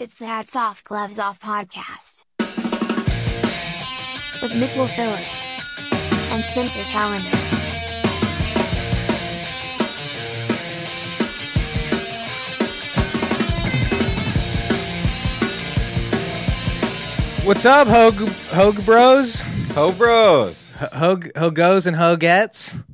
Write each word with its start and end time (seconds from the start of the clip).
It's 0.00 0.14
the 0.14 0.26
Hats 0.26 0.54
Off 0.54 0.84
Gloves 0.84 1.18
Off 1.18 1.40
podcast. 1.40 2.24
With 4.40 4.54
Mitchell 4.54 4.86
Phillips 4.86 5.44
and 6.30 6.44
Spencer 6.44 6.82
Calendar. 6.82 7.36
What's 17.44 17.66
up, 17.66 17.88
Hogue 17.88 18.28
Hogue 18.52 18.84
Bros? 18.86 19.42
Ho 19.72 19.90
bros, 19.90 20.70
Hogue 20.92 21.36
Hogos 21.36 21.88
and 21.88 21.96
Hogettes? 21.96 22.84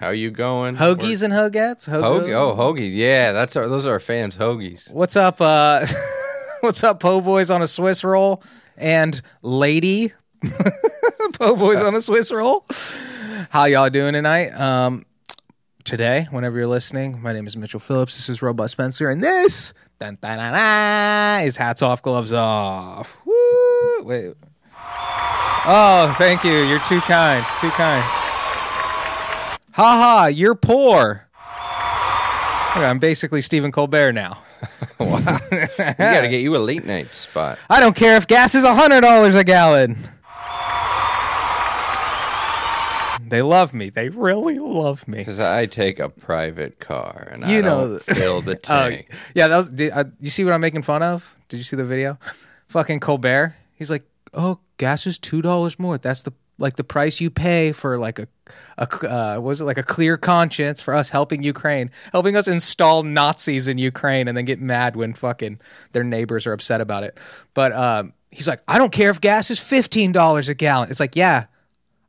how 0.00 0.08
you 0.08 0.30
going? 0.30 0.76
Hoagies 0.76 1.22
and 1.22 1.34
Hogettes? 1.34 1.90
Hoagie, 1.90 2.32
oh 2.32 2.56
hoagies, 2.56 2.94
yeah, 2.94 3.32
that's 3.32 3.54
our 3.54 3.68
those 3.68 3.84
are 3.84 3.92
our 3.92 4.00
fans, 4.00 4.38
hoagies. 4.38 4.90
What's 4.90 5.14
up, 5.14 5.42
uh 5.42 5.84
what's 6.64 6.82
up, 6.82 6.98
Po 6.98 7.20
Boys 7.20 7.50
on 7.50 7.60
a 7.60 7.66
Swiss 7.66 8.02
roll 8.02 8.42
and 8.78 9.20
lady 9.42 10.14
Po 11.34 11.54
Boys 11.56 11.78
on 11.82 11.94
a 11.94 12.00
Swiss 12.00 12.32
roll? 12.32 12.64
How 13.50 13.66
y'all 13.66 13.90
doing 13.90 14.14
tonight? 14.14 14.48
Um 14.58 15.04
today, 15.84 16.26
whenever 16.30 16.56
you're 16.56 16.66
listening, 16.66 17.20
my 17.20 17.34
name 17.34 17.46
is 17.46 17.54
Mitchell 17.54 17.80
Phillips. 17.80 18.16
This 18.16 18.30
is 18.30 18.40
Robot 18.40 18.70
Spencer, 18.70 19.10
and 19.10 19.22
this 19.22 19.74
is 20.00 21.56
hats 21.58 21.82
off, 21.82 22.00
gloves 22.00 22.32
off. 22.32 23.14
Woo! 23.26 24.02
Wait. 24.02 24.34
Oh, 25.66 26.14
thank 26.16 26.44
you. 26.44 26.62
You're 26.62 26.80
too 26.80 27.02
kind. 27.02 27.44
Too 27.60 27.70
kind. 27.72 28.02
Ha 28.02 29.58
ha, 29.74 30.26
you're 30.32 30.54
poor. 30.54 31.28
Okay, 32.70 32.86
I'm 32.86 32.98
basically 32.98 33.42
Stephen 33.42 33.70
Colbert 33.70 34.12
now. 34.12 34.43
We 35.00 35.06
gotta 35.08 36.28
get 36.28 36.40
you 36.42 36.56
a 36.56 36.58
late 36.58 36.84
night 36.84 37.14
spot. 37.14 37.58
I 37.70 37.80
don't 37.80 37.94
care 37.96 38.16
if 38.16 38.26
gas 38.26 38.54
is 38.54 38.64
$100 38.64 39.34
a 39.36 39.44
gallon. 39.44 39.96
They 43.26 43.40
love 43.42 43.72
me. 43.74 43.88
They 43.90 44.10
really 44.10 44.58
love 44.58 45.08
me. 45.08 45.18
Because 45.18 45.40
I 45.40 45.66
take 45.66 45.98
a 45.98 46.08
private 46.08 46.78
car 46.78 47.28
and 47.32 47.42
You 47.46 47.58
I 47.58 47.60
know- 47.62 47.88
don't 47.98 48.02
fill 48.02 48.40
the 48.42 48.52
Oh, 48.68 48.90
tank. 48.90 49.08
yeah, 49.34 49.48
that 49.48 49.56
was. 49.56 49.68
Did, 49.70 49.92
uh, 49.92 50.04
you 50.20 50.30
see 50.30 50.44
what 50.44 50.52
I'm 50.52 50.60
making 50.60 50.82
fun 50.82 51.02
of? 51.02 51.34
Did 51.48 51.56
you 51.56 51.62
see 51.64 51.76
the 51.76 51.84
video? 51.84 52.18
Fucking 52.68 53.00
Colbert. 53.00 53.56
He's 53.74 53.90
like, 53.90 54.04
oh, 54.34 54.60
gas 54.76 55.06
is 55.06 55.18
two 55.18 55.40
dollars 55.42 55.78
more. 55.78 55.96
That's 55.98 56.22
the 56.22 56.32
like 56.58 56.76
the 56.76 56.84
price 56.84 57.20
you 57.20 57.30
pay 57.30 57.72
for 57.72 57.98
like 57.98 58.18
a 58.18 58.28
a 58.76 58.86
uh, 59.10 59.40
was 59.40 59.60
it 59.60 59.64
like 59.64 59.78
a 59.78 59.82
clear 59.82 60.16
conscience 60.16 60.80
for 60.80 60.94
us 60.94 61.10
helping 61.10 61.42
Ukraine, 61.42 61.90
helping 62.12 62.36
us 62.36 62.48
install 62.48 63.02
Nazis 63.02 63.68
in 63.68 63.78
Ukraine, 63.78 64.28
and 64.28 64.36
then 64.36 64.44
get 64.44 64.60
mad 64.60 64.96
when 64.96 65.14
fucking 65.14 65.60
their 65.92 66.04
neighbors 66.04 66.46
are 66.46 66.52
upset 66.52 66.80
about 66.80 67.04
it. 67.04 67.18
But 67.54 67.72
um, 67.72 68.12
he's 68.30 68.48
like, 68.48 68.62
I 68.68 68.78
don't 68.78 68.92
care 68.92 69.10
if 69.10 69.20
gas 69.20 69.50
is 69.50 69.60
fifteen 69.60 70.12
dollars 70.12 70.48
a 70.48 70.54
gallon. 70.54 70.90
It's 70.90 71.00
like, 71.00 71.16
yeah. 71.16 71.46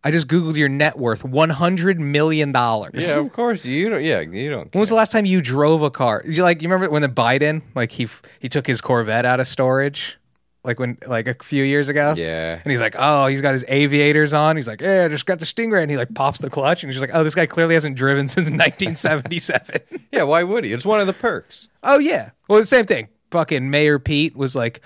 I 0.03 0.11
just 0.11 0.27
googled 0.27 0.55
your 0.55 0.69
net 0.69 0.99
worth, 0.99 1.23
one 1.23 1.49
hundred 1.49 1.99
million 1.99 2.51
dollars. 2.51 3.09
Yeah, 3.09 3.21
of 3.21 3.33
course 3.33 3.65
you 3.65 3.89
don't. 3.89 4.03
Yeah, 4.03 4.19
you 4.19 4.51
don't. 4.51 4.71
When 4.71 4.79
was 4.79 4.89
the 4.89 4.95
last 4.95 5.11
time 5.11 5.25
you 5.25 5.41
drove 5.41 5.81
a 5.81 5.89
car? 5.89 6.23
You 6.27 6.43
like 6.43 6.61
you 6.61 6.69
remember 6.69 6.91
when 6.91 7.01
the 7.01 7.09
Biden 7.09 7.63
like 7.73 7.91
he 7.91 8.07
he 8.37 8.47
took 8.47 8.67
his 8.67 8.81
Corvette 8.81 9.25
out 9.25 9.39
of 9.39 9.47
storage, 9.47 10.19
like 10.65 10.79
when 10.79 10.97
like 11.07 11.27
a 11.27 11.35
few 11.43 11.63
years 11.63 11.87
ago. 11.89 12.13
Yeah. 12.17 12.59
And 12.63 12.71
he's 12.71 12.81
like, 12.81 12.95
oh, 12.97 13.27
he's 13.27 13.41
got 13.41 13.53
his 13.53 13.63
aviators 13.67 14.33
on. 14.33 14.55
He's 14.55 14.67
like, 14.67 14.81
yeah, 14.81 15.05
I 15.05 15.07
just 15.07 15.25
got 15.25 15.39
the 15.39 15.45
Stingray, 15.45 15.81
and 15.81 15.89
he 15.91 15.97
like 15.97 16.13
pops 16.13 16.39
the 16.39 16.49
clutch, 16.49 16.83
and 16.83 16.91
he's 16.91 16.99
like, 17.01 17.11
oh, 17.13 17.23
this 17.23 17.35
guy 17.35 17.45
clearly 17.45 17.73
hasn't 17.75 17.95
driven 17.95 18.27
since 18.29 18.49
1977. 18.49 19.81
Yeah, 20.11 20.23
why 20.23 20.43
would 20.43 20.63
he? 20.63 20.71
It's 20.71 20.85
one 20.85 21.01
of 21.01 21.07
the 21.07 21.13
perks. 21.13 21.67
oh 21.83 21.99
yeah. 21.99 22.29
Well, 22.47 22.59
the 22.59 22.65
same 22.65 22.85
thing. 22.85 23.09
Fucking 23.31 23.69
Mayor 23.69 23.99
Pete 23.99 24.35
was 24.35 24.55
like. 24.55 24.81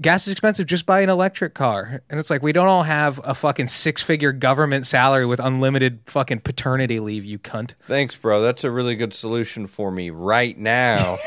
Gas 0.00 0.28
is 0.28 0.32
expensive. 0.32 0.66
Just 0.68 0.86
buy 0.86 1.00
an 1.00 1.08
electric 1.08 1.52
car, 1.52 2.00
and 2.08 2.20
it's 2.20 2.30
like 2.30 2.44
we 2.44 2.52
don't 2.52 2.68
all 2.68 2.84
have 2.84 3.20
a 3.24 3.34
fucking 3.34 3.66
six-figure 3.66 4.30
government 4.30 4.86
salary 4.86 5.26
with 5.26 5.40
unlimited 5.40 5.98
fucking 6.06 6.42
paternity 6.42 7.00
leave. 7.00 7.24
You 7.24 7.40
cunt. 7.40 7.74
Thanks, 7.88 8.14
bro. 8.14 8.40
That's 8.40 8.62
a 8.62 8.70
really 8.70 8.94
good 8.94 9.12
solution 9.12 9.66
for 9.66 9.90
me 9.90 10.10
right 10.10 10.56
now. 10.56 11.16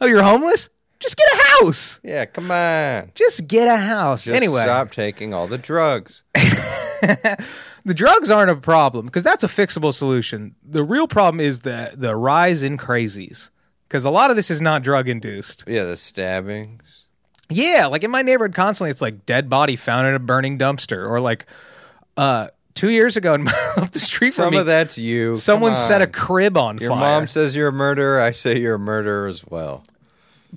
Oh, 0.00 0.06
you're 0.06 0.22
homeless? 0.22 0.68
Just 1.04 1.16
get 1.18 1.28
a 1.34 1.42
house. 1.64 2.00
yeah, 2.02 2.24
come 2.24 2.50
on. 2.50 3.12
Just 3.14 3.46
get 3.46 3.68
a 3.68 3.76
house. 3.76 4.24
Just 4.24 4.34
anyway, 4.34 4.62
stop 4.62 4.90
taking 4.90 5.34
all 5.34 5.46
the 5.46 5.58
drugs. 5.58 6.22
the 6.34 7.92
drugs 7.94 8.30
aren't 8.30 8.50
a 8.50 8.56
problem 8.56 9.04
because 9.06 9.22
that's 9.22 9.44
a 9.44 9.48
fixable 9.48 9.92
solution. 9.92 10.54
The 10.64 10.82
real 10.82 11.06
problem 11.06 11.40
is 11.40 11.60
the 11.60 11.92
the 11.94 12.16
rise 12.16 12.62
in 12.62 12.78
crazies 12.78 13.50
because 13.86 14.04
a 14.06 14.10
lot 14.10 14.30
of 14.30 14.36
this 14.36 14.50
is 14.50 14.60
not 14.62 14.82
drug 14.82 15.08
induced. 15.08 15.64
Yeah, 15.66 15.84
the 15.84 15.96
stabbings. 15.96 17.04
Yeah, 17.50 17.86
like 17.86 18.02
in 18.02 18.10
my 18.10 18.22
neighborhood, 18.22 18.54
constantly 18.54 18.90
it's 18.90 19.02
like 19.02 19.26
dead 19.26 19.50
body 19.50 19.76
found 19.76 20.06
in 20.06 20.14
a 20.14 20.18
burning 20.18 20.58
dumpster, 20.58 21.06
or 21.06 21.20
like 21.20 21.44
uh 22.16 22.48
two 22.74 22.88
years 22.90 23.16
ago 23.18 23.34
in 23.34 23.46
up 23.76 23.90
the 23.90 24.00
street 24.00 24.32
from 24.32 24.44
Some 24.44 24.54
me, 24.54 24.58
of 24.60 24.66
that's 24.66 24.96
you. 24.96 25.34
someone 25.36 25.76
set 25.76 26.00
a 26.00 26.06
crib 26.06 26.56
on 26.56 26.78
Your 26.78 26.90
fire. 26.90 27.00
mom 27.20 27.26
says 27.26 27.54
you're 27.54 27.68
a 27.68 27.72
murderer. 27.72 28.20
I 28.20 28.30
say 28.32 28.58
you're 28.58 28.76
a 28.76 28.78
murderer 28.78 29.28
as 29.28 29.44
well. 29.46 29.84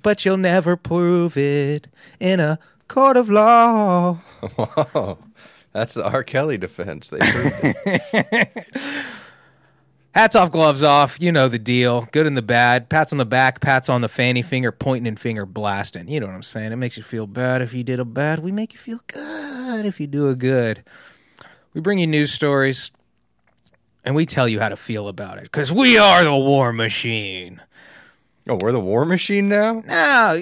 But 0.01 0.25
you'll 0.25 0.37
never 0.37 0.75
prove 0.75 1.37
it 1.37 1.87
in 2.19 2.39
a 2.39 2.59
court 2.87 3.17
of 3.17 3.29
law. 3.29 4.13
Whoa. 4.55 5.17
That's 5.73 5.93
the 5.93 6.09
R. 6.09 6.23
Kelly 6.23 6.57
defense. 6.57 7.09
They 7.09 7.19
proved 7.19 7.55
it. 7.63 8.65
Hats 10.15 10.35
off, 10.35 10.51
gloves 10.51 10.81
off. 10.81 11.21
You 11.21 11.31
know 11.31 11.47
the 11.47 11.59
deal. 11.59 12.07
Good 12.11 12.25
and 12.25 12.35
the 12.35 12.41
bad. 12.41 12.89
Pats 12.89 13.11
on 13.11 13.19
the 13.19 13.25
back, 13.25 13.61
pats 13.61 13.87
on 13.87 14.01
the 14.01 14.07
fanny 14.07 14.41
finger, 14.41 14.71
pointing 14.71 15.07
and 15.07 15.19
finger 15.19 15.45
blasting. 15.45 16.07
You 16.07 16.19
know 16.19 16.25
what 16.25 16.33
I'm 16.33 16.41
saying? 16.41 16.71
It 16.71 16.77
makes 16.77 16.97
you 16.97 17.03
feel 17.03 17.27
bad 17.27 17.61
if 17.61 17.71
you 17.73 17.83
did 17.83 17.99
a 17.99 18.05
bad. 18.05 18.39
We 18.39 18.51
make 18.51 18.73
you 18.73 18.79
feel 18.79 18.99
good 19.05 19.85
if 19.85 19.99
you 19.99 20.07
do 20.07 20.29
a 20.29 20.35
good. 20.35 20.83
We 21.75 21.81
bring 21.81 21.99
you 21.99 22.07
news 22.07 22.31
stories 22.31 22.89
and 24.03 24.15
we 24.15 24.25
tell 24.25 24.47
you 24.47 24.59
how 24.59 24.69
to 24.69 24.75
feel 24.75 25.07
about 25.07 25.37
it 25.37 25.43
because 25.43 25.71
we 25.71 25.99
are 25.99 26.23
the 26.23 26.33
war 26.35 26.73
machine. 26.73 27.61
Oh, 28.49 28.57
we're 28.61 28.71
the 28.71 28.79
war 28.79 29.05
machine 29.05 29.47
now? 29.49 29.81
Now, 29.85 30.37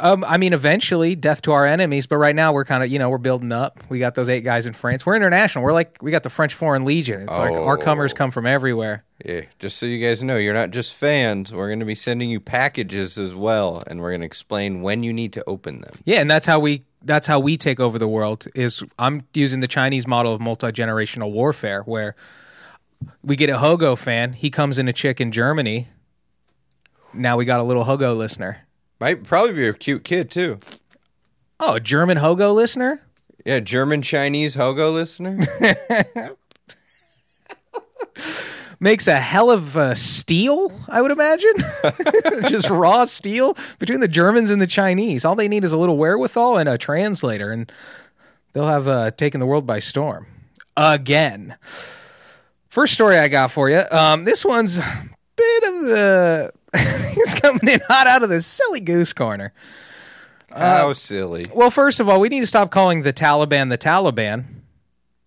um, 0.00 0.24
I 0.24 0.38
mean, 0.38 0.52
eventually, 0.52 1.14
death 1.14 1.42
to 1.42 1.52
our 1.52 1.64
enemies. 1.64 2.06
But 2.08 2.16
right 2.16 2.34
now, 2.34 2.52
we're 2.52 2.64
kind 2.64 2.82
of, 2.82 2.90
you 2.90 2.98
know, 2.98 3.08
we're 3.10 3.18
building 3.18 3.52
up. 3.52 3.78
We 3.88 4.00
got 4.00 4.16
those 4.16 4.28
eight 4.28 4.40
guys 4.42 4.66
in 4.66 4.72
France. 4.72 5.06
We're 5.06 5.14
international. 5.14 5.62
We're 5.64 5.72
like, 5.72 5.98
we 6.02 6.10
got 6.10 6.24
the 6.24 6.30
French 6.30 6.52
Foreign 6.54 6.84
Legion. 6.84 7.22
It's 7.22 7.38
like 7.38 7.52
our 7.52 7.78
Oh. 7.78 7.80
comers 7.80 8.12
come 8.12 8.30
from 8.32 8.44
everywhere. 8.44 9.04
Yeah, 9.24 9.42
just 9.60 9.78
so 9.78 9.86
you 9.86 10.04
guys 10.04 10.20
know, 10.22 10.36
you're 10.36 10.52
not 10.52 10.72
just 10.72 10.94
fans. 10.94 11.52
We're 11.54 11.68
going 11.68 11.78
to 11.78 11.84
be 11.86 11.94
sending 11.94 12.28
you 12.28 12.40
packages 12.40 13.16
as 13.16 13.34
well, 13.36 13.84
and 13.86 14.00
we're 14.00 14.10
going 14.10 14.22
to 14.22 14.26
explain 14.26 14.82
when 14.82 15.04
you 15.04 15.12
need 15.12 15.32
to 15.34 15.44
open 15.46 15.80
them. 15.80 15.92
Yeah, 16.04 16.20
and 16.20 16.28
that's 16.28 16.46
how 16.46 16.58
we 16.58 16.82
that's 17.06 17.26
how 17.28 17.38
we 17.38 17.56
take 17.56 17.78
over 17.78 17.96
the 17.98 18.08
world. 18.08 18.46
Is 18.56 18.82
I'm 18.98 19.22
using 19.32 19.60
the 19.60 19.68
Chinese 19.68 20.08
model 20.08 20.34
of 20.34 20.40
multi 20.40 20.66
generational 20.68 21.30
warfare, 21.30 21.82
where 21.82 22.16
we 23.22 23.36
get 23.36 23.48
a 23.48 23.54
Hogo 23.58 23.96
fan, 23.96 24.32
he 24.32 24.50
comes 24.50 24.78
in 24.78 24.88
a 24.88 24.92
chick 24.92 25.20
in 25.20 25.30
Germany. 25.30 25.88
Now 27.14 27.36
we 27.36 27.44
got 27.44 27.60
a 27.60 27.64
little 27.64 27.84
Hogo 27.84 28.16
listener. 28.16 28.66
Might 29.00 29.24
probably 29.24 29.52
be 29.54 29.66
a 29.68 29.74
cute 29.74 30.04
kid, 30.04 30.30
too. 30.30 30.60
Oh, 31.60 31.74
a 31.74 31.80
German 31.80 32.18
Hogo 32.18 32.54
listener? 32.54 33.00
Yeah, 33.44 33.60
German 33.60 34.02
Chinese 34.02 34.56
Hogo 34.56 34.92
listener. 34.92 35.38
Makes 38.80 39.06
a 39.06 39.16
hell 39.16 39.50
of 39.50 39.76
a 39.76 39.94
steel, 39.94 40.72
I 40.88 41.00
would 41.00 41.10
imagine. 41.10 41.52
Just 42.48 42.68
raw 42.68 43.04
steel 43.04 43.56
between 43.78 44.00
the 44.00 44.08
Germans 44.08 44.50
and 44.50 44.60
the 44.60 44.66
Chinese. 44.66 45.24
All 45.24 45.34
they 45.34 45.48
need 45.48 45.64
is 45.64 45.72
a 45.72 45.78
little 45.78 45.96
wherewithal 45.96 46.58
and 46.58 46.68
a 46.68 46.76
translator, 46.76 47.50
and 47.52 47.70
they'll 48.52 48.66
have 48.66 48.88
uh, 48.88 49.10
taken 49.12 49.40
the 49.40 49.46
world 49.46 49.66
by 49.66 49.78
storm 49.78 50.26
again. 50.76 51.56
First 52.68 52.92
story 52.94 53.18
I 53.18 53.28
got 53.28 53.50
for 53.52 53.70
you. 53.70 53.82
Um, 53.90 54.24
this 54.24 54.44
one's 54.44 54.78
a 54.78 55.08
bit 55.36 55.64
of 55.64 55.80
the. 55.82 56.52
it's 57.16 57.38
coming 57.38 57.68
in 57.68 57.80
hot 57.88 58.06
out 58.06 58.22
of 58.22 58.28
the 58.28 58.40
silly 58.40 58.80
goose 58.80 59.12
corner. 59.12 59.52
How 60.50 60.92
silly. 60.92 61.46
Well, 61.54 61.70
first 61.70 62.00
of 62.00 62.08
all, 62.08 62.20
we 62.20 62.28
need 62.28 62.40
to 62.40 62.46
stop 62.46 62.70
calling 62.70 63.02
the 63.02 63.12
Taliban 63.12 63.70
the 63.70 63.78
Taliban. 63.78 64.44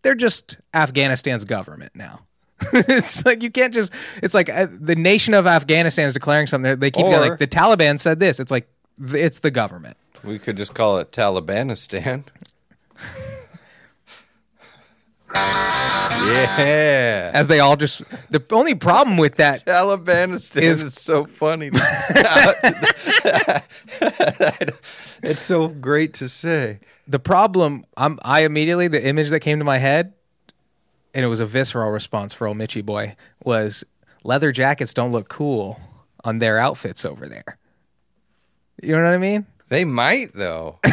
They're 0.02 0.16
just 0.16 0.60
Afghanistan's 0.74 1.44
government 1.44 1.94
now. 1.96 2.22
it's 2.74 3.26
like 3.26 3.44
you 3.44 3.52
can't 3.52 3.74
just. 3.74 3.92
It's 4.24 4.34
like 4.34 4.50
uh, 4.50 4.68
the 4.72 4.96
nation 4.96 5.34
of 5.34 5.46
Afghanistan 5.46 6.08
is 6.08 6.14
declaring 6.14 6.48
something. 6.48 6.80
They 6.80 6.92
keep 6.92 7.06
Or- 7.06 7.20
like 7.20 7.40
the 7.40 7.48
Taliban 7.48 8.00
said 8.00 8.20
this. 8.20 8.40
It's 8.40 8.52
like 8.52 8.68
th- 9.00 9.24
it's 9.24 9.40
the 9.40 9.52
government. 9.52 9.98
We 10.24 10.40
could 10.40 10.58
just 10.58 10.74
call 10.74 10.98
it 10.98 11.12
Talibanistan. 11.12 12.24
yeah. 15.34 17.32
As 17.34 17.48
they 17.48 17.60
all 17.60 17.76
just. 17.76 18.02
The 18.30 18.44
only 18.52 18.76
problem 18.76 19.18
with 19.18 19.36
that 19.36 19.66
Talibanistan 19.66 20.62
Is- 20.62 20.84
is, 20.84 20.94
so 20.94 21.26
funny. 21.26 21.70
it's 25.24 25.42
so 25.42 25.68
great 25.68 26.14
to 26.16 26.30
say. 26.30 26.80
the 27.08 27.20
problem 27.20 27.86
I'm, 27.96 28.20
I 28.24 28.42
immediately 28.44 28.88
the 28.88 29.06
image 29.06 29.30
that 29.30 29.40
came 29.42 29.60
to 29.60 29.66
my 29.66 29.78
head, 29.78 30.14
and 31.14 31.24
it 31.26 31.28
was 31.28 31.40
a 31.40 31.46
visceral 31.46 31.92
response 31.92 32.34
for 32.34 32.48
old 32.48 32.58
Mitchy 32.58 32.82
boy 32.82 33.16
was 33.44 33.84
leather 34.24 34.52
jackets 34.52 34.94
don't 34.94 35.12
look 35.12 35.30
cool 35.30 35.80
on 36.24 36.40
their 36.40 36.58
outfits 36.58 37.06
over 37.06 37.28
there. 37.28 37.58
You 38.82 38.96
know 38.96 39.04
what 39.04 39.14
I 39.14 39.18
mean? 39.18 39.46
They 39.70 39.86
might 39.86 40.34
though. 40.34 40.80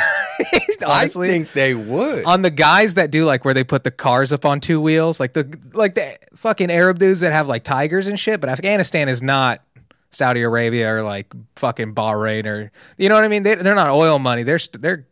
Honestly, 0.86 1.28
I 1.28 1.30
think 1.30 1.52
they 1.52 1.74
would. 1.74 2.24
on 2.24 2.42
the 2.42 2.50
guys 2.50 2.94
that 2.94 3.10
do 3.10 3.24
like 3.24 3.44
where 3.44 3.54
they 3.54 3.64
put 3.64 3.84
the 3.84 3.90
cars 3.90 4.32
up 4.32 4.44
on 4.44 4.60
two 4.60 4.80
wheels, 4.80 5.18
like 5.20 5.32
the 5.32 5.58
like 5.72 5.94
the 5.94 6.16
fucking 6.34 6.70
Arab 6.70 6.98
dudes 6.98 7.20
that 7.20 7.32
have 7.32 7.48
like 7.48 7.64
tigers 7.64 8.06
and 8.06 8.18
shit. 8.18 8.40
But 8.40 8.50
Afghanistan 8.50 9.08
is 9.08 9.22
not 9.22 9.62
Saudi 10.10 10.42
Arabia 10.42 10.94
or 10.94 11.02
like 11.02 11.32
fucking 11.56 11.94
Bahrain 11.94 12.46
or 12.46 12.70
you 12.96 13.08
know 13.08 13.14
what 13.14 13.24
I 13.24 13.28
mean. 13.28 13.42
They, 13.42 13.54
they're 13.54 13.74
not 13.74 13.90
oil 13.90 14.18
money. 14.18 14.42
They're 14.42 14.60
they're 14.78 15.06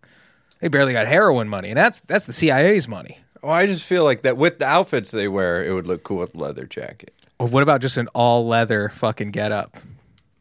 they 0.60 0.68
barely 0.68 0.92
got 0.92 1.06
heroin 1.06 1.48
money, 1.48 1.70
and 1.70 1.76
that's 1.76 2.00
that's 2.00 2.26
the 2.26 2.32
CIA's 2.32 2.86
money. 2.86 3.18
well, 3.42 3.52
I 3.52 3.66
just 3.66 3.84
feel 3.84 4.04
like 4.04 4.22
that 4.22 4.36
with 4.36 4.58
the 4.60 4.66
outfits 4.66 5.10
they 5.10 5.28
wear, 5.28 5.64
it 5.64 5.72
would 5.72 5.86
look 5.86 6.02
cool 6.04 6.18
with 6.18 6.34
leather 6.36 6.66
jacket. 6.66 7.12
Or 7.38 7.48
what 7.48 7.64
about 7.64 7.80
just 7.80 7.96
an 7.96 8.06
all 8.14 8.46
leather 8.46 8.88
fucking 8.90 9.32
get 9.32 9.50
up? 9.50 9.76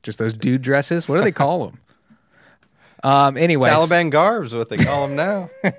Just 0.04 0.20
those 0.20 0.34
dude 0.34 0.62
dresses. 0.62 1.08
What 1.10 1.18
do 1.18 1.24
they 1.24 1.32
call 1.32 1.66
them? 1.66 1.80
Um. 3.04 3.38
Anyway, 3.38 3.70
Taliban 3.70 4.12
garbs, 4.12 4.54
what 4.54 4.70
they 4.70 4.78
call 4.78 5.08
them 5.08 5.16
now. 5.16 5.50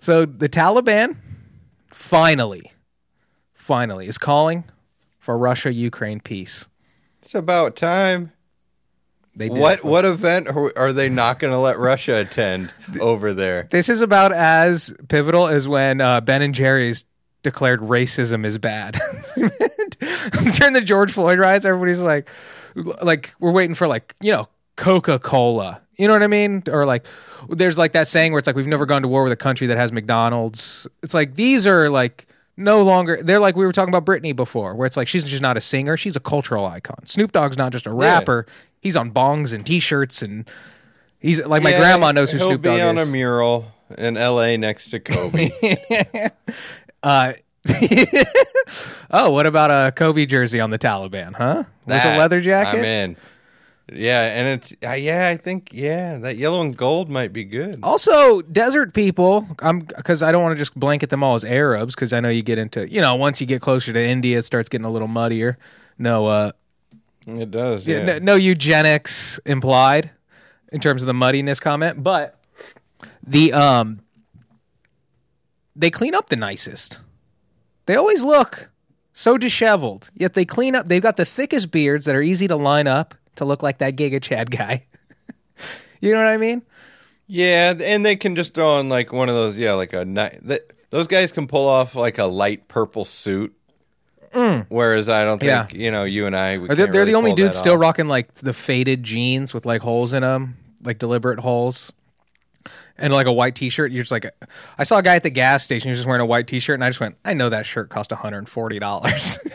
So 0.00 0.24
the 0.24 0.48
Taliban 0.48 1.16
finally, 1.92 2.72
finally 3.52 4.08
is 4.08 4.16
calling 4.16 4.64
for 5.18 5.36
Russia 5.36 5.70
Ukraine 5.70 6.18
peace. 6.20 6.66
it's 7.22 7.34
about 7.34 7.76
time. 7.76 8.32
They 9.36 9.50
did 9.50 9.58
What 9.58 9.84
what 9.84 10.06
event 10.06 10.48
are 10.48 10.72
are 10.78 10.92
they 10.94 11.10
not 11.10 11.38
going 11.38 11.52
to 11.52 11.58
let 11.58 11.78
Russia 11.78 12.20
attend 12.20 12.72
over 13.00 13.34
there? 13.34 13.68
This 13.70 13.90
is 13.90 14.00
about 14.00 14.32
as 14.32 14.96
pivotal 15.08 15.46
as 15.46 15.68
when 15.68 16.00
uh, 16.00 16.22
Ben 16.22 16.40
and 16.40 16.54
Jerry's 16.54 17.04
declared 17.42 17.80
racism 17.80 18.46
is 18.46 18.56
bad. 18.56 18.98
During 19.36 20.72
the 20.72 20.82
George 20.82 21.12
Floyd 21.12 21.38
riots, 21.38 21.66
everybody's 21.66 22.00
like, 22.00 22.30
like 23.02 23.34
we're 23.38 23.52
waiting 23.52 23.74
for 23.74 23.86
like 23.86 24.14
you 24.22 24.32
know 24.32 24.48
Coca 24.78 25.18
Cola. 25.18 25.82
You 25.98 26.06
know 26.06 26.14
what 26.14 26.22
I 26.22 26.28
mean? 26.28 26.62
Or 26.70 26.86
like, 26.86 27.04
there's 27.50 27.76
like 27.76 27.92
that 27.92 28.08
saying 28.08 28.32
where 28.32 28.38
it's 28.38 28.46
like 28.46 28.56
we've 28.56 28.66
never 28.66 28.86
gone 28.86 29.02
to 29.02 29.08
war 29.08 29.22
with 29.24 29.32
a 29.32 29.36
country 29.36 29.66
that 29.66 29.76
has 29.76 29.92
McDonald's. 29.92 30.86
It's 31.02 31.12
like 31.12 31.34
these 31.34 31.66
are 31.66 31.90
like 31.90 32.26
no 32.56 32.82
longer. 32.82 33.18
They're 33.22 33.40
like 33.40 33.56
we 33.56 33.66
were 33.66 33.72
talking 33.72 33.92
about 33.94 34.06
Britney 34.06 34.34
before, 34.34 34.74
where 34.74 34.86
it's 34.86 34.96
like 34.96 35.08
she's 35.08 35.24
just 35.24 35.42
not 35.42 35.56
a 35.56 35.60
singer; 35.60 35.96
she's 35.96 36.16
a 36.16 36.20
cultural 36.20 36.64
icon. 36.64 37.04
Snoop 37.06 37.32
Dogg's 37.32 37.58
not 37.58 37.72
just 37.72 37.86
a 37.86 37.92
rapper; 37.92 38.46
he's 38.80 38.96
on 38.96 39.10
bongs 39.10 39.52
and 39.52 39.66
T-shirts 39.66 40.22
and. 40.22 40.48
He's 41.20 41.44
like 41.44 41.64
my 41.64 41.70
Yeah, 41.70 41.80
grandma 41.80 42.12
knows 42.12 42.30
who 42.30 42.38
he'll 42.38 42.46
Snoop 42.46 42.62
be 42.62 42.68
Dogg 42.68 42.80
on 42.80 42.98
is. 42.98 43.08
a 43.08 43.12
mural 43.12 43.72
in 43.98 44.16
L.A. 44.16 44.56
next 44.56 44.90
to 44.90 45.00
Kobe. 45.00 45.50
Uh, 47.02 47.32
oh, 49.10 49.30
what 49.30 49.46
about 49.46 49.70
a 49.70 49.92
Kobe 49.92 50.26
jersey 50.26 50.60
on 50.60 50.70
the 50.70 50.78
Taliban, 50.78 51.34
huh? 51.34 51.64
With 51.86 51.96
a 51.96 51.98
That, 51.98 52.18
leather 52.18 52.40
jacket? 52.40 52.78
I'm 52.78 52.84
in. 52.84 53.16
Yeah, 53.90 54.22
and 54.22 54.60
it's 54.60 54.74
uh, 54.86 54.92
yeah, 54.92 55.28
I 55.28 55.36
think 55.38 55.70
yeah, 55.72 56.18
that 56.18 56.36
yellow 56.36 56.60
and 56.60 56.76
gold 56.76 57.08
might 57.08 57.32
be 57.32 57.44
good. 57.44 57.80
Also, 57.82 58.42
desert 58.42 58.92
people, 58.92 59.48
I'm 59.60 59.80
because 59.80 60.22
I 60.22 60.30
don't 60.30 60.42
want 60.42 60.52
to 60.52 60.58
just 60.58 60.74
blanket 60.78 61.08
them 61.08 61.22
all 61.22 61.34
as 61.34 61.44
Arabs 61.44 61.94
because 61.94 62.12
I 62.12 62.20
know 62.20 62.28
you 62.28 62.42
get 62.42 62.58
into 62.58 62.90
you 62.90 63.00
know 63.00 63.14
once 63.14 63.40
you 63.40 63.46
get 63.46 63.62
closer 63.62 63.92
to 63.92 64.00
India, 64.00 64.38
it 64.38 64.42
starts 64.42 64.68
getting 64.68 64.84
a 64.84 64.90
little 64.90 65.08
muddier. 65.08 65.56
No, 65.96 66.26
uh, 66.26 66.52
It 67.26 67.50
does. 67.50 67.88
yeah, 67.88 68.04
no, 68.04 68.18
no 68.18 68.34
eugenics 68.34 69.38
implied 69.46 70.10
in 70.70 70.80
terms 70.80 71.02
of 71.02 71.06
the 71.06 71.14
muddiness 71.14 71.58
comment, 71.58 72.02
but 72.02 72.38
the 73.26 73.54
um, 73.54 74.00
they 75.74 75.90
clean 75.90 76.14
up 76.14 76.28
the 76.28 76.36
nicest. 76.36 77.00
They 77.86 77.96
always 77.96 78.22
look 78.22 78.70
so 79.14 79.38
disheveled, 79.38 80.10
yet 80.14 80.34
they 80.34 80.44
clean 80.44 80.74
up. 80.76 80.88
They've 80.88 81.02
got 81.02 81.16
the 81.16 81.24
thickest 81.24 81.70
beards 81.70 82.04
that 82.04 82.14
are 82.14 82.20
easy 82.22 82.46
to 82.48 82.56
line 82.56 82.86
up 82.86 83.14
to 83.38 83.44
look 83.44 83.62
like 83.62 83.78
that 83.78 83.96
Giga 83.96 84.22
Chad 84.22 84.50
guy. 84.50 84.84
you 86.00 86.12
know 86.12 86.18
what 86.18 86.28
I 86.28 86.36
mean? 86.36 86.62
Yeah, 87.26 87.74
and 87.80 88.04
they 88.06 88.16
can 88.16 88.36
just 88.36 88.54
throw 88.54 88.74
on 88.78 88.88
like 88.88 89.12
one 89.12 89.28
of 89.28 89.34
those. 89.34 89.58
Yeah, 89.58 89.72
like 89.74 89.92
a 89.92 90.04
night. 90.04 90.40
Those 90.90 91.06
guys 91.06 91.32
can 91.32 91.46
pull 91.46 91.66
off 91.68 91.94
like 91.94 92.18
a 92.18 92.24
light 92.24 92.68
purple 92.68 93.04
suit. 93.04 93.54
Whereas 94.68 95.08
I 95.08 95.24
don't 95.24 95.38
think 95.40 95.50
Mm. 95.52 95.72
Yeah. 95.72 95.78
you 95.84 95.90
know 95.90 96.04
you 96.04 96.26
and 96.26 96.36
I. 96.36 96.58
We 96.58 96.68
they're, 96.68 96.76
can't 96.76 96.92
they're 96.92 97.00
really 97.02 97.12
the 97.12 97.18
only 97.18 97.32
dudes 97.32 97.58
still 97.58 97.74
off. 97.74 97.80
rocking 97.80 98.06
like 98.06 98.32
the 98.34 98.52
faded 98.52 99.02
jeans 99.02 99.52
with 99.52 99.66
like 99.66 99.82
holes 99.82 100.12
in 100.12 100.22
them, 100.22 100.56
like 100.84 100.98
deliberate 100.98 101.40
holes, 101.40 101.92
and 102.96 103.12
like 103.12 103.26
a 103.26 103.32
white 103.32 103.54
T-shirt. 103.56 103.90
You're 103.90 104.02
just 104.02 104.12
like, 104.12 104.26
I 104.78 104.84
saw 104.84 104.98
a 104.98 105.02
guy 105.02 105.16
at 105.16 105.22
the 105.22 105.30
gas 105.30 105.64
station. 105.64 105.88
He 105.88 105.90
was 105.90 105.98
just 105.98 106.06
wearing 106.06 106.20
a 106.22 106.26
white 106.26 106.46
T-shirt, 106.46 106.74
and 106.74 106.84
I 106.84 106.90
just 106.90 107.00
went, 107.00 107.16
I 107.24 107.34
know 107.34 107.48
that 107.48 107.66
shirt 107.66 107.88
cost 107.88 108.10
140 108.10 108.78
dollars. 108.78 109.38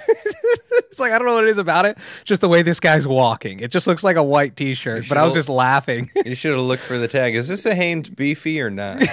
it's 0.94 1.00
like 1.00 1.12
I 1.12 1.18
don't 1.18 1.28
know 1.28 1.34
what 1.34 1.44
it 1.44 1.50
is 1.50 1.58
about 1.58 1.86
it. 1.88 1.98
Just 2.24 2.42
the 2.42 2.48
way 2.48 2.62
this 2.62 2.80
guy's 2.80 3.08
walking. 3.08 3.60
It 3.62 3.72
just 3.72 3.88
looks 3.88 4.04
like 4.04 4.16
a 4.16 4.24
white 4.24 4.56
T-shirt. 4.56 5.10
But 5.10 5.18
I 5.18 5.24
was 5.26 5.34
just 5.34 5.50
laughing. 5.50 6.12
You 6.24 6.36
should 6.36 6.52
have 6.52 6.62
looked 6.62 6.84
for 6.84 6.98
the 6.98 7.08
tag. 7.08 7.36
Is 7.36 7.48
this 7.48 7.66
a 7.66 7.76
Hanes 7.76 8.10
beefy 8.10 8.62
or 8.62 8.70
not? 8.70 9.02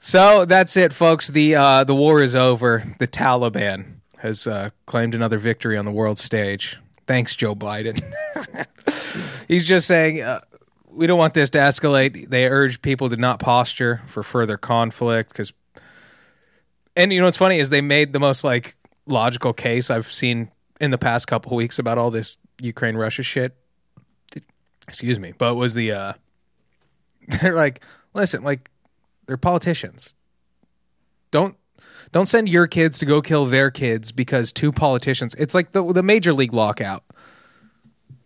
So 0.00 0.46
that's 0.46 0.78
it, 0.78 0.94
folks. 0.94 1.28
The 1.28 1.54
uh, 1.56 1.84
the 1.84 1.94
war 1.94 2.22
is 2.22 2.34
over. 2.34 2.82
The 2.98 3.06
Taliban 3.06 3.96
has 4.18 4.46
uh, 4.46 4.70
claimed 4.86 5.14
another 5.14 5.36
victory 5.36 5.76
on 5.76 5.84
the 5.84 5.92
world 5.92 6.18
stage. 6.18 6.78
Thanks, 7.06 7.36
Joe 7.36 7.54
Biden. 7.54 8.02
He's 9.48 9.66
just 9.66 9.86
saying 9.86 10.22
uh, 10.22 10.40
we 10.88 11.06
don't 11.06 11.18
want 11.18 11.34
this 11.34 11.50
to 11.50 11.58
escalate. 11.58 12.30
They 12.30 12.46
urge 12.46 12.80
people 12.80 13.10
to 13.10 13.16
not 13.16 13.40
posture 13.40 14.00
for 14.06 14.22
further 14.22 14.56
conflict 14.56 15.32
because. 15.32 15.52
And 16.96 17.12
you 17.12 17.20
know 17.20 17.26
what's 17.26 17.36
funny 17.36 17.58
is 17.58 17.68
they 17.68 17.82
made 17.82 18.14
the 18.14 18.20
most 18.20 18.42
like 18.42 18.76
logical 19.06 19.52
case 19.52 19.90
I've 19.90 20.10
seen 20.10 20.50
in 20.80 20.90
the 20.90 20.98
past 20.98 21.26
couple 21.26 21.56
weeks 21.56 21.78
about 21.78 21.98
all 21.98 22.10
this 22.10 22.38
Ukraine 22.60 22.96
Russia 22.96 23.22
shit. 23.22 23.56
Excuse 24.88 25.20
me, 25.20 25.32
but 25.36 25.54
was 25.54 25.74
the 25.74 25.92
uh, 25.92 26.12
they're 27.40 27.54
like, 27.54 27.82
listen, 28.14 28.42
like 28.42 28.70
they're 29.26 29.36
politicians. 29.36 30.14
Don't 31.30 31.56
don't 32.12 32.26
send 32.26 32.48
your 32.48 32.66
kids 32.66 32.98
to 32.98 33.06
go 33.06 33.22
kill 33.22 33.46
their 33.46 33.70
kids 33.70 34.10
because 34.10 34.52
two 34.52 34.72
politicians. 34.72 35.34
It's 35.36 35.54
like 35.54 35.72
the 35.72 35.92
the 35.92 36.02
major 36.02 36.32
league 36.32 36.52
lockout. 36.52 37.04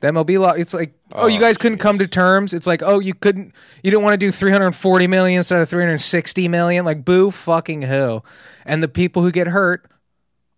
The 0.00 0.08
MLB 0.08 0.38
law. 0.38 0.52
It's 0.52 0.74
like, 0.74 0.94
oh, 1.14 1.26
you 1.28 1.38
Oh, 1.38 1.40
guys 1.40 1.56
couldn't 1.56 1.78
come 1.78 1.98
to 1.98 2.06
terms. 2.06 2.52
It's 2.52 2.66
like, 2.66 2.82
oh, 2.82 2.98
you 2.98 3.14
couldn't. 3.14 3.54
You 3.82 3.90
didn't 3.90 4.02
want 4.02 4.14
to 4.14 4.18
do 4.18 4.30
340 4.30 5.06
million 5.06 5.38
instead 5.38 5.60
of 5.60 5.68
360 5.68 6.48
million. 6.48 6.84
Like, 6.84 7.04
boo, 7.04 7.30
fucking 7.30 7.82
who? 7.82 8.22
And 8.66 8.82
the 8.82 8.88
people 8.88 9.22
who 9.22 9.30
get 9.30 9.46
hurt 9.46 9.86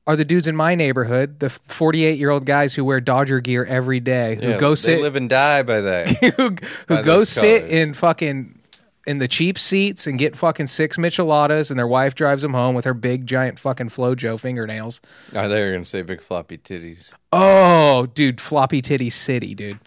are 0.07 0.17
the 0.17 0.25
dudes 0.25 0.47
in 0.47 0.55
my 0.55 0.75
neighborhood, 0.75 1.41
the 1.41 1.51
48 1.51 2.19
year 2.19 2.31
old 2.31 2.47
guys 2.47 2.75
who 2.75 2.85
wear 2.85 3.01
Dodger 3.01 3.41
gear 3.41 3.65
every 3.65 4.01
day, 4.01 4.37
who 4.37 4.51
Yeah, 4.51 4.59
go 4.59 4.71
they 4.71 4.75
sit 4.77 5.01
live 5.03 5.17
and 5.17 5.29
die 5.29 5.63
by 5.63 5.81
that. 5.81 6.09
who, 6.37 6.51
who 6.51 6.57
By 6.87 7.03
go 7.03 7.17
those 7.19 7.29
sit 7.29 7.63
cars. 7.63 7.73
in 7.73 7.95
fucking 7.95 8.53
in 9.07 9.19
the 9.19 9.29
cheap 9.29 9.57
seats 9.59 10.07
and 10.09 10.19
get 10.19 10.35
fucking 10.37 10.67
six 10.67 10.97
micheladas 10.97 11.71
and 11.71 11.79
their 11.79 11.87
wife 11.87 12.15
drives 12.17 12.43
them 12.43 12.55
home 12.55 12.75
with 12.75 12.85
her 12.85 12.95
big 12.95 13.25
giant 13.27 13.57
fucking 13.59 13.89
Flo-Jo 13.89 14.37
fingernails. 14.37 15.01
oh, 15.35 15.49
they 15.49 15.65
were 15.65 15.71
gonna 15.71 15.85
say 15.85 16.03
big 16.03 16.21
floppy 16.21 16.59
titties. 16.59 17.13
Oh, 17.33 18.07
dude, 18.15 18.41
floppy 18.41 18.83
titty 18.83 19.11
city, 19.11 19.55
dude. 19.55 19.79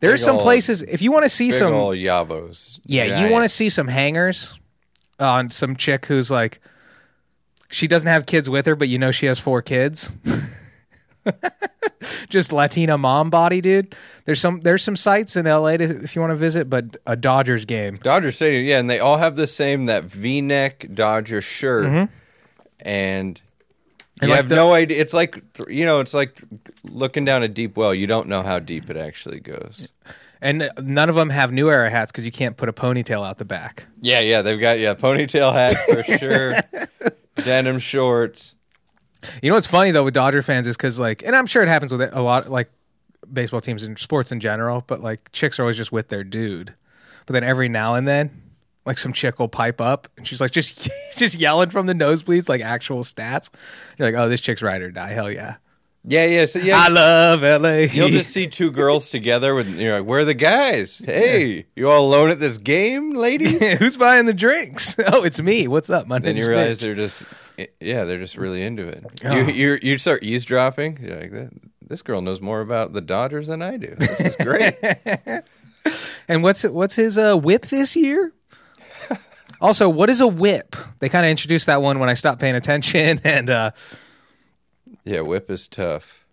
There's 0.00 0.20
Big 0.20 0.24
some 0.24 0.36
ol- 0.36 0.42
places 0.42 0.82
if 0.82 1.02
you 1.02 1.10
want 1.12 1.24
to 1.24 1.28
see 1.28 1.48
Big 1.48 1.54
some 1.54 1.74
old 1.74 1.96
yabos. 1.96 2.78
yeah, 2.86 3.24
you 3.24 3.30
want 3.32 3.42
to 3.44 3.48
see 3.48 3.68
some 3.68 3.88
hangers 3.88 4.54
on 5.18 5.50
some 5.50 5.76
chick 5.76 6.06
who's 6.06 6.30
like 6.30 6.60
she 7.70 7.86
doesn't 7.88 8.10
have 8.10 8.26
kids 8.26 8.50
with 8.50 8.66
her, 8.66 8.74
but 8.74 8.88
you 8.88 8.98
know 8.98 9.10
she 9.10 9.26
has 9.26 9.38
four 9.38 9.62
kids. 9.62 10.16
Just 12.28 12.52
Latina 12.52 12.96
mom 12.96 13.28
body, 13.30 13.60
dude. 13.60 13.94
There's 14.24 14.40
some 14.40 14.60
there's 14.60 14.82
some 14.82 14.96
sites 14.96 15.36
in 15.36 15.44
LA 15.46 15.76
to, 15.76 15.84
if 15.84 16.14
you 16.14 16.20
want 16.22 16.30
to 16.30 16.36
visit, 16.36 16.70
but 16.70 16.96
a 17.06 17.14
Dodgers 17.16 17.64
game. 17.64 17.98
Dodgers 18.02 18.36
Stadium, 18.36 18.64
yeah, 18.64 18.78
and 18.78 18.88
they 18.88 19.00
all 19.00 19.18
have 19.18 19.36
the 19.36 19.46
same 19.46 19.86
that 19.86 20.04
V-neck 20.04 20.86
Dodger 20.94 21.42
shirt, 21.42 22.08
and 22.80 23.38
you 23.38 23.46
Mm-hmm. 24.22 24.24
And 24.24 24.30
like 24.30 24.36
have 24.36 24.48
the- 24.48 24.54
no 24.56 24.72
idea. 24.74 25.00
It's 25.00 25.12
like 25.14 25.42
you 25.68 25.84
know, 25.84 26.00
it's 26.00 26.14
like 26.14 26.42
looking 26.84 27.24
down 27.24 27.42
a 27.42 27.48
deep 27.48 27.76
well. 27.76 27.94
You 27.94 28.06
don't 28.06 28.28
know 28.28 28.42
how 28.42 28.58
deep 28.58 28.88
it 28.90 28.96
actually 28.96 29.40
goes. 29.40 29.92
And 30.42 30.70
none 30.78 31.08
of 31.10 31.14
them 31.16 31.28
have 31.30 31.52
new 31.52 31.68
era 31.70 31.90
hats 31.90 32.10
because 32.12 32.24
you 32.24 32.32
can't 32.32 32.56
put 32.56 32.68
a 32.68 32.72
ponytail 32.72 33.26
out 33.26 33.36
the 33.38 33.44
back. 33.44 33.86
Yeah, 34.00 34.20
yeah, 34.20 34.40
they've 34.42 34.60
got 34.60 34.78
yeah 34.78 34.94
ponytail 34.94 35.52
hat 35.52 35.76
for 35.86 36.02
sure, 36.18 36.54
denim 37.44 37.78
shorts. 37.78 38.54
You 39.42 39.50
know 39.50 39.56
what's 39.56 39.66
funny 39.66 39.90
though 39.90 40.04
with 40.04 40.14
Dodger 40.14 40.42
fans 40.42 40.66
is 40.66 40.76
because 40.76 40.98
like, 40.98 41.22
and 41.22 41.36
I'm 41.36 41.46
sure 41.46 41.62
it 41.62 41.68
happens 41.68 41.92
with 41.92 42.14
a 42.14 42.22
lot 42.22 42.50
like 42.50 42.70
baseball 43.30 43.60
teams 43.60 43.82
and 43.82 43.98
sports 43.98 44.32
in 44.32 44.40
general, 44.40 44.84
but 44.86 45.00
like 45.00 45.30
chicks 45.32 45.58
are 45.58 45.62
always 45.62 45.76
just 45.76 45.92
with 45.92 46.08
their 46.08 46.24
dude. 46.24 46.74
But 47.26 47.34
then 47.34 47.44
every 47.44 47.68
now 47.68 47.94
and 47.94 48.08
then, 48.08 48.30
like 48.86 48.98
some 48.98 49.12
chick 49.12 49.38
will 49.38 49.48
pipe 49.48 49.80
up 49.80 50.08
and 50.16 50.26
she's 50.26 50.40
like 50.40 50.50
just 50.50 50.88
just 51.16 51.38
yelling 51.38 51.70
from 51.70 51.86
the 51.86 51.92
nosebleeds 51.92 52.48
like 52.48 52.60
actual 52.60 53.00
stats. 53.00 53.50
You're 53.98 54.10
like, 54.10 54.20
oh, 54.20 54.28
this 54.28 54.40
chick's 54.40 54.62
ride 54.62 54.82
or 54.82 54.90
die. 54.90 55.10
Hell 55.12 55.30
yeah. 55.30 55.56
Yeah, 56.02 56.24
yeah. 56.24 56.46
So 56.46 56.58
yeah, 56.60 56.78
I 56.78 56.88
love 56.88 57.42
LA. 57.42 57.86
You'll 57.92 58.08
just 58.08 58.32
see 58.32 58.46
two 58.46 58.70
girls 58.70 59.10
together 59.10 59.54
with 59.54 59.68
you're 59.78 59.98
like, 59.98 60.08
where 60.08 60.20
are 60.20 60.24
the 60.24 60.34
guys? 60.34 61.02
Hey, 61.04 61.66
you 61.76 61.90
all 61.90 62.06
alone 62.06 62.30
at 62.30 62.40
this 62.40 62.56
game, 62.56 63.12
ladies? 63.12 63.60
Who's 63.78 63.96
buying 63.98 64.26
the 64.26 64.34
drinks? 64.34 64.96
Oh, 65.12 65.24
it's 65.24 65.40
me. 65.40 65.66
What's 65.68 65.90
up? 65.90 66.06
My 66.06 66.18
then 66.18 66.34
name's 66.34 66.46
you 66.46 66.52
realize 66.52 66.68
Mitch. 66.68 66.80
they're 66.80 66.94
just 66.94 67.24
yeah, 67.80 68.04
they're 68.04 68.18
just 68.18 68.36
really 68.36 68.62
into 68.62 68.86
it. 68.86 69.04
Oh. 69.24 69.34
You 69.34 69.44
you 69.52 69.78
you 69.82 69.98
start 69.98 70.22
eavesdropping. 70.22 70.98
You're 71.02 71.20
like, 71.20 71.50
this 71.86 72.00
girl 72.02 72.20
knows 72.20 72.40
more 72.40 72.60
about 72.60 72.92
the 72.92 73.00
Dodgers 73.00 73.48
than 73.48 73.60
I 73.60 73.76
do. 73.76 73.94
This 73.98 74.20
is 74.20 74.36
great. 74.36 74.74
And 76.28 76.44
what's 76.44 76.62
what's 76.62 76.94
his 76.94 77.18
uh, 77.18 77.36
whip 77.36 77.66
this 77.66 77.96
year? 77.96 78.32
also, 79.60 79.88
what 79.88 80.08
is 80.08 80.20
a 80.20 80.28
whip? 80.28 80.76
They 81.00 81.08
kind 81.08 81.26
of 81.26 81.30
introduced 81.30 81.66
that 81.66 81.82
one 81.82 81.98
when 81.98 82.08
I 82.08 82.14
stopped 82.14 82.40
paying 82.40 82.54
attention, 82.54 83.20
and 83.24 83.50
uh, 83.50 83.70
Yeah, 85.04 85.20
whip 85.22 85.50
is 85.50 85.66
tough. 85.68 86.24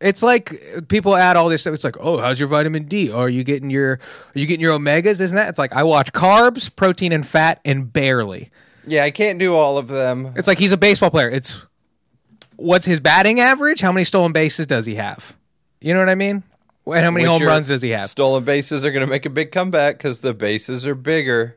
it's 0.00 0.22
like 0.22 0.52
people 0.88 1.14
add 1.16 1.36
all 1.36 1.48
this 1.48 1.62
stuff. 1.62 1.74
It's 1.74 1.84
like, 1.84 1.96
oh, 2.00 2.18
how's 2.18 2.40
your 2.40 2.48
vitamin 2.48 2.84
D? 2.84 3.10
Are 3.10 3.28
you 3.28 3.44
getting 3.44 3.70
your 3.70 3.92
are 3.94 4.38
you 4.38 4.46
getting 4.46 4.60
your 4.60 4.78
omegas? 4.78 5.20
Isn't 5.20 5.36
that? 5.36 5.48
It's 5.48 5.58
like 5.58 5.72
I 5.72 5.82
watch 5.84 6.12
carbs, 6.12 6.74
protein, 6.74 7.12
and 7.12 7.26
fat, 7.26 7.60
and 7.64 7.92
barely. 7.92 8.50
Yeah, 8.86 9.04
I 9.04 9.10
can't 9.12 9.38
do 9.38 9.54
all 9.54 9.78
of 9.78 9.88
them. 9.88 10.32
It's 10.36 10.48
like 10.48 10.58
he's 10.58 10.72
a 10.72 10.76
baseball 10.76 11.10
player. 11.10 11.30
It's 11.30 11.64
what's 12.56 12.84
his 12.84 12.98
batting 13.00 13.38
average? 13.40 13.80
How 13.80 13.92
many 13.92 14.04
stolen 14.04 14.32
bases 14.32 14.66
does 14.66 14.86
he 14.86 14.96
have? 14.96 15.36
You 15.80 15.94
know 15.94 16.00
what 16.00 16.08
I 16.08 16.14
mean? 16.16 16.42
And 16.84 17.04
how 17.04 17.12
many 17.12 17.24
Which 17.28 17.40
home 17.40 17.46
runs 17.46 17.68
does 17.68 17.80
he 17.82 17.90
have? 17.90 18.08
Stolen 18.10 18.42
bases 18.42 18.84
are 18.84 18.90
going 18.90 19.06
to 19.06 19.10
make 19.10 19.24
a 19.24 19.30
big 19.30 19.52
comeback 19.52 19.98
because 19.98 20.20
the 20.20 20.34
bases 20.34 20.84
are 20.84 20.96
bigger. 20.96 21.56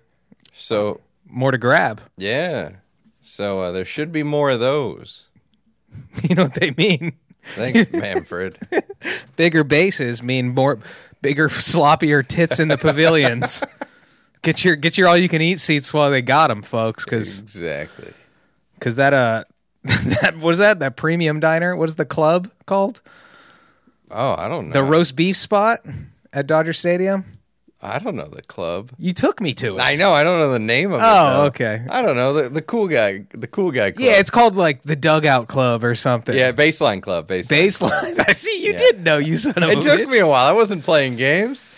So 0.53 1.01
More 1.27 1.49
to 1.51 1.57
grab. 1.57 2.01
yeah, 2.15 2.73
so 3.23 3.59
uh, 3.59 3.71
there 3.71 3.85
should 3.85 4.11
be 4.11 4.21
more 4.21 4.51
of 4.51 4.59
those. 4.59 5.29
You 6.29 6.35
know 6.35 6.43
what 6.43 6.53
they 6.55 6.71
mean? 6.71 7.13
Thanks, 7.43 7.91
Manfred. 7.91 8.57
Bigger 9.35 9.63
bases 9.63 10.23
mean 10.23 10.55
more 10.55 10.79
bigger, 11.21 11.49
sloppier 11.49 12.27
tits 12.27 12.59
in 12.59 12.67
the 12.67 12.77
pavilions. 12.77 13.63
Get 14.41 14.63
your 14.63 14.75
get 14.75 14.95
your 14.95 15.07
all 15.07 15.17
you 15.17 15.27
can 15.27 15.41
eat 15.41 15.59
seats 15.59 15.91
while 15.91 16.11
they 16.11 16.21
got 16.21 16.49
them, 16.49 16.61
folks, 16.61 17.03
because 17.03 17.39
exactly. 17.39 18.13
because 18.75 18.97
that 18.97 19.11
uh 19.11 19.43
that 19.83 20.37
what 20.37 20.51
is 20.51 20.59
that 20.59 20.77
that 20.81 20.95
premium 20.95 21.39
diner? 21.39 21.75
What 21.75 21.89
is 21.89 21.95
the 21.95 22.05
club 22.05 22.51
called? 22.67 23.01
Oh, 24.11 24.35
I 24.37 24.47
don't 24.47 24.67
know. 24.67 24.73
The 24.73 24.83
roast 24.83 25.15
beef 25.15 25.35
spot 25.35 25.79
at 26.31 26.45
Dodger 26.45 26.73
Stadium. 26.73 27.34
I 27.85 27.99
don't 27.99 28.15
know 28.15 28.27
the 28.27 28.41
club. 28.41 28.91
You 28.97 29.13
took 29.13 29.39
me 29.39 29.53
to 29.55 29.75
it. 29.75 29.79
I 29.79 29.93
know. 29.93 30.11
I 30.13 30.23
don't 30.23 30.39
know 30.39 30.51
the 30.51 30.59
name 30.59 30.91
of 30.91 30.99
it. 30.99 31.03
Oh, 31.05 31.07
though. 31.37 31.43
okay. 31.47 31.85
I 31.89 32.01
don't 32.01 32.15
know 32.15 32.33
the 32.33 32.49
the 32.49 32.61
cool 32.61 32.87
guy. 32.87 33.25
The 33.31 33.47
cool 33.47 33.71
guy. 33.71 33.91
Club. 33.91 34.03
Yeah, 34.03 34.19
it's 34.19 34.29
called 34.31 34.55
like 34.55 34.81
the 34.83 34.95
Dugout 34.95 35.47
Club 35.47 35.83
or 35.83 35.93
something. 35.95 36.35
yeah 36.35 36.51
baseline 36.51 37.01
club. 37.01 37.27
Baseline. 37.27 37.91
Baseline. 37.91 38.25
I 38.27 38.31
see. 38.33 38.65
You 38.65 38.71
Yeah. 38.71 38.77
did 38.77 39.03
know 39.03 39.17
you 39.19 39.37
son 39.37 39.61
of 39.61 39.69
a 39.69 39.71
It 39.73 39.81
took 39.81 39.99
bitch. 40.01 40.09
me 40.09 40.17
a 40.19 40.27
while. 40.27 40.45
I 40.45 40.53
wasn't 40.53 40.83
playing 40.83 41.15
games. 41.17 41.71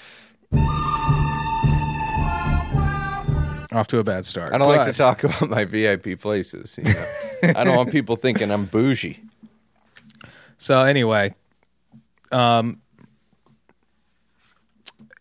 off 3.74 3.88
to 3.88 4.00
a 4.00 4.04
bad 4.04 4.26
start. 4.26 4.54
I 4.54 4.58
don't 4.58 4.70
like 4.70 4.88
to 4.88 4.94
talk 4.94 5.24
about 5.26 5.50
my 5.50 5.66
VIP 5.66 6.20
places. 6.20 6.78
You 6.80 6.86
know? 6.86 7.54
I 7.60 7.64
don't 7.64 7.76
want 7.76 7.92
people 7.98 8.16
thinking 8.16 8.50
I'm 8.52 8.66
bougie. 8.66 9.20
So 10.58 10.82
anyway, 10.82 11.34
um, 12.32 12.82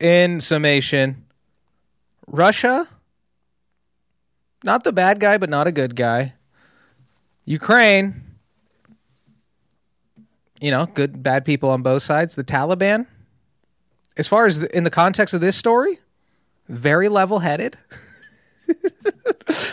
in 0.01 0.41
summation, 0.41 1.25
Russia, 2.27 2.87
not 4.65 4.85
the 4.85 4.93
bad 4.93 5.21
guy, 5.21 5.39
but 5.39 5.49
not 5.49 5.67
a 5.67 5.73
good 5.73 5.95
guy. 5.97 6.35
Ukraine, 7.45 8.23
you 10.61 10.71
know, 10.71 10.87
good 10.87 11.23
bad 11.23 11.45
people 11.45 11.71
on 11.71 11.83
both 11.83 12.03
sides. 12.03 12.35
The 12.35 12.45
Taliban, 12.45 13.07
as 14.17 14.27
far 14.27 14.47
as 14.47 14.61
the, 14.61 14.77
in 14.77 14.85
the 14.85 14.91
context 14.91 15.35
of 15.35 15.41
this 15.41 15.57
story, 15.57 15.99
very 16.69 17.09
level-headed. 17.09 17.79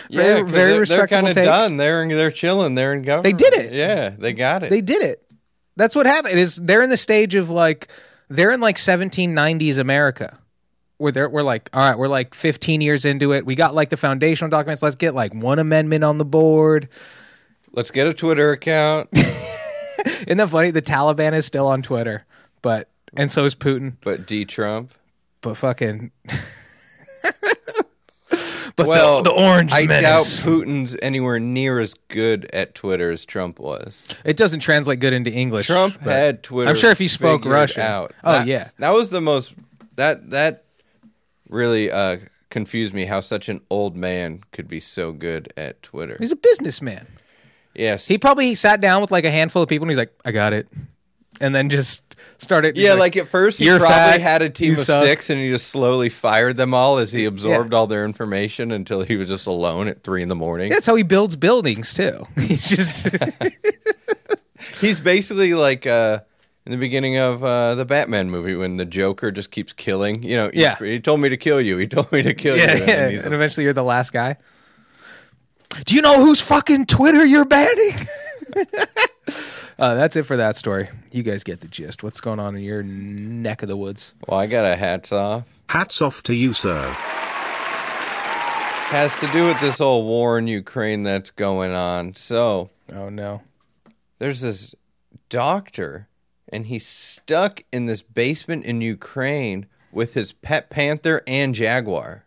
Yeah, 0.08 0.22
Very- 0.22 0.42
very 0.42 0.70
they're, 0.70 0.80
respectable 0.80 1.08
kind 1.08 1.28
of 1.28 1.34
done. 1.44 1.76
They're 1.76 2.06
they're 2.06 2.30
chilling. 2.30 2.76
They're 2.76 2.94
in 2.94 3.02
government. 3.02 3.24
They 3.38 3.50
did 3.50 3.54
it. 3.54 3.72
Yeah, 3.72 4.10
they 4.10 4.32
got 4.32 4.62
it. 4.62 4.70
They 4.70 4.80
did 4.80 5.02
it. 5.02 5.20
That's 5.76 5.96
what 5.96 6.06
happened. 6.06 6.38
Is 6.38 6.56
they're 6.56 6.82
in 6.82 6.90
the 6.90 6.96
stage 6.96 7.34
of 7.34 7.50
like 7.50 7.88
they're 8.34 8.50
in 8.50 8.60
like 8.60 8.76
1790s 8.76 9.78
America, 9.78 10.38
where 10.98 11.12
they're 11.12 11.28
we're 11.28 11.42
like, 11.42 11.70
all 11.72 11.80
right, 11.88 11.98
we're 11.98 12.08
like 12.08 12.34
15 12.34 12.80
years 12.80 13.04
into 13.04 13.32
it. 13.32 13.46
We 13.46 13.54
got 13.54 13.74
like 13.74 13.90
the 13.90 13.96
foundational 13.96 14.50
documents. 14.50 14.82
Let's 14.82 14.96
get 14.96 15.14
like 15.14 15.34
one 15.34 15.58
amendment 15.58 16.04
on 16.04 16.18
the 16.18 16.24
board. 16.24 16.88
Let's 17.72 17.90
get 17.90 18.06
a 18.06 18.14
Twitter 18.14 18.50
account. 18.52 19.08
Isn't 19.16 20.38
that 20.38 20.48
funny? 20.50 20.70
The 20.70 20.82
Taliban 20.82 21.32
is 21.32 21.46
still 21.46 21.66
on 21.66 21.82
Twitter, 21.82 22.24
but 22.62 22.88
and 23.16 23.30
so 23.30 23.44
is 23.44 23.54
Putin. 23.54 23.94
but 24.02 24.26
D 24.26 24.44
Trump. 24.44 24.92
But 25.40 25.56
fucking. 25.56 26.10
but 28.76 28.86
Well, 28.86 29.22
the, 29.22 29.30
the 29.30 29.36
orange 29.36 29.72
I 29.72 29.86
doubt. 29.86 30.24
Putin's 30.24 30.96
anywhere 31.02 31.38
near 31.38 31.78
as 31.80 31.94
good 32.08 32.48
at 32.52 32.74
Twitter 32.74 33.10
as 33.10 33.24
Trump 33.24 33.58
was. 33.60 34.04
it 34.24 34.36
doesn't 34.36 34.60
translate 34.60 35.00
good 35.00 35.12
into 35.12 35.30
English. 35.30 35.66
Trump 35.66 36.00
had 36.00 36.42
Twitter. 36.42 36.68
I'm 36.70 36.76
sure 36.76 36.90
if 36.90 36.98
he 36.98 37.08
spoke 37.08 37.44
Russian. 37.44 37.82
out. 37.82 38.12
Oh 38.24 38.32
That- 38.32 38.46
yeah. 38.46 38.70
that 38.78 38.90
was 38.92 39.10
the 39.10 39.20
most 39.20 39.54
that 39.96 40.30
that 40.30 40.64
really 41.48 41.90
uh, 41.90 42.16
confused 42.50 42.94
me. 42.94 43.04
How 43.04 43.20
such 43.20 43.48
an 43.48 43.60
old 43.70 43.96
man 43.96 44.40
could 44.52 44.66
be 44.68 44.80
so 44.80 45.12
good 45.12 45.52
at 45.56 45.82
Twitter. 45.82 46.16
He's 46.18 46.32
a 46.32 46.36
businessman. 46.36 47.06
yes, 47.74 48.08
He 48.08 48.18
probably 48.18 48.54
sat 48.54 48.80
down 48.80 49.00
with 49.02 49.10
like 49.12 49.24
a 49.24 49.30
handful 49.30 49.62
of 49.62 49.68
people 49.68 49.84
and 49.84 49.90
he's 49.90 49.98
like, 49.98 50.12
I 50.24 50.32
got 50.32 50.52
it. 50.52 50.66
And 51.40 51.54
then 51.54 51.68
just 51.68 52.16
started. 52.38 52.76
Yeah, 52.76 52.94
like, 52.94 53.16
at 53.16 53.26
first 53.26 53.58
he 53.58 53.66
probably 53.66 53.88
fat, 53.88 54.20
had 54.20 54.42
a 54.42 54.50
team 54.50 54.72
of 54.72 54.78
suck." 54.78 55.04
six, 55.04 55.30
and 55.30 55.40
he 55.40 55.50
just 55.50 55.68
slowly 55.68 56.08
fired 56.08 56.56
them 56.56 56.74
all 56.74 56.98
as 56.98 57.12
he 57.12 57.24
absorbed 57.24 57.74
all 57.74 57.86
their 57.86 58.04
information 58.04 58.70
until 58.70 59.02
he 59.02 59.16
was 59.16 59.28
just 59.28 59.46
alone 59.46 59.88
at 59.88 60.02
three 60.04 60.22
in 60.22 60.28
the 60.28 60.34
morning. 60.36 60.70
That's 60.70 60.86
how 60.86 60.94
he 60.94 61.02
builds 61.02 61.36
buildings 61.36 61.92
too. 61.94 62.26
He 62.40 62.56
just 62.56 63.08
He's 64.80 65.00
basically 65.00 65.54
like 65.54 65.86
uh, 65.86 66.20
in 66.66 66.72
the 66.72 66.78
beginning 66.78 67.18
of 67.18 67.44
uh, 67.44 67.74
the 67.74 67.84
Batman 67.84 68.30
movie 68.30 68.54
when 68.54 68.76
the 68.76 68.84
Joker 68.84 69.30
just 69.30 69.50
keeps 69.50 69.72
killing. 69.72 70.22
You 70.22 70.36
know, 70.36 70.50
Yeah. 70.52 70.76
he, 70.78 71.00
told 71.00 71.20
me 71.20 71.28
to 71.28 71.36
kill 71.36 71.60
you. 71.60 71.76
He 71.76 71.86
told 71.86 72.10
me 72.12 72.22
to 72.22 72.32
kill 72.34 72.56
yeah, 72.56 72.74
you. 72.76 72.84
yeah. 72.84 73.24
And 73.24 73.34
eventually 73.34 73.64
you're 73.64 73.72
the 73.74 73.84
last 73.84 74.12
guy. 74.12 74.36
Do 75.84 75.94
you 75.94 76.02
know 76.02 76.24
whose 76.24 76.40
fucking 76.40 76.86
Twitter 76.86 77.24
you're 77.24 77.44
banning? 77.44 78.08
uh, 79.78 79.94
that's 79.94 80.16
it 80.16 80.24
for 80.24 80.36
that 80.36 80.56
story. 80.56 80.88
You 81.12 81.22
guys 81.22 81.44
get 81.44 81.60
the 81.60 81.68
gist. 81.68 82.02
What's 82.02 82.20
going 82.20 82.40
on 82.40 82.56
in 82.56 82.62
your 82.62 82.82
neck 82.82 83.62
of 83.62 83.68
the 83.68 83.76
woods? 83.76 84.14
well, 84.26 84.40
I 84.40 84.46
got 84.46 84.64
a 84.64 84.76
hats 84.76 85.12
off. 85.12 85.44
Hats 85.68 86.00
off 86.02 86.22
to 86.24 86.34
you, 86.34 86.52
sir. 86.52 86.94
Has 88.88 89.18
to 89.20 89.26
do 89.28 89.46
with 89.46 89.60
this 89.60 89.78
whole 89.78 90.04
war 90.04 90.38
in 90.38 90.46
Ukraine 90.46 91.02
that's 91.02 91.30
going 91.30 91.72
on. 91.72 92.14
So 92.14 92.70
Oh 92.94 93.08
no. 93.08 93.42
there's 94.18 94.42
this 94.42 94.74
doctor, 95.28 96.08
and 96.50 96.66
he's 96.66 96.86
stuck 96.86 97.64
in 97.72 97.86
this 97.86 98.02
basement 98.02 98.64
in 98.64 98.80
Ukraine 98.82 99.66
with 99.90 100.14
his 100.14 100.32
pet 100.32 100.70
panther 100.70 101.22
and 101.26 101.54
jaguar. 101.54 102.24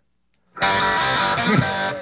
yeah. 0.61 1.93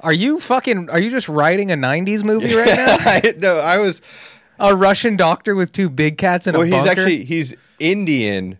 Are 0.00 0.12
you 0.12 0.40
fucking? 0.40 0.88
Are 0.90 0.98
you 0.98 1.10
just 1.10 1.28
writing 1.28 1.70
a 1.70 1.76
'90s 1.76 2.24
movie 2.24 2.54
right 2.54 2.66
now? 2.66 2.96
I, 3.00 3.34
no, 3.38 3.56
I 3.58 3.78
was. 3.78 4.00
A 4.62 4.74
Russian 4.76 5.16
doctor 5.16 5.54
with 5.54 5.72
two 5.72 5.88
big 5.88 6.18
cats 6.18 6.46
in 6.46 6.52
Well, 6.52 6.62
a 6.62 6.68
Well, 6.70 6.78
he's 6.80 6.86
bunker. 6.86 7.00
actually 7.00 7.24
he's 7.24 7.54
Indian. 7.78 8.58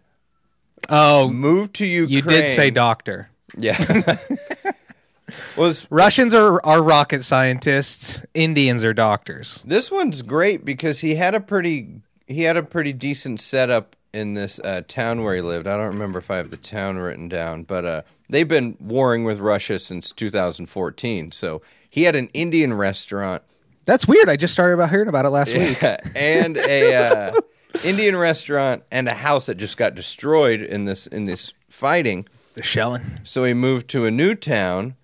oh, 0.88 1.28
Moved 1.28 1.74
to 1.74 1.86
Ukraine. 1.86 2.10
you 2.16 2.22
did 2.22 2.48
say 2.48 2.70
doctor. 2.70 3.28
Yeah. 3.58 3.76
was 5.56 5.86
Russians 5.90 6.34
are 6.34 6.64
are 6.64 6.82
rocket 6.82 7.22
scientists. 7.24 8.24
Indians 8.34 8.82
are 8.84 8.94
doctors. 8.94 9.62
this 9.66 9.90
one's 9.90 10.22
great 10.22 10.64
because 10.64 11.00
he 11.00 11.14
had 11.16 11.34
a 11.34 11.40
pretty 11.40 12.00
he 12.26 12.42
had 12.44 12.56
a 12.56 12.62
pretty 12.62 12.92
decent 12.92 13.40
setup 13.40 13.94
in 14.12 14.34
this 14.34 14.58
uh, 14.60 14.82
town 14.86 15.22
where 15.22 15.34
he 15.34 15.40
lived. 15.40 15.66
I 15.66 15.76
don't 15.76 15.86
remember 15.86 16.18
if 16.18 16.30
I 16.30 16.36
have 16.36 16.50
the 16.50 16.56
town 16.56 16.98
written 16.98 17.28
down, 17.28 17.62
but 17.64 17.84
uh, 17.84 18.02
they've 18.28 18.48
been 18.48 18.76
warring 18.80 19.24
with 19.24 19.38
Russia 19.38 19.78
since 19.78 20.12
2014. 20.12 21.32
So 21.32 21.62
he 21.88 22.04
had 22.04 22.16
an 22.16 22.28
Indian 22.32 22.72
restaurant 22.74 23.42
That's 23.84 24.06
weird. 24.06 24.28
I 24.28 24.36
just 24.36 24.52
started 24.52 24.74
about 24.74 24.90
hearing 24.90 25.08
about 25.08 25.24
it 25.24 25.30
last 25.30 25.54
week. 25.54 25.82
and 26.14 26.56
a 26.56 26.94
uh, 26.94 27.32
Indian 27.84 28.16
restaurant 28.16 28.82
and 28.90 29.08
a 29.08 29.14
house 29.14 29.46
that 29.46 29.56
just 29.56 29.76
got 29.76 29.94
destroyed 29.94 30.62
in 30.62 30.84
this 30.84 31.06
in 31.06 31.24
this 31.24 31.52
fighting. 31.68 32.28
The 32.54 32.62
shelling. 32.62 33.02
So 33.24 33.44
he 33.44 33.54
moved 33.54 33.88
to 33.90 34.06
a 34.06 34.10
new 34.10 34.34
town 34.34 34.96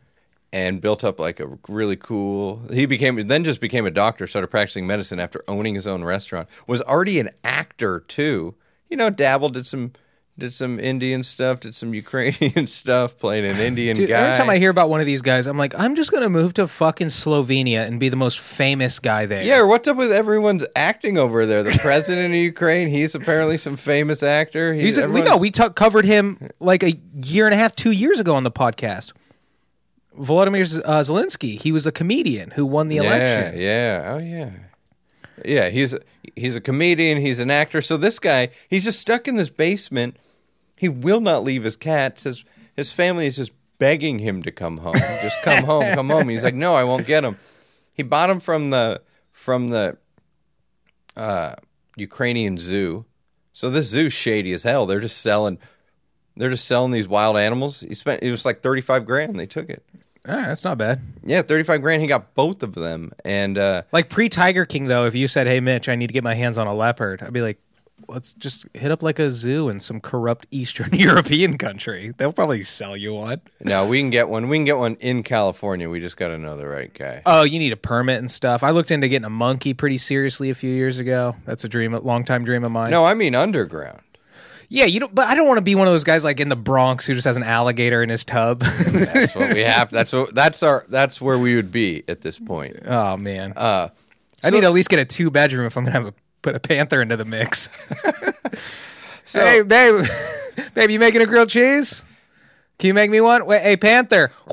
and 0.53 0.81
built 0.81 1.05
up 1.05 1.21
like 1.21 1.41
a 1.41 1.59
really 1.69 1.97
cool. 1.97 2.63
He 2.73 2.87
became 2.87 3.27
then 3.27 3.45
just 3.45 3.61
became 3.61 3.87
a 3.87 3.91
doctor, 3.91 4.27
started 4.27 4.49
practicing 4.49 4.87
medicine 4.87 5.21
after 5.21 5.45
owning 5.49 5.75
his 5.75 5.87
own 5.87 6.05
restaurant. 6.05 6.49
Was 6.67 6.83
already 6.83 7.21
an 7.21 7.31
actor 7.45 8.01
too. 8.01 8.55
You 8.89 8.97
know, 8.97 9.11
dabbled 9.11 9.55
did 9.55 9.67
some 9.67 9.93
did 10.39 10.53
some 10.53 10.79
Indian 10.79 11.23
stuff, 11.23 11.61
did 11.61 11.75
some 11.75 11.95
Ukrainian 12.05 12.67
stuff, 12.67 13.19
playing 13.19 13.47
an 13.47 13.57
Indian 13.57 13.97
Dude, 13.97 14.09
guy. 14.09 14.21
every 14.21 14.37
time 14.37 14.51
I 14.51 14.59
hear 14.59 14.71
about 14.71 14.91
one 14.91 15.01
of 15.01 15.07
these 15.07 15.23
guys, 15.23 15.47
I'm 15.47 15.57
like, 15.57 15.75
I'm 15.79 15.95
just 15.95 16.13
gonna 16.13 16.29
move 16.29 16.55
to 16.55 16.67
fucking 16.67 17.09
Slovenia 17.09 17.87
and 17.87 17.99
be 17.99 18.09
the 18.09 18.17
most 18.17 18.39
famous 18.39 18.99
guy 18.99 19.27
there. 19.27 19.43
yeah, 19.43 19.63
what's 19.63 19.89
up 19.89 19.97
with 19.97 20.13
everyone's 20.13 20.65
acting 20.77 21.17
over 21.19 21.47
there? 21.47 21.63
The 21.63 21.79
president 21.81 22.35
of 22.35 22.41
Ukraine, 22.53 22.89
he's 22.89 23.15
apparently 23.15 23.57
some 23.57 23.77
famous 23.77 24.23
actor. 24.23 24.75
He's 24.75 24.99
a, 24.99 25.09
we 25.09 25.23
know 25.23 25.37
we 25.37 25.51
t- 25.51 25.69
covered 25.71 26.05
him 26.05 26.51
like 26.61 26.83
a 26.83 26.99
year 27.23 27.47
and 27.47 27.55
a 27.55 27.57
half, 27.57 27.75
two 27.75 27.93
years 27.93 28.21
ago 28.21 28.35
on 28.35 28.45
the 28.45 28.51
podcast. 28.51 29.13
Volodymyr 30.19 30.81
uh, 30.85 31.01
Zelensky, 31.01 31.61
he 31.61 31.73
was 31.73 31.87
a 31.87 31.93
comedian 31.93 32.53
who 32.53 32.65
won 32.65 32.89
the 32.89 32.97
yeah, 32.97 33.03
election. 33.03 33.61
Yeah, 33.61 34.15
oh 34.15 34.19
yeah, 34.19 34.51
yeah. 35.45 35.69
He's 35.69 35.93
a, 35.95 36.01
he's 36.35 36.57
a 36.57 36.61
comedian. 36.61 37.21
He's 37.21 37.39
an 37.39 37.51
actor. 37.51 37.83
So 37.83 37.97
this 37.97 38.19
guy, 38.19 38.51
he's 38.69 38.85
just 38.85 39.01
stuck 39.01 39.29
in 39.29 39.37
this 39.37 39.51
basement 39.51 40.17
He 40.77 40.89
will 40.89 41.21
not 41.21 41.43
leave 41.43 41.65
his 41.65 41.77
cats. 41.77 42.25
His 42.25 42.45
his 42.77 42.93
family 42.93 43.27
is 43.27 43.37
just 43.37 43.53
begging 43.79 44.19
him 44.19 44.43
to 44.43 44.53
come 44.53 44.79
home. 44.79 44.95
Just 45.23 45.43
come 45.43 45.65
home, 45.65 45.95
come 45.95 46.11
home. 46.11 46.29
He's 46.29 46.45
like, 46.45 46.55
no, 46.55 46.75
I 46.75 46.85
won't 46.85 47.07
get 47.07 47.25
him. 47.25 47.39
He 47.95 48.03
bought 48.03 48.31
him 48.31 48.41
from 48.41 48.69
the 48.71 49.01
from 49.33 49.71
the 49.71 49.97
uh, 51.17 51.55
Ukrainian 51.97 52.59
zoo. 52.59 53.07
So 53.53 53.71
this 53.71 53.87
zoo's 53.87 54.13
shady 54.13 54.53
as 54.53 54.65
hell. 54.65 54.85
They're 54.85 55.01
just 55.01 55.19
selling. 55.23 55.59
They're 56.37 56.51
just 56.51 56.67
selling 56.67 56.93
these 56.93 57.09
wild 57.09 57.39
animals. 57.39 57.81
He 57.81 57.95
spent. 57.95 58.23
It 58.23 58.31
was 58.31 58.45
like 58.45 58.59
thirty 58.59 58.83
five 58.83 59.07
grand. 59.07 59.41
They 59.41 59.47
took 59.47 59.71
it. 59.71 59.83
Ah, 60.29 60.47
that's 60.49 60.65
not 60.65 60.77
bad. 60.79 61.01
Yeah, 61.25 61.43
thirty 61.43 61.63
five 61.63 61.81
grand. 61.83 62.03
He 62.03 62.09
got 62.09 62.35
both 62.35 62.63
of 62.63 62.75
them, 62.75 63.13
and 63.25 63.57
uh, 63.59 63.83
Like 63.93 64.09
pre 64.09 64.29
Tiger 64.29 64.65
King, 64.65 64.87
though, 64.87 65.07
if 65.07 65.15
you 65.15 65.29
said, 65.29 65.47
"Hey, 65.47 65.61
Mitch, 65.61 65.89
I 65.89 65.95
need 65.95 66.09
to 66.09 66.13
get 66.15 66.25
my 66.25 66.35
hands 66.35 66.59
on 66.59 66.67
a 66.67 66.75
leopard," 66.75 67.23
I'd 67.23 67.33
be 67.33 67.43
like, 67.43 67.59
"Let's 68.09 68.35
just 68.35 68.67
hit 68.75 68.91
up 68.91 69.03
like 69.03 69.19
a 69.19 69.31
zoo 69.31 69.69
in 69.69 69.79
some 69.81 70.01
corrupt 70.01 70.47
Eastern 70.51 70.93
European 70.93 71.59
country. 71.59 72.13
They'll 72.17 72.33
probably 72.33 72.63
sell 72.65 72.97
you 72.97 73.15
one." 73.15 73.41
no, 73.63 73.87
we 73.87 74.01
can 74.01 74.11
get 74.11 74.29
one. 74.29 74.49
We 74.49 74.57
can 74.59 74.65
get 74.65 74.79
one 74.79 74.97
in 75.01 75.23
California. 75.23 75.89
We 75.89 76.01
just 76.01 76.17
got 76.17 76.29
to 76.29 76.39
know 76.39 76.57
the 76.57 76.67
right 76.67 76.93
guy. 76.93 77.23
Oh, 77.27 77.43
you 77.45 77.59
need 77.59 77.73
a 77.73 77.77
permit 77.77 78.19
and 78.19 78.31
stuff. 78.31 78.63
I 78.65 78.71
looked 78.71 78.91
into 78.91 79.09
getting 79.09 79.27
a 79.27 79.31
monkey 79.31 79.75
pretty 79.75 79.99
seriously 79.99 80.51
a 80.51 80.55
few 80.55 80.71
years 80.73 80.99
ago. 80.99 81.37
That's 81.45 81.65
a 81.65 81.69
dream, 81.69 81.95
a 81.95 82.01
long 82.01 82.25
time 82.25 82.45
dream 82.45 82.65
of 82.65 82.73
mine. 82.73 82.91
No, 82.91 83.05
I 83.05 83.15
mean 83.15 83.35
underground. 83.35 84.01
Yeah, 84.69 84.85
you 84.85 85.01
don't. 85.01 85.15
But 85.15 85.29
I 85.29 85.35
don't 85.35 85.47
want 85.47 85.59
to 85.59 85.63
be 85.63 85.75
one 85.75 85.87
of 85.87 85.93
those 85.93 86.05
guys 86.05 86.25
like 86.25 86.41
in 86.41 86.49
the 86.49 86.57
Bronx 86.57 87.07
who 87.07 87.15
just 87.15 87.25
has 87.25 87.37
an 87.37 87.43
alligator 87.43 88.03
in 88.03 88.09
his 88.09 88.25
tub. 88.25 88.61
That's 88.61 89.35
what 89.35 89.55
we 89.55 89.61
have. 89.63 89.91
That's 89.91 90.13
what. 90.13 90.35
That's 90.35 90.63
our. 90.63 90.85
That's 90.89 91.21
where 91.21 91.39
we 91.39 91.57
would 91.57 91.71
be 91.73 92.05
at 92.09 92.21
this 92.21 92.39
point. 92.39 92.77
oh 92.87 93.17
man, 93.17 93.53
Uh, 93.57 93.89
I 94.45 94.51
need 94.51 94.61
to 94.61 94.67
at 94.67 94.73
least 94.73 94.89
get 94.89 94.99
a 95.01 95.05
two 95.05 95.31
bedroom 95.31 95.67
if 95.67 95.77
I'm 95.77 95.85
gonna 95.85 95.97
have 95.97 96.07
a, 96.07 96.15
put 96.43 96.55
a 96.55 96.61
panther 96.61 97.01
into 97.03 97.17
the 97.17 97.25
mix. 97.25 97.69
so 99.25 99.41
hey, 99.41 99.63
babe, 99.63 100.05
babe, 100.75 100.91
you 100.91 100.99
making 100.99 101.23
a 101.23 101.27
grilled 101.27 101.49
cheese? 101.49 102.05
Can 102.79 102.89
you 102.89 102.95
make 102.95 103.11
me 103.11 103.21
one? 103.21 103.47
Wait, 103.47 103.63
hey, 103.63 103.77
panther. 103.77 104.33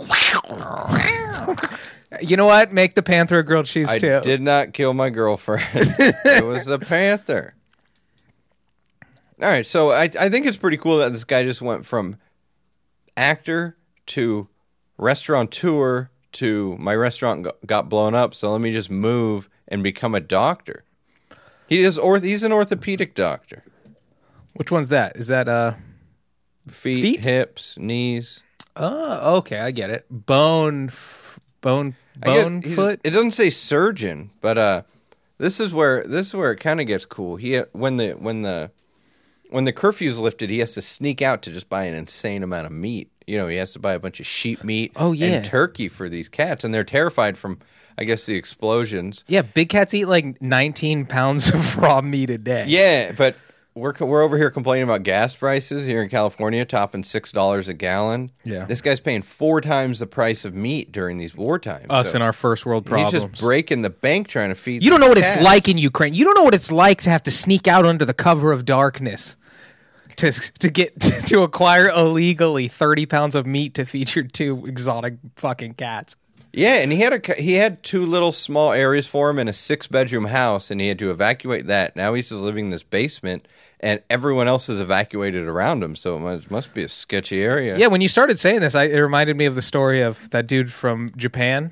you 2.21 2.37
know 2.37 2.45
what? 2.45 2.71
Make 2.71 2.95
the 2.95 3.03
panther 3.03 3.39
a 3.39 3.43
grilled 3.43 3.65
cheese 3.65 3.89
I 3.89 3.97
too. 3.97 4.21
did 4.23 4.41
not 4.41 4.73
kill 4.73 4.93
my 4.93 5.09
girlfriend. 5.09 5.63
it 5.75 6.45
was 6.45 6.65
the 6.65 6.79
panther. 6.79 7.53
All 9.43 9.49
right, 9.49 9.65
so 9.65 9.91
I 9.91 10.03
I 10.19 10.29
think 10.29 10.45
it's 10.45 10.57
pretty 10.57 10.77
cool 10.77 10.97
that 10.99 11.11
this 11.11 11.23
guy 11.25 11.43
just 11.43 11.61
went 11.61 11.85
from 11.85 12.15
actor 13.17 13.77
to 14.07 14.47
restaurateur 14.97 16.09
to 16.33 16.77
my 16.79 16.95
restaurant 16.95 17.47
got 17.65 17.89
blown 17.89 18.15
up, 18.15 18.33
so 18.33 18.51
let 18.51 18.61
me 18.61 18.71
just 18.71 18.89
move 18.89 19.49
and 19.67 19.83
become 19.83 20.15
a 20.15 20.19
doctor. 20.19 20.83
He 21.67 21.81
is 21.81 21.97
orth. 21.97 22.23
He's 22.23 22.43
an 22.43 22.51
orthopedic 22.51 23.15
doctor. 23.15 23.63
Which 24.53 24.71
one's 24.71 24.89
that? 24.89 25.15
Is 25.17 25.27
that 25.27 25.47
uh? 25.47 25.73
Feet, 26.69 27.01
Feet? 27.01 27.25
hips, 27.25 27.77
knees. 27.77 28.41
Oh, 28.77 29.37
okay, 29.39 29.59
I 29.59 29.71
get 29.71 29.89
it. 29.89 30.05
Bone, 30.09 30.87
f- 30.87 31.37
bone, 31.59 31.95
I 32.23 32.27
get- 32.33 32.43
bone 32.43 32.61
foot. 32.61 33.01
It 33.03 33.09
doesn't 33.09 33.31
say 33.31 33.49
surgeon, 33.49 34.29
but 34.39 34.57
uh, 34.57 34.83
this 35.37 35.59
is 35.59 35.73
where 35.73 36.05
this 36.05 36.27
is 36.27 36.33
where 36.33 36.53
it 36.53 36.61
kind 36.61 36.79
of 36.79 36.87
gets 36.87 37.05
cool. 37.05 37.35
He 37.35 37.57
when 37.73 37.97
the 37.97 38.11
when 38.13 38.43
the 38.43 38.71
when 39.53 39.65
the 39.65 39.71
curfew's 39.71 40.17
lifted, 40.17 40.49
he 40.49 40.57
has 40.59 40.73
to 40.73 40.81
sneak 40.81 41.21
out 41.21 41.43
to 41.43 41.51
just 41.51 41.69
buy 41.69 41.83
an 41.83 41.93
insane 41.93 42.41
amount 42.41 42.65
of 42.65 42.71
meat. 42.71 43.11
You 43.27 43.37
know, 43.37 43.47
he 43.47 43.57
has 43.57 43.71
to 43.73 43.79
buy 43.79 43.93
a 43.93 43.99
bunch 43.99 44.19
of 44.19 44.25
sheep 44.25 44.63
meat. 44.63 44.91
Oh, 44.95 45.11
yeah. 45.11 45.27
and 45.27 45.45
turkey 45.45 45.87
for 45.89 46.09
these 46.09 46.27
cats, 46.27 46.63
and 46.63 46.73
they're 46.73 46.83
terrified 46.83 47.37
from, 47.37 47.59
I 47.95 48.03
guess, 48.03 48.25
the 48.25 48.35
explosions. 48.35 49.23
Yeah, 49.27 49.43
big 49.43 49.69
cats 49.69 49.93
eat 49.93 50.05
like 50.05 50.41
19 50.41 51.05
pounds 51.05 51.53
of 51.53 51.77
raw 51.81 52.01
meat 52.01 52.31
a 52.31 52.39
day. 52.39 52.65
Yeah, 52.67 53.11
but 53.11 53.35
we're 53.75 53.93
we're 53.99 54.23
over 54.23 54.37
here 54.37 54.49
complaining 54.49 54.85
about 54.85 55.03
gas 55.03 55.35
prices 55.35 55.85
here 55.85 56.01
in 56.01 56.09
California, 56.09 56.65
topping 56.65 57.03
six 57.03 57.31
dollars 57.31 57.67
a 57.67 57.75
gallon. 57.75 58.31
Yeah. 58.43 58.65
this 58.65 58.81
guy's 58.81 58.99
paying 58.99 59.21
four 59.21 59.61
times 59.61 59.99
the 59.99 60.07
price 60.07 60.45
of 60.45 60.55
meat 60.55 60.91
during 60.91 61.19
these 61.19 61.35
war 61.35 61.59
times. 61.59 61.87
us 61.91 62.09
So 62.09 62.15
and 62.15 62.23
our 62.23 62.33
first 62.33 62.65
world 62.65 62.89
he's 62.89 63.11
just 63.11 63.39
breaking 63.39 63.83
the 63.83 63.89
bank 63.91 64.27
trying 64.27 64.49
to 64.49 64.55
feed. 64.55 64.83
You 64.83 64.89
don't 64.89 64.99
know 64.99 65.09
what 65.09 65.19
it's 65.19 65.39
like 65.41 65.69
in 65.69 65.77
Ukraine. 65.77 66.15
You 66.15 66.25
don't 66.25 66.35
know 66.35 66.43
what 66.43 66.55
it's 66.55 66.71
like 66.71 67.01
to 67.03 67.11
have 67.11 67.21
to 67.23 67.31
sneak 67.31 67.67
out 67.67 67.85
under 67.85 68.03
the 68.03 68.15
cover 68.15 68.51
of 68.51 68.65
darkness 68.65 69.37
to 70.17 70.31
to 70.31 70.69
get 70.69 70.99
to 71.01 71.41
acquire 71.41 71.89
illegally 71.89 72.67
30 72.67 73.05
pounds 73.05 73.35
of 73.35 73.45
meat 73.45 73.73
to 73.75 73.85
feed 73.85 74.15
your 74.15 74.25
two 74.25 74.65
exotic 74.65 75.15
fucking 75.35 75.73
cats. 75.75 76.15
Yeah, 76.55 76.75
and 76.75 76.91
he 76.91 76.99
had 76.99 77.13
a 77.13 77.33
he 77.33 77.53
had 77.53 77.81
two 77.81 78.05
little 78.05 78.31
small 78.31 78.73
areas 78.73 79.07
for 79.07 79.29
him 79.29 79.39
in 79.39 79.47
a 79.47 79.53
six 79.53 79.87
bedroom 79.87 80.25
house, 80.25 80.69
and 80.69 80.79
he 80.79 80.87
had 80.87 80.99
to 80.99 81.09
evacuate 81.09 81.65
that. 81.65 81.95
Now 81.95 82.13
he's 82.13 82.29
just 82.29 82.41
living 82.41 82.65
in 82.65 82.71
this 82.71 82.83
basement, 82.83 83.47
and 83.79 84.03
everyone 84.07 84.47
else 84.47 84.69
is 84.69 84.79
evacuated 84.79 85.47
around 85.47 85.83
him. 85.83 85.95
So 85.95 86.15
it 86.15 86.19
must, 86.19 86.51
must 86.51 86.73
be 86.75 86.83
a 86.83 86.89
sketchy 86.89 87.43
area. 87.43 87.75
Yeah, 87.75 87.87
when 87.87 88.01
you 88.01 88.07
started 88.07 88.39
saying 88.39 88.61
this, 88.61 88.75
I, 88.75 88.83
it 88.83 88.99
reminded 88.99 89.35
me 89.35 89.45
of 89.45 89.55
the 89.55 89.63
story 89.63 90.01
of 90.01 90.29
that 90.29 90.45
dude 90.45 90.71
from 90.71 91.09
Japan 91.17 91.71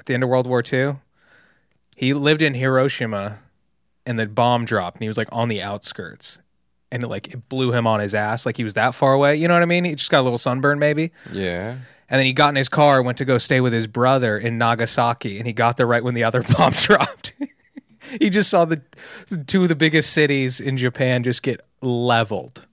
at 0.00 0.06
the 0.06 0.14
end 0.14 0.22
of 0.22 0.30
World 0.30 0.46
War 0.46 0.62
II. 0.72 0.96
He 1.94 2.14
lived 2.14 2.40
in 2.40 2.54
Hiroshima, 2.54 3.40
and 4.06 4.18
the 4.18 4.26
bomb 4.26 4.64
dropped, 4.64 4.96
and 4.96 5.02
he 5.02 5.08
was 5.08 5.18
like 5.18 5.28
on 5.30 5.48
the 5.48 5.60
outskirts, 5.60 6.38
and 6.94 7.02
it, 7.02 7.08
like 7.08 7.34
it 7.34 7.48
blew 7.48 7.72
him 7.72 7.86
on 7.86 8.00
his 8.00 8.14
ass, 8.14 8.46
like 8.46 8.56
he 8.56 8.64
was 8.64 8.74
that 8.74 8.94
far 8.94 9.12
away. 9.12 9.36
You 9.36 9.48
know 9.48 9.54
what 9.54 9.62
I 9.62 9.66
mean? 9.66 9.84
He 9.84 9.94
just 9.96 10.10
got 10.10 10.20
a 10.20 10.22
little 10.22 10.38
sunburn, 10.38 10.78
maybe. 10.78 11.10
yeah. 11.32 11.76
And 12.08 12.18
then 12.18 12.26
he 12.26 12.32
got 12.32 12.50
in 12.50 12.56
his 12.56 12.68
car, 12.68 13.02
went 13.02 13.18
to 13.18 13.24
go 13.24 13.38
stay 13.38 13.60
with 13.60 13.72
his 13.72 13.86
brother 13.86 14.38
in 14.38 14.58
Nagasaki, 14.58 15.38
and 15.38 15.46
he 15.46 15.52
got 15.52 15.76
there 15.78 15.86
right 15.86 16.04
when 16.04 16.14
the 16.14 16.22
other 16.22 16.42
bomb 16.56 16.72
dropped. 16.72 17.32
he 18.20 18.30
just 18.30 18.50
saw 18.50 18.64
the, 18.64 18.80
two 19.46 19.64
of 19.64 19.68
the 19.68 19.74
biggest 19.74 20.12
cities 20.12 20.60
in 20.60 20.76
Japan 20.76 21.24
just 21.24 21.42
get 21.42 21.60
leveled. 21.80 22.66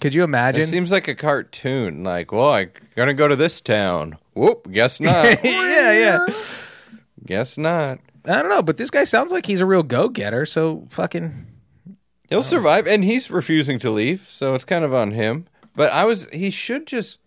Could 0.00 0.14
you 0.14 0.24
imagine? 0.24 0.62
It 0.62 0.66
seems 0.66 0.90
like 0.90 1.08
a 1.08 1.14
cartoon. 1.14 2.02
Like, 2.02 2.32
well, 2.32 2.52
I 2.52 2.68
gotta 2.96 3.14
go 3.14 3.28
to 3.28 3.36
this 3.36 3.60
town. 3.60 4.18
Whoop, 4.34 4.70
guess 4.70 5.00
not. 5.00 5.24
yeah, 5.44 5.92
yeah. 5.92 6.26
guess 7.24 7.56
not. 7.56 8.00
I 8.26 8.42
don't 8.42 8.50
know, 8.50 8.62
but 8.62 8.76
this 8.76 8.90
guy 8.90 9.04
sounds 9.04 9.32
like 9.32 9.46
he's 9.46 9.60
a 9.60 9.66
real 9.66 9.84
go 9.84 10.08
getter. 10.08 10.44
So 10.44 10.86
fucking 10.90 11.46
He'll 12.28 12.38
oh. 12.38 12.42
survive, 12.42 12.86
and 12.86 13.04
he's 13.04 13.30
refusing 13.30 13.78
to 13.80 13.90
leave, 13.90 14.26
so 14.30 14.54
it's 14.54 14.64
kind 14.64 14.84
of 14.84 14.94
on 14.94 15.12
him. 15.12 15.46
But 15.76 15.92
I 15.92 16.04
was, 16.04 16.28
he 16.32 16.50
should 16.50 16.86
just. 16.86 17.18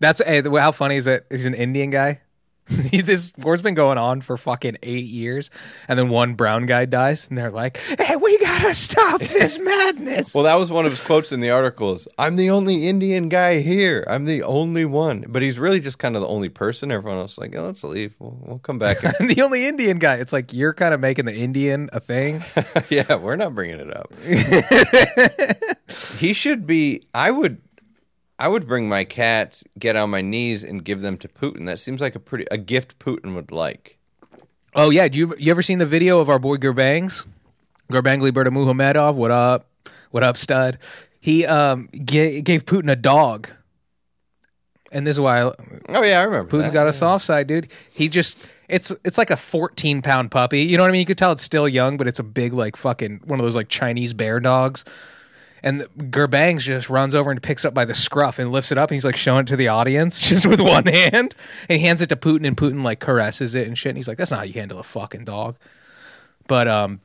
that's 0.00 0.22
hey, 0.24 0.42
how 0.42 0.72
funny 0.72 0.96
is 0.96 1.04
that? 1.06 1.26
He's 1.30 1.46
an 1.46 1.54
Indian 1.54 1.90
guy. 1.90 2.20
this 2.90 3.32
war's 3.38 3.62
been 3.62 3.74
going 3.74 3.96
on 3.96 4.20
for 4.20 4.36
fucking 4.36 4.76
eight 4.82 5.04
years, 5.04 5.50
and 5.86 5.96
then 5.96 6.08
one 6.08 6.34
brown 6.34 6.66
guy 6.66 6.84
dies, 6.84 7.28
and 7.28 7.38
they're 7.38 7.50
like, 7.50 7.76
"Hey, 7.98 8.16
we 8.16 8.36
gotta 8.38 8.74
stop 8.74 9.20
this 9.20 9.56
madness." 9.60 10.34
Well, 10.34 10.44
that 10.44 10.58
was 10.58 10.70
one 10.70 10.84
of 10.84 10.90
his 10.90 11.04
quotes 11.04 11.30
in 11.30 11.38
the 11.38 11.50
articles. 11.50 12.08
I'm 12.18 12.34
the 12.34 12.50
only 12.50 12.88
Indian 12.88 13.28
guy 13.28 13.60
here. 13.60 14.04
I'm 14.08 14.24
the 14.24 14.42
only 14.42 14.84
one. 14.84 15.26
But 15.28 15.42
he's 15.42 15.60
really 15.60 15.78
just 15.78 15.98
kind 15.98 16.16
of 16.16 16.22
the 16.22 16.28
only 16.28 16.48
person. 16.48 16.90
Everyone 16.90 17.20
else 17.20 17.32
is 17.32 17.38
like, 17.38 17.54
oh, 17.54 17.66
let's 17.66 17.84
leave. 17.84 18.14
We'll, 18.18 18.36
we'll 18.42 18.58
come 18.58 18.80
back. 18.80 19.04
I'm 19.04 19.26
the 19.28 19.42
only 19.42 19.66
Indian 19.66 19.98
guy. 19.98 20.16
It's 20.16 20.32
like 20.32 20.52
you're 20.52 20.74
kind 20.74 20.92
of 20.92 20.98
making 20.98 21.26
the 21.26 21.34
Indian 21.34 21.88
a 21.92 22.00
thing. 22.00 22.42
yeah, 22.88 23.14
we're 23.14 23.36
not 23.36 23.54
bringing 23.54 23.78
it 23.78 23.96
up. 23.96 24.12
he 26.18 26.32
should 26.32 26.66
be. 26.66 27.06
I 27.14 27.30
would. 27.30 27.58
I 28.38 28.48
would 28.48 28.66
bring 28.66 28.88
my 28.88 29.04
cats, 29.04 29.64
get 29.78 29.96
on 29.96 30.10
my 30.10 30.20
knees, 30.20 30.62
and 30.62 30.84
give 30.84 31.00
them 31.00 31.16
to 31.18 31.28
Putin. 31.28 31.66
That 31.66 31.78
seems 31.78 32.00
like 32.00 32.14
a 32.14 32.20
pretty 32.20 32.44
a 32.50 32.58
gift 32.58 32.98
Putin 32.98 33.34
would 33.34 33.50
like. 33.50 33.98
Oh 34.74 34.90
yeah, 34.90 35.08
do 35.08 35.18
you 35.18 35.34
you 35.38 35.50
ever 35.50 35.62
seen 35.62 35.78
the 35.78 35.86
video 35.86 36.18
of 36.18 36.28
our 36.28 36.38
boy 36.38 36.56
Gurbangs? 36.56 37.24
Gurbanguly 37.90 38.32
Berdimuhamedov, 38.32 39.14
what 39.14 39.30
up? 39.30 39.68
What 40.10 40.22
up, 40.22 40.36
stud? 40.36 40.78
He 41.18 41.46
um 41.46 41.88
ga- 42.04 42.42
gave 42.42 42.66
Putin 42.66 42.90
a 42.90 42.96
dog. 42.96 43.50
And 44.92 45.06
this 45.06 45.16
is 45.16 45.20
why 45.20 45.42
Oh 45.42 46.02
yeah, 46.02 46.20
I 46.20 46.24
remember. 46.24 46.56
Putin 46.56 46.72
got 46.72 46.86
a 46.86 46.92
soft 46.92 47.24
side, 47.24 47.46
dude. 47.46 47.72
He 47.90 48.08
just 48.08 48.38
it's 48.68 48.92
it's 49.04 49.16
like 49.18 49.30
a 49.30 49.36
14 49.36 50.02
pound 50.02 50.30
puppy. 50.30 50.62
You 50.62 50.76
know 50.76 50.82
what 50.82 50.90
I 50.90 50.92
mean? 50.92 51.00
You 51.00 51.06
could 51.06 51.18
tell 51.18 51.32
it's 51.32 51.42
still 51.42 51.68
young, 51.68 51.96
but 51.96 52.06
it's 52.06 52.18
a 52.18 52.22
big 52.24 52.52
like 52.52 52.76
fucking 52.76 53.22
one 53.24 53.40
of 53.40 53.44
those 53.44 53.56
like 53.56 53.68
Chinese 53.68 54.12
bear 54.12 54.40
dogs. 54.40 54.84
And 55.66 55.80
Gurbangs 56.12 56.60
just 56.60 56.88
runs 56.88 57.12
over 57.16 57.32
and 57.32 57.42
picks 57.42 57.64
up 57.64 57.74
by 57.74 57.84
the 57.84 57.92
scruff 57.92 58.38
and 58.38 58.52
lifts 58.52 58.70
it 58.70 58.78
up. 58.78 58.88
And 58.88 58.94
he's 58.94 59.04
like 59.04 59.16
showing 59.16 59.40
it 59.40 59.46
to 59.48 59.56
the 59.56 59.66
audience 59.66 60.20
just 60.28 60.46
with 60.46 60.60
one 60.60 60.86
hand. 60.86 61.34
And 61.68 61.80
he 61.80 61.80
hands 61.80 62.00
it 62.00 62.08
to 62.10 62.16
Putin, 62.16 62.46
and 62.46 62.56
Putin 62.56 62.84
like 62.84 63.00
caresses 63.00 63.56
it 63.56 63.66
and 63.66 63.76
shit. 63.76 63.90
And 63.90 63.98
he's 63.98 64.06
like, 64.06 64.16
"That's 64.16 64.30
not 64.30 64.38
how 64.38 64.44
you 64.44 64.52
handle 64.52 64.78
a 64.78 64.84
fucking 64.84 65.24
dog." 65.24 65.56
But 66.46 66.68
um, 66.68 67.00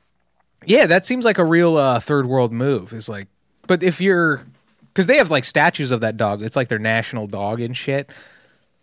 yeah, 0.63 0.85
that 0.85 1.07
seems 1.07 1.25
like 1.25 1.39
a 1.39 1.43
real 1.43 1.75
uh, 1.75 1.99
third 1.99 2.27
world 2.27 2.53
move. 2.53 2.93
Is 2.93 3.09
like, 3.09 3.27
but 3.65 3.81
if 3.81 3.99
you're 3.99 4.45
because 4.93 5.07
they 5.07 5.17
have 5.17 5.31
like 5.31 5.43
statues 5.43 5.89
of 5.89 6.01
that 6.01 6.15
dog, 6.15 6.43
it's 6.43 6.55
like 6.55 6.67
their 6.67 6.77
national 6.77 7.25
dog 7.25 7.61
and 7.61 7.75
shit. 7.75 8.11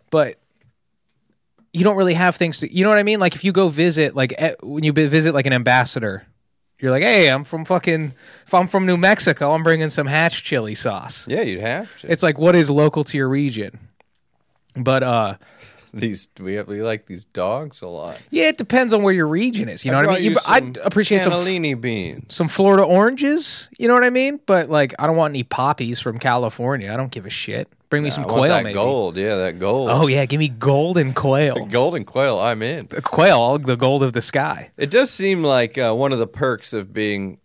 But 0.09 0.39
you 1.71 1.83
don't 1.83 1.95
really 1.95 2.15
have 2.15 2.35
things 2.35 2.59
to, 2.59 2.73
you 2.73 2.83
know 2.83 2.89
what 2.89 2.97
I 2.97 3.03
mean? 3.03 3.19
Like 3.19 3.35
if 3.35 3.43
you 3.43 3.51
go 3.51 3.67
visit, 3.67 4.15
like 4.15 4.33
when 4.61 4.83
you 4.83 4.91
visit 4.91 5.33
like 5.33 5.45
an 5.45 5.53
ambassador, 5.53 6.25
you're 6.79 6.91
like, 6.91 7.03
hey, 7.03 7.29
I'm 7.29 7.43
from 7.43 7.65
fucking, 7.65 8.13
if 8.45 8.53
I'm 8.53 8.67
from 8.67 8.85
New 8.85 8.97
Mexico, 8.97 9.53
I'm 9.53 9.63
bringing 9.63 9.89
some 9.89 10.07
hatch 10.07 10.43
chili 10.43 10.75
sauce. 10.75 11.27
Yeah, 11.27 11.41
you'd 11.41 11.61
have 11.61 11.99
to. 12.01 12.11
It's 12.11 12.23
like 12.23 12.37
what 12.37 12.55
is 12.55 12.69
local 12.69 13.03
to 13.05 13.17
your 13.17 13.29
region. 13.29 13.79
But 14.75 15.03
uh 15.03 15.35
these 15.93 16.27
we 16.39 16.55
have, 16.55 16.67
we 16.67 16.81
like 16.81 17.05
these 17.05 17.25
dogs 17.25 17.81
a 17.81 17.87
lot. 17.87 18.19
Yeah, 18.29 18.45
it 18.45 18.57
depends 18.57 18.93
on 18.93 19.03
where 19.03 19.13
your 19.13 19.27
region 19.27 19.69
is. 19.69 19.85
You 19.85 19.91
know 19.91 19.99
I 19.99 20.05
what 20.05 20.11
I 20.11 20.19
mean? 20.19 20.31
you 20.31 20.37
I'd 20.47 20.77
some 20.77 20.85
appreciate 20.85 21.23
some 21.23 21.33
cannellini 21.33 21.79
beans. 21.79 22.33
some 22.33 22.47
Florida 22.47 22.83
oranges. 22.83 23.69
You 23.77 23.87
know 23.87 23.93
what 23.93 24.03
I 24.03 24.09
mean? 24.09 24.39
But 24.45 24.69
like, 24.69 24.93
I 24.99 25.07
don't 25.07 25.17
want 25.17 25.31
any 25.31 25.43
poppies 25.43 25.99
from 25.99 26.19
California. 26.19 26.91
I 26.91 26.97
don't 26.97 27.11
give 27.11 27.25
a 27.25 27.29
shit. 27.29 27.67
Bring 27.89 28.03
me 28.03 28.11
some 28.11 28.25
I 28.25 28.27
quail, 28.27 28.49
that 28.49 28.63
maybe. 28.63 28.75
gold. 28.75 29.17
Yeah, 29.17 29.35
that 29.37 29.57
gold. 29.57 29.89
Oh 29.89 30.05
yeah, 30.05 30.23
give 30.25 30.37
me 30.37 30.49
golden 30.49 31.13
quail. 31.13 31.65
golden 31.65 32.05
quail. 32.05 32.37
I'm 32.37 32.61
in. 32.61 32.85
Quail, 32.87 33.57
the 33.57 33.75
gold 33.75 34.03
of 34.03 34.13
the 34.13 34.21
sky. 34.21 34.69
It 34.77 34.91
does 34.91 35.09
seem 35.09 35.43
like 35.43 35.77
uh, 35.77 35.95
one 35.95 36.11
of 36.11 36.19
the 36.19 36.27
perks 36.27 36.71
of 36.71 36.93
being 36.93 37.39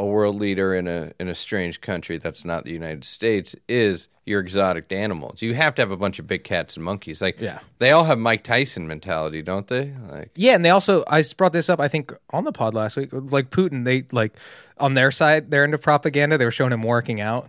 a 0.00 0.04
world 0.06 0.36
leader 0.36 0.74
in 0.74 0.88
a 0.88 1.12
in 1.20 1.28
a 1.28 1.34
strange 1.34 1.80
country 1.80 2.16
that's 2.18 2.44
not 2.44 2.64
the 2.64 2.72
United 2.72 3.04
States 3.04 3.54
is 3.68 4.08
your 4.24 4.40
exotic 4.40 4.90
animals. 4.92 5.42
You 5.42 5.54
have 5.54 5.74
to 5.74 5.82
have 5.82 5.90
a 5.90 5.96
bunch 5.96 6.18
of 6.18 6.26
big 6.26 6.42
cats 6.44 6.76
and 6.76 6.84
monkeys. 6.84 7.20
Like 7.20 7.40
Yeah. 7.40 7.58
they 7.78 7.90
all 7.90 8.04
have 8.04 8.18
Mike 8.18 8.42
Tyson 8.42 8.86
mentality, 8.88 9.42
don't 9.42 9.66
they? 9.66 9.92
Like 10.10 10.30
Yeah, 10.34 10.54
and 10.54 10.64
they 10.64 10.70
also 10.70 11.04
I 11.08 11.22
brought 11.36 11.52
this 11.52 11.68
up 11.68 11.80
I 11.80 11.88
think 11.88 12.12
on 12.30 12.44
the 12.44 12.52
pod 12.52 12.74
last 12.74 12.96
week. 12.96 13.10
Like 13.12 13.50
Putin, 13.50 13.84
they 13.84 14.04
like 14.12 14.32
on 14.78 14.94
their 14.94 15.10
side, 15.10 15.50
they're 15.50 15.64
into 15.64 15.78
propaganda. 15.78 16.38
They 16.38 16.44
were 16.46 16.50
showing 16.50 16.72
him 16.72 16.82
working 16.82 17.20
out, 17.20 17.48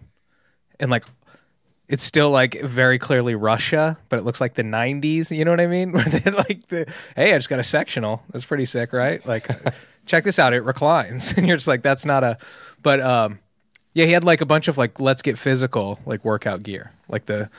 and 0.80 0.92
like 0.92 1.06
it's 1.88 2.04
still 2.06 2.30
like 2.30 2.60
very 2.62 2.98
clearly 2.98 3.36
Russia, 3.36 3.98
but 4.10 4.18
it 4.18 4.24
looks 4.24 4.40
like 4.42 4.54
the 4.54 4.64
'90s. 4.64 5.30
You 5.36 5.44
know 5.46 5.52
what 5.52 5.60
I 5.60 5.68
mean? 5.68 5.92
Where 5.96 6.04
they 6.06 6.32
like 6.32 6.68
the 6.68 6.92
hey, 7.16 7.34
I 7.34 7.38
just 7.38 7.50
got 7.50 7.60
a 7.60 7.64
sectional. 7.64 8.24
That's 8.32 8.46
pretty 8.46 8.66
sick, 8.66 8.94
right? 8.94 9.26
Like, 9.26 9.48
check 10.06 10.24
this 10.24 10.40
out. 10.40 10.54
It 10.54 10.64
reclines, 10.64 11.34
and 11.38 11.48
you're 11.48 11.58
just 11.58 11.68
like, 11.68 11.82
that's 11.82 12.06
not 12.06 12.24
a. 12.24 12.38
But 12.82 13.00
um, 13.02 13.40
yeah, 13.94 14.06
he 14.06 14.12
had 14.12 14.24
like 14.24 14.42
a 14.42 14.46
bunch 14.46 14.68
of 14.68 14.78
like 14.78 15.00
let's 15.00 15.22
get 15.22 15.38
physical 15.38 16.00
like 16.06 16.24
workout 16.24 16.64
gear, 16.64 16.92
like 17.10 17.26
the 17.26 17.50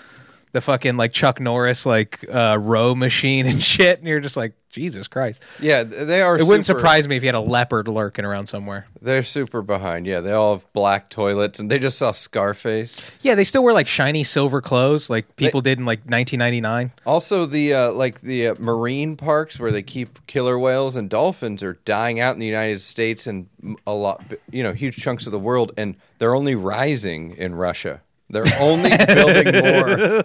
the 0.52 0.60
fucking 0.60 0.96
like 0.96 1.12
Chuck 1.12 1.40
Norris 1.40 1.84
like 1.86 2.24
uh 2.32 2.56
row 2.60 2.94
machine 2.94 3.46
and 3.46 3.62
shit, 3.72 3.98
and 3.98 4.08
you're 4.08 4.20
just 4.20 4.36
like 4.36 4.52
Jesus 4.70 5.06
Christ. 5.06 5.42
yeah, 5.60 5.82
they 5.82 6.22
are. 6.22 6.38
It 6.38 6.46
wouldn't 6.46 6.64
surprise 6.64 7.06
me 7.06 7.16
if 7.16 7.22
you 7.22 7.28
had 7.28 7.34
a 7.34 7.40
leopard 7.40 7.88
lurking 7.88 8.24
around 8.24 8.46
somewhere. 8.46 8.86
They're 9.02 9.22
super 9.22 9.60
behind. 9.60 10.06
Yeah, 10.06 10.20
they 10.22 10.32
all 10.32 10.54
have 10.56 10.72
black 10.72 11.10
toilets, 11.10 11.58
and 11.58 11.70
they 11.70 11.78
just 11.78 11.98
saw 11.98 12.12
Scarface. 12.12 13.02
Yeah, 13.20 13.34
they 13.34 13.44
still 13.44 13.62
wear 13.62 13.74
like 13.74 13.86
shiny 13.86 14.24
silver 14.24 14.62
clothes, 14.62 15.10
like 15.10 15.36
people 15.36 15.60
did 15.60 15.78
in 15.78 15.84
like 15.84 15.98
1999. 16.00 16.92
Also, 17.04 17.44
the 17.44 17.74
uh, 17.74 17.92
like 17.92 18.22
the 18.22 18.48
uh, 18.48 18.54
marine 18.58 19.14
parks 19.16 19.60
where 19.60 19.70
they 19.70 19.82
keep 19.82 20.26
killer 20.26 20.58
whales 20.58 20.96
and 20.96 21.10
dolphins 21.10 21.62
are 21.62 21.74
dying 21.84 22.18
out 22.18 22.32
in 22.34 22.40
the 22.40 22.46
United 22.46 22.80
States 22.80 23.26
and 23.26 23.48
a 23.86 23.92
lot, 23.92 24.24
you 24.50 24.62
know, 24.62 24.72
huge 24.72 24.96
chunks 24.96 25.26
of 25.26 25.32
the 25.32 25.38
world, 25.38 25.72
and 25.76 25.96
they're 26.18 26.34
only 26.34 26.54
rising 26.54 27.32
in 27.36 27.54
Russia. 27.54 28.00
They're 28.32 28.44
only 28.60 28.90
building 29.06 29.52
more 29.62 30.24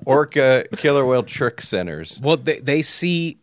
orca 0.04 0.66
killer 0.76 1.06
whale 1.06 1.22
trick 1.22 1.60
centers. 1.62 2.20
Well, 2.22 2.36
they 2.36 2.58
they 2.60 2.82
see 2.82 3.38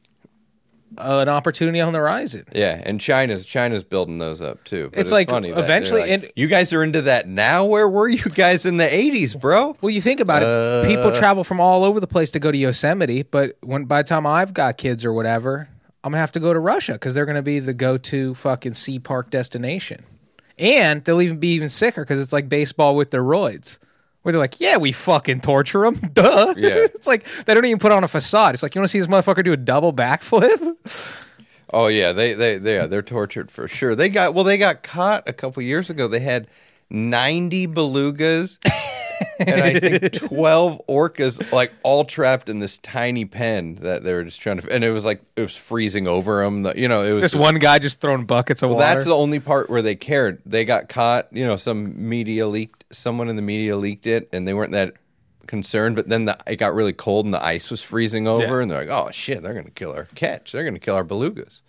uh, 0.97 1.19
an 1.19 1.29
opportunity 1.29 1.79
on 1.79 1.93
the 1.93 1.99
horizon. 1.99 2.43
Yeah, 2.53 2.81
and 2.85 2.99
China's 2.99 3.45
China's 3.45 3.83
building 3.85 4.17
those 4.17 4.41
up 4.41 4.63
too. 4.65 4.89
But 4.91 4.99
It's 4.99 5.11
like, 5.13 5.29
funny 5.29 5.51
that 5.51 5.59
eventually- 5.59 6.01
like, 6.01 6.09
and- 6.11 6.31
you 6.35 6.47
guys 6.47 6.73
are 6.73 6.83
into 6.83 7.03
that 7.03 7.27
now. 7.29 7.63
Where 7.65 7.87
were 7.87 8.09
you 8.09 8.23
guys 8.35 8.65
in 8.65 8.75
the 8.77 8.83
'80s, 8.87 9.39
bro? 9.39 9.77
Well, 9.81 9.89
you 9.89 10.01
think 10.01 10.19
about 10.19 10.43
it, 10.43 10.87
people 10.87 11.13
travel 11.17 11.43
from 11.45 11.61
all 11.61 11.83
over 11.85 11.99
the 12.01 12.07
place 12.07 12.31
to 12.31 12.39
go 12.39 12.51
to 12.51 12.57
Yosemite, 12.57 13.23
but 13.23 13.57
when 13.61 13.85
by 13.85 14.01
the 14.01 14.07
time 14.09 14.27
I've 14.27 14.53
got 14.53 14.77
kids 14.77 15.05
or 15.05 15.13
whatever, 15.13 15.69
I'm 16.03 16.11
gonna 16.11 16.19
have 16.19 16.33
to 16.33 16.39
go 16.41 16.53
to 16.53 16.59
Russia 16.59 16.93
because 16.93 17.15
they're 17.15 17.25
gonna 17.25 17.41
be 17.41 17.59
the 17.59 17.73
go-to 17.73 18.35
fucking 18.35 18.73
sea 18.73 18.99
park 18.99 19.29
destination, 19.29 20.03
and 20.59 21.01
they'll 21.05 21.21
even 21.21 21.37
be 21.39 21.53
even 21.53 21.69
sicker 21.69 22.01
because 22.03 22.19
it's 22.19 22.33
like 22.33 22.49
baseball 22.49 22.97
with 22.97 23.11
their 23.11 23.23
roids. 23.23 23.79
Where 24.23 24.31
they're 24.31 24.39
like, 24.39 24.59
yeah, 24.59 24.77
we 24.77 24.91
fucking 24.91 25.39
torture 25.41 25.81
them. 25.81 25.95
Duh. 26.13 26.53
Yeah. 26.57 26.69
it's 26.75 27.07
like 27.07 27.25
they 27.45 27.53
don't 27.53 27.65
even 27.65 27.79
put 27.79 27.91
on 27.91 28.03
a 28.03 28.07
facade. 28.07 28.53
It's 28.53 28.61
like, 28.63 28.75
you 28.75 28.81
want 28.81 28.89
to 28.89 28.91
see 28.91 28.99
this 28.99 29.07
motherfucker 29.07 29.43
do 29.43 29.53
a 29.53 29.57
double 29.57 29.93
backflip? 29.93 31.17
Oh 31.73 31.87
yeah, 31.87 32.11
they 32.11 32.33
they 32.33 32.57
they 32.57 32.75
yeah, 32.75 32.85
they're 32.85 33.01
tortured 33.01 33.49
for 33.49 33.65
sure. 33.65 33.95
They 33.95 34.09
got 34.09 34.33
well, 34.33 34.43
they 34.43 34.57
got 34.57 34.83
caught 34.83 35.23
a 35.29 35.31
couple 35.31 35.63
years 35.63 35.89
ago. 35.89 36.09
They 36.09 36.19
had 36.19 36.49
ninety 36.89 37.65
belugas 37.65 38.57
and 39.39 39.61
I 39.61 39.79
think 39.79 40.11
twelve 40.11 40.81
orcas, 40.89 41.51
like 41.53 41.71
all 41.83 42.03
trapped 42.05 42.49
in 42.49 42.59
this 42.59 42.77
tiny 42.79 43.23
pen 43.23 43.75
that 43.75 44.03
they 44.03 44.13
were 44.13 44.25
just 44.25 44.41
trying 44.41 44.59
to. 44.59 44.69
And 44.69 44.83
it 44.83 44.91
was 44.91 45.05
like 45.05 45.21
it 45.37 45.41
was 45.41 45.55
freezing 45.55 46.07
over 46.07 46.43
them. 46.43 46.69
You 46.75 46.89
know, 46.89 47.03
it 47.03 47.13
was 47.13 47.21
Just 47.31 47.35
one 47.37 47.55
guy 47.55 47.79
just 47.79 48.01
throwing 48.01 48.25
buckets 48.25 48.61
of 48.61 48.69
Well, 48.69 48.79
water. 48.79 48.93
that's 48.93 49.05
the 49.05 49.15
only 49.15 49.39
part 49.39 49.69
where 49.69 49.81
they 49.81 49.95
cared. 49.95 50.41
They 50.45 50.65
got 50.65 50.89
caught. 50.89 51.27
You 51.31 51.45
know, 51.45 51.55
some 51.55 52.09
media 52.09 52.47
leaked. 52.47 52.80
Someone 52.91 53.29
in 53.29 53.35
the 53.35 53.41
media 53.41 53.77
leaked 53.77 54.07
it, 54.07 54.29
and 54.31 54.47
they 54.47 54.53
weren't 54.53 54.71
that 54.73 54.93
concerned. 55.47 55.95
But 55.95 56.09
then 56.09 56.25
the, 56.25 56.37
it 56.47 56.57
got 56.57 56.73
really 56.73 56.93
cold, 56.93 57.25
and 57.25 57.33
the 57.33 57.43
ice 57.43 57.69
was 57.71 57.81
freezing 57.81 58.27
over, 58.27 58.41
Yeah. 58.43 58.61
and 58.61 58.71
they're 58.71 58.85
like, 58.85 58.89
"Oh 58.89 59.09
shit, 59.11 59.41
they're 59.43 59.53
going 59.53 59.65
to 59.65 59.71
kill 59.71 59.91
our 59.93 60.05
catch. 60.15 60.51
They're 60.51 60.63
going 60.63 60.73
to 60.75 60.79
kill 60.79 60.95
our 60.95 61.03
belugas." 61.05 61.61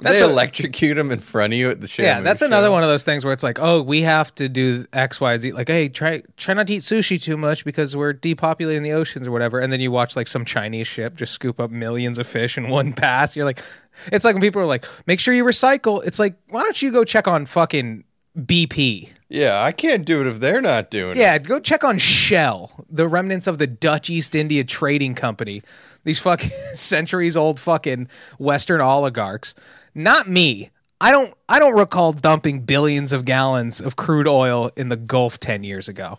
That's 0.00 0.18
they 0.18 0.24
a- 0.24 0.28
electrocute 0.28 0.96
them 0.96 1.10
in 1.12 1.20
front 1.20 1.52
of 1.52 1.58
you 1.58 1.68
at 1.70 1.80
the 1.82 1.86
show. 1.86 2.02
yeah, 2.02 2.20
that's 2.22 2.40
another 2.40 2.70
one 2.70 2.82
of 2.82 2.88
those 2.88 3.04
things 3.04 3.24
where 3.26 3.32
it's 3.32 3.42
like, 3.42 3.58
oh, 3.60 3.82
we 3.82 4.00
have 4.00 4.34
to 4.36 4.48
do 4.48 4.86
X, 4.92 5.20
Y, 5.20 5.38
Z. 5.38 5.52
Like, 5.52 5.68
hey, 5.68 5.90
try 5.90 6.22
try 6.38 6.54
not 6.54 6.66
to 6.68 6.74
eat 6.74 6.80
sushi 6.82 7.22
too 7.22 7.36
much 7.36 7.62
because 7.64 7.94
we're 7.94 8.14
depopulating 8.14 8.82
the 8.82 8.92
oceans 8.92 9.28
or 9.28 9.30
whatever. 9.30 9.60
And 9.60 9.70
then 9.72 9.80
you 9.80 9.90
watch 9.92 10.16
like 10.16 10.28
some 10.28 10.46
Chinese 10.46 10.86
ship 10.88 11.14
just 11.14 11.32
scoop 11.32 11.60
up 11.60 11.70
millions 11.70 12.18
of 12.18 12.26
fish 12.26 12.56
in 12.56 12.68
one 12.70 12.92
pass. 12.94 13.36
You're 13.36 13.44
like, 13.44 13.60
it's 14.06 14.24
like 14.24 14.34
when 14.34 14.40
people 14.42 14.62
are 14.62 14.66
like, 14.66 14.86
make 15.06 15.20
sure 15.20 15.34
you 15.34 15.44
recycle. 15.44 16.02
It's 16.04 16.18
like, 16.18 16.36
why 16.48 16.62
don't 16.62 16.80
you 16.80 16.90
go 16.90 17.04
check 17.04 17.28
on 17.28 17.44
fucking 17.44 18.02
BP? 18.36 19.10
Yeah, 19.32 19.62
I 19.62 19.72
can't 19.72 20.04
do 20.04 20.20
it 20.20 20.26
if 20.26 20.40
they're 20.40 20.60
not 20.60 20.90
doing 20.90 21.12
it. 21.12 21.16
Yeah, 21.16 21.38
go 21.38 21.58
check 21.58 21.82
on 21.84 21.96
Shell, 21.96 22.84
the 22.90 23.08
remnants 23.08 23.46
of 23.46 23.56
the 23.56 23.66
Dutch 23.66 24.10
East 24.10 24.34
India 24.34 24.62
Trading 24.62 25.14
Company. 25.14 25.62
These 26.04 26.18
fucking 26.20 26.50
centuries 26.74 27.34
old 27.36 27.58
fucking 27.58 28.08
Western 28.38 28.82
oligarchs. 28.82 29.54
Not 29.94 30.28
me. 30.28 30.70
I 31.00 31.10
don't 31.12 31.32
I 31.48 31.58
don't 31.58 31.76
recall 31.78 32.12
dumping 32.12 32.60
billions 32.60 33.12
of 33.12 33.24
gallons 33.24 33.80
of 33.80 33.96
crude 33.96 34.28
oil 34.28 34.70
in 34.76 34.90
the 34.90 34.96
Gulf 34.96 35.40
10 35.40 35.64
years 35.64 35.88
ago. 35.88 36.18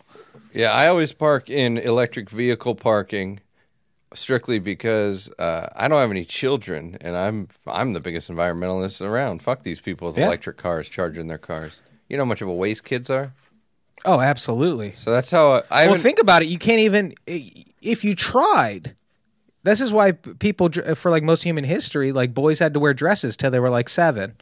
Yeah, 0.52 0.72
I 0.72 0.88
always 0.88 1.12
park 1.12 1.48
in 1.48 1.78
electric 1.78 2.30
vehicle 2.30 2.74
parking 2.74 3.40
strictly 4.12 4.58
because 4.58 5.30
uh, 5.38 5.68
I 5.74 5.88
don't 5.88 5.98
have 5.98 6.10
any 6.10 6.24
children, 6.24 6.98
and 7.00 7.16
I'm 7.16 7.48
I'm 7.66 7.92
the 7.92 8.00
biggest 8.00 8.30
environmentalist 8.30 9.00
around. 9.06 9.40
Fuck 9.42 9.62
these 9.62 9.80
people 9.80 10.08
with 10.08 10.18
Yeah. 10.18 10.26
electric 10.26 10.56
cars 10.56 10.88
charging 10.88 11.28
their 11.28 11.38
cars. 11.38 11.80
You 12.08 12.16
know 12.16 12.24
how 12.24 12.28
much 12.28 12.42
of 12.42 12.48
a 12.48 12.54
waste 12.54 12.84
kids 12.84 13.08
are. 13.10 13.32
Oh, 14.04 14.20
absolutely. 14.20 14.92
So 14.96 15.10
that's 15.10 15.30
how 15.30 15.50
I. 15.52 15.56
I 15.56 15.60
Well, 15.60 15.82
haven't- 15.84 16.00
think 16.00 16.20
about 16.20 16.42
it. 16.42 16.48
You 16.48 16.58
can't 16.58 16.80
even 16.80 17.14
if 17.26 18.04
you 18.04 18.14
tried. 18.14 18.94
This 19.62 19.80
is 19.80 19.92
why 19.94 20.12
people 20.12 20.68
for 20.94 21.10
like 21.10 21.22
most 21.22 21.42
human 21.42 21.64
history, 21.64 22.12
like 22.12 22.34
boys 22.34 22.58
had 22.58 22.74
to 22.74 22.80
wear 22.80 22.92
dresses 22.92 23.36
till 23.36 23.50
they 23.50 23.60
were 23.60 23.70
like 23.70 23.88
seven. 23.88 24.34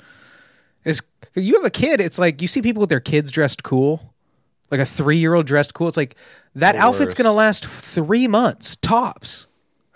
Is 0.84 1.00
you 1.34 1.54
have 1.54 1.64
a 1.64 1.70
kid? 1.70 2.00
It's 2.00 2.18
like 2.18 2.42
you 2.42 2.48
see 2.48 2.60
people 2.60 2.80
with 2.80 2.90
their 2.90 2.98
kids 2.98 3.30
dressed 3.30 3.62
cool, 3.62 4.12
like 4.72 4.80
a 4.80 4.84
three 4.84 5.18
year 5.18 5.34
old 5.34 5.46
dressed 5.46 5.74
cool. 5.74 5.86
It's 5.86 5.96
like 5.96 6.16
that 6.56 6.74
outfit's 6.74 7.14
gonna 7.14 7.32
last 7.32 7.64
three 7.66 8.26
months 8.26 8.74
tops. 8.76 9.46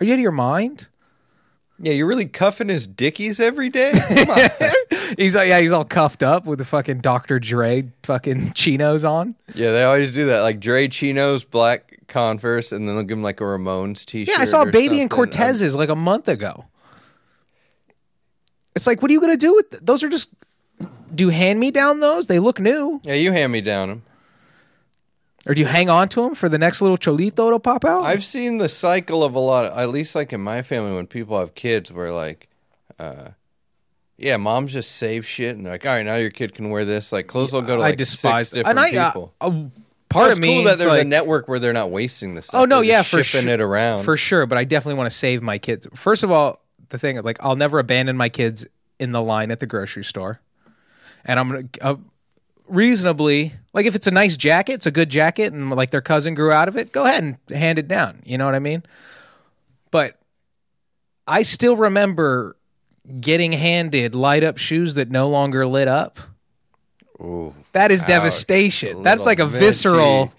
Are 0.00 0.04
you 0.06 0.12
out 0.12 0.16
of 0.16 0.22
your 0.22 0.30
mind? 0.30 0.86
Yeah, 1.78 1.92
you're 1.92 2.06
really 2.06 2.26
cuffing 2.26 2.68
his 2.68 2.86
dickies 2.86 3.38
every 3.40 3.68
day. 3.68 3.92
He's 5.18 5.36
like, 5.36 5.48
yeah, 5.48 5.60
he's 5.60 5.70
all 5.72 5.84
cuffed 5.84 6.22
up 6.22 6.46
with 6.46 6.58
the 6.58 6.64
fucking 6.64 6.98
Dr. 6.98 7.38
Dre 7.38 7.88
fucking 8.02 8.52
chinos 8.54 9.04
on. 9.04 9.34
yeah, 9.54 9.70
they 9.72 9.84
always 9.84 10.12
do 10.12 10.26
that. 10.26 10.40
Like 10.40 10.58
Dre 10.58 10.88
chinos, 10.88 11.44
black 11.44 12.00
Converse, 12.08 12.72
and 12.72 12.88
then 12.88 12.96
they'll 12.96 13.04
give 13.04 13.18
him 13.18 13.22
like 13.22 13.40
a 13.40 13.44
Ramones 13.44 14.04
T-shirt. 14.04 14.34
Yeah, 14.36 14.42
I 14.42 14.44
saw 14.46 14.62
or 14.62 14.70
Baby 14.70 15.00
and 15.00 15.10
something. 15.12 15.30
Cortez's 15.30 15.76
like 15.76 15.88
a 15.88 15.96
month 15.96 16.28
ago. 16.28 16.64
It's 18.74 18.86
like, 18.86 19.00
what 19.00 19.10
are 19.10 19.14
you 19.14 19.20
gonna 19.20 19.36
do 19.36 19.54
with 19.54 19.70
th- 19.70 19.82
those? 19.82 20.02
Are 20.04 20.08
just 20.08 20.28
do 21.14 21.24
you 21.24 21.30
hand 21.30 21.58
me 21.60 21.70
down 21.70 22.00
those? 22.00 22.26
They 22.26 22.38
look 22.38 22.60
new, 22.60 22.94
Um, 22.94 23.00
yeah, 23.04 23.14
you 23.14 23.32
hand 23.32 23.52
me 23.52 23.60
down 23.60 23.88
them. 23.88 24.02
Or 25.46 25.54
do 25.54 25.60
you 25.60 25.66
hang 25.66 25.88
on 25.88 26.08
to 26.10 26.22
them 26.22 26.34
for 26.34 26.48
the 26.48 26.58
next 26.58 26.82
little 26.82 26.98
cholito 26.98 27.50
to 27.50 27.58
pop 27.58 27.84
out? 27.84 28.02
I've 28.02 28.24
seen 28.24 28.58
the 28.58 28.68
cycle 28.68 29.22
of 29.22 29.34
a 29.34 29.38
lot, 29.38 29.66
of, 29.66 29.78
at 29.78 29.88
least 29.88 30.14
like 30.14 30.32
in 30.32 30.40
my 30.40 30.62
family, 30.62 30.94
when 30.94 31.06
people 31.06 31.38
have 31.38 31.54
kids, 31.54 31.92
where 31.92 32.12
like, 32.12 32.48
uh, 32.98 33.28
yeah, 34.18 34.36
moms 34.36 34.72
just 34.72 34.92
save 34.92 35.26
shit 35.26 35.56
and 35.56 35.64
they're 35.64 35.74
like, 35.74 35.86
all 35.86 35.92
right, 35.92 36.04
now 36.04 36.16
your 36.16 36.30
kid 36.30 36.54
can 36.54 36.70
wear 36.70 36.84
this. 36.84 37.12
Like 37.12 37.26
clothes 37.26 37.52
will 37.52 37.62
go 37.62 37.76
to 37.76 37.82
I 37.82 37.94
despise 37.94 38.48
six 38.48 38.54
different 38.54 38.78
and 38.78 38.96
I, 38.96 38.98
uh, 38.98 39.10
people. 39.10 39.34
uh, 39.40 39.50
part 40.08 40.30
it's 40.30 40.38
of 40.38 40.42
me 40.42 40.56
cool 40.56 40.64
that 40.64 40.78
there's 40.78 40.88
like, 40.88 41.02
a 41.02 41.04
network 41.04 41.48
where 41.48 41.58
they're 41.58 41.72
not 41.72 41.90
wasting 41.90 42.34
this. 42.34 42.46
stuff. 42.46 42.62
Oh 42.62 42.64
no, 42.64 42.80
yeah, 42.80 43.02
for 43.02 43.22
shipping 43.22 43.46
sure, 43.46 43.54
it 43.54 43.60
around. 43.60 44.04
for 44.04 44.16
sure. 44.16 44.46
But 44.46 44.58
I 44.58 44.64
definitely 44.64 44.98
want 44.98 45.10
to 45.10 45.16
save 45.16 45.42
my 45.42 45.58
kids. 45.58 45.86
First 45.94 46.22
of 46.22 46.30
all, 46.30 46.60
the 46.88 46.98
thing 46.98 47.20
like 47.22 47.36
I'll 47.40 47.56
never 47.56 47.78
abandon 47.78 48.16
my 48.16 48.28
kids 48.28 48.66
in 48.98 49.12
the 49.12 49.22
line 49.22 49.50
at 49.50 49.60
the 49.60 49.66
grocery 49.66 50.04
store, 50.04 50.40
and 51.24 51.38
I'm 51.38 51.48
gonna 51.48 51.68
uh, 51.80 51.96
reasonably 52.68 53.52
like 53.72 53.86
if 53.86 53.94
it's 53.94 54.06
a 54.06 54.10
nice 54.10 54.36
jacket, 54.36 54.72
it's 54.74 54.86
a 54.86 54.90
good 54.90 55.10
jacket, 55.10 55.52
and 55.52 55.70
like 55.70 55.90
their 55.90 56.00
cousin 56.00 56.34
grew 56.34 56.50
out 56.50 56.68
of 56.68 56.76
it, 56.76 56.92
go 56.92 57.04
ahead 57.04 57.22
and 57.22 57.38
hand 57.56 57.78
it 57.78 57.88
down. 57.88 58.22
You 58.24 58.38
know 58.38 58.46
what 58.46 58.54
I 58.54 58.58
mean? 58.58 58.82
But 59.90 60.18
I 61.26 61.42
still 61.42 61.76
remember 61.76 62.56
getting 63.20 63.52
handed 63.52 64.14
light 64.14 64.44
up 64.44 64.58
shoes 64.58 64.94
that 64.94 65.10
no 65.10 65.28
longer 65.28 65.66
lit 65.66 65.88
up. 65.88 66.18
Ooh. 67.20 67.54
That 67.72 67.90
is 67.90 68.02
Ouch. 68.02 68.08
devastation. 68.08 68.98
A 68.98 69.02
That's 69.02 69.26
like 69.26 69.38
a 69.38 69.46
visceral. 69.46 70.32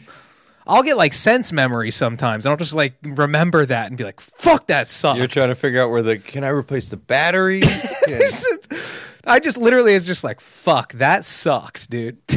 I'll 0.66 0.84
get 0.84 0.98
like 0.98 1.14
sense 1.14 1.54
memory 1.54 1.92
sometimes, 1.92 2.46
and 2.46 2.52
I'll 2.52 2.58
just 2.58 2.74
like 2.74 2.96
remember 3.04 3.66
that 3.66 3.88
and 3.88 3.98
be 3.98 4.04
like, 4.04 4.20
"Fuck, 4.20 4.68
that 4.68 4.88
sucked." 4.88 5.18
You're 5.18 5.28
trying 5.28 5.48
to 5.48 5.56
figure 5.56 5.82
out 5.82 5.92
where 5.92 6.02
the 6.02 6.18
can 6.18 6.44
I 6.44 6.50
replace 6.50 6.90
the 6.90 6.98
batteries? 6.98 7.66
I 9.28 9.40
just 9.40 9.58
literally 9.58 9.94
is 9.94 10.06
just 10.06 10.24
like, 10.24 10.42
"Fuck, 10.42 10.94
that 10.94 11.26
sucked, 11.26 11.90
dude." 11.90 12.18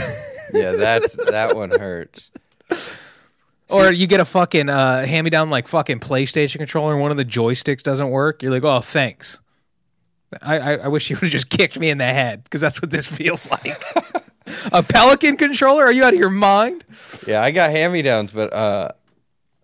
yeah, 0.53 0.72
that's 0.72 1.16
that 1.31 1.55
one 1.55 1.70
hurts. 1.70 2.31
or 3.68 3.90
you 3.92 4.07
get 4.07 4.20
a 4.20 4.24
fucking 4.24 4.68
uh, 4.68 5.07
hand 5.07 5.24
me 5.24 5.31
down 5.31 5.50
like 5.50 5.68
fucking 5.68 6.00
PlayStation 6.00 6.59
controller, 6.59 6.92
and 6.92 7.00
one 7.00 7.11
of 7.11 7.16
the 7.16 7.24
joysticks 7.24 7.83
doesn't 7.83 8.11
work. 8.11 8.42
You're 8.42 8.53
like, 8.53 8.64
"Oh, 8.64 8.81
thanks." 8.81 9.40
I, 10.42 10.59
I, 10.59 10.72
I 10.74 10.88
wish 10.88 11.11
you 11.11 11.16
would 11.16 11.22
have 11.22 11.33
just 11.33 11.50
kicked 11.50 11.79
me 11.79 11.90
in 11.90 11.98
the 11.98 12.05
head 12.05 12.44
because 12.44 12.61
that's 12.61 12.81
what 12.81 12.90
this 12.90 13.07
feels 13.07 13.50
like. 13.50 13.83
a 14.72 14.83
Pelican 14.83 15.37
controller? 15.37 15.85
Are 15.85 15.92
you 15.92 16.05
out 16.05 16.12
of 16.12 16.18
your 16.18 16.31
mind? 16.31 16.85
Yeah, 17.26 17.42
I 17.42 17.50
got 17.50 17.70
hand 17.70 17.92
me 17.92 18.03
downs, 18.03 18.33
but 18.33 18.53
uh, 18.53 18.92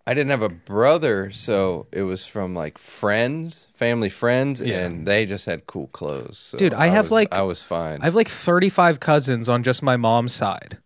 I 0.06 0.14
didn't 0.14 0.30
have 0.30 0.42
a 0.42 0.48
brother, 0.48 1.30
so 1.32 1.88
it 1.90 2.02
was 2.02 2.24
from 2.24 2.54
like 2.54 2.78
friends, 2.78 3.66
family 3.74 4.08
friends, 4.08 4.60
Yeah. 4.60 4.84
and 4.84 5.06
they 5.06 5.26
just 5.26 5.46
had 5.46 5.66
cool 5.66 5.88
clothes. 5.88 6.38
So 6.38 6.58
Dude, 6.58 6.72
I 6.74 6.86
have, 6.86 7.06
was- 7.06 7.10
like- 7.12 7.34
I 7.34 7.42
was 7.42 7.62
fine. 7.62 8.00
I 8.02 8.04
have 8.04 8.14
like 8.14 8.28
35 8.28 9.00
cousins 9.00 9.48
on 9.48 9.62
just 9.64 9.82
my 9.82 9.96
mom's 9.96 10.32
side. 10.32 10.78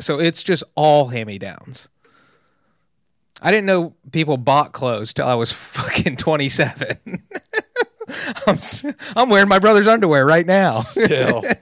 So 0.00 0.18
it's 0.18 0.42
just 0.42 0.64
all 0.74 1.06
hand 1.08 1.28
me 1.28 1.38
downs. 1.38 1.88
I 3.40 3.50
didn't 3.50 3.66
know 3.66 3.94
people 4.12 4.36
bought 4.36 4.72
clothes 4.72 5.12
till 5.12 5.26
I 5.28 5.34
was 5.34 5.52
fucking 5.52 6.16
27. 6.16 6.98
I'm, 8.46 8.54
s- 8.56 8.84
I'm 9.14 9.28
wearing 9.30 9.48
my 9.48 9.58
brother's 9.58 9.86
underwear 9.86 10.24
right 10.26 10.46
now. 10.46 10.80
Still. 10.80 11.44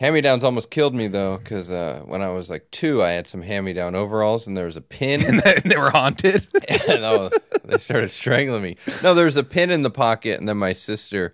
Hand 0.00 0.12
me 0.14 0.20
downs 0.20 0.42
almost 0.42 0.70
killed 0.72 0.92
me 0.94 1.06
though, 1.06 1.38
because 1.38 1.70
uh, 1.70 2.02
when 2.04 2.20
I 2.20 2.28
was 2.30 2.50
like 2.50 2.68
two, 2.72 3.00
I 3.02 3.10
had 3.10 3.28
some 3.28 3.42
hand 3.42 3.64
me 3.64 3.72
down 3.72 3.94
overalls, 3.94 4.46
and 4.48 4.56
there 4.56 4.66
was 4.66 4.76
a 4.76 4.80
pin, 4.80 5.22
and 5.26 5.40
they 5.40 5.76
were 5.76 5.90
haunted. 5.90 6.46
and 6.68 7.04
oh, 7.04 7.30
they 7.64 7.78
started 7.78 8.10
strangling 8.10 8.62
me. 8.62 8.76
No, 9.04 9.14
there 9.14 9.24
was 9.26 9.36
a 9.36 9.44
pin 9.44 9.70
in 9.70 9.82
the 9.82 9.90
pocket, 9.90 10.40
and 10.40 10.48
then 10.48 10.56
my 10.56 10.72
sister, 10.72 11.32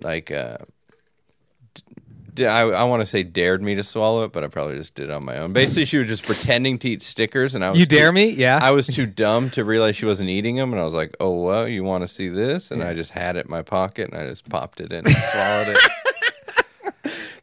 like, 0.00 0.30
uh, 0.30 0.56
d- 2.32 2.46
I, 2.46 2.62
I 2.62 2.84
want 2.84 3.02
to 3.02 3.06
say 3.06 3.22
dared 3.22 3.62
me 3.62 3.74
to 3.74 3.84
swallow 3.84 4.24
it, 4.24 4.32
but 4.32 4.42
I 4.42 4.48
probably 4.48 4.76
just 4.78 4.94
did 4.94 5.10
it 5.10 5.12
on 5.12 5.26
my 5.26 5.36
own. 5.36 5.52
Basically, 5.52 5.84
she 5.84 5.98
was 5.98 6.08
just 6.08 6.24
pretending 6.24 6.78
to 6.78 6.88
eat 6.88 7.02
stickers, 7.02 7.54
and 7.54 7.62
I 7.62 7.70
was 7.70 7.78
You 7.78 7.84
dare 7.84 8.08
too- 8.08 8.12
me? 8.14 8.30
Yeah. 8.30 8.58
I 8.62 8.70
was 8.70 8.86
too 8.86 9.04
dumb 9.04 9.50
to 9.50 9.64
realize 9.64 9.96
she 9.96 10.06
wasn't 10.06 10.30
eating 10.30 10.56
them, 10.56 10.72
and 10.72 10.80
I 10.80 10.84
was 10.84 10.94
like, 10.94 11.14
"Oh 11.20 11.42
well, 11.42 11.68
you 11.68 11.84
want 11.84 12.02
to 12.04 12.08
see 12.08 12.28
this?" 12.28 12.70
And 12.70 12.82
I 12.82 12.94
just 12.94 13.10
had 13.10 13.36
it 13.36 13.44
in 13.44 13.50
my 13.50 13.60
pocket, 13.60 14.10
and 14.10 14.18
I 14.18 14.26
just 14.30 14.48
popped 14.48 14.80
it 14.80 14.92
in 14.92 15.00
and 15.06 15.08
swallowed 15.14 15.68
it. 15.68 15.78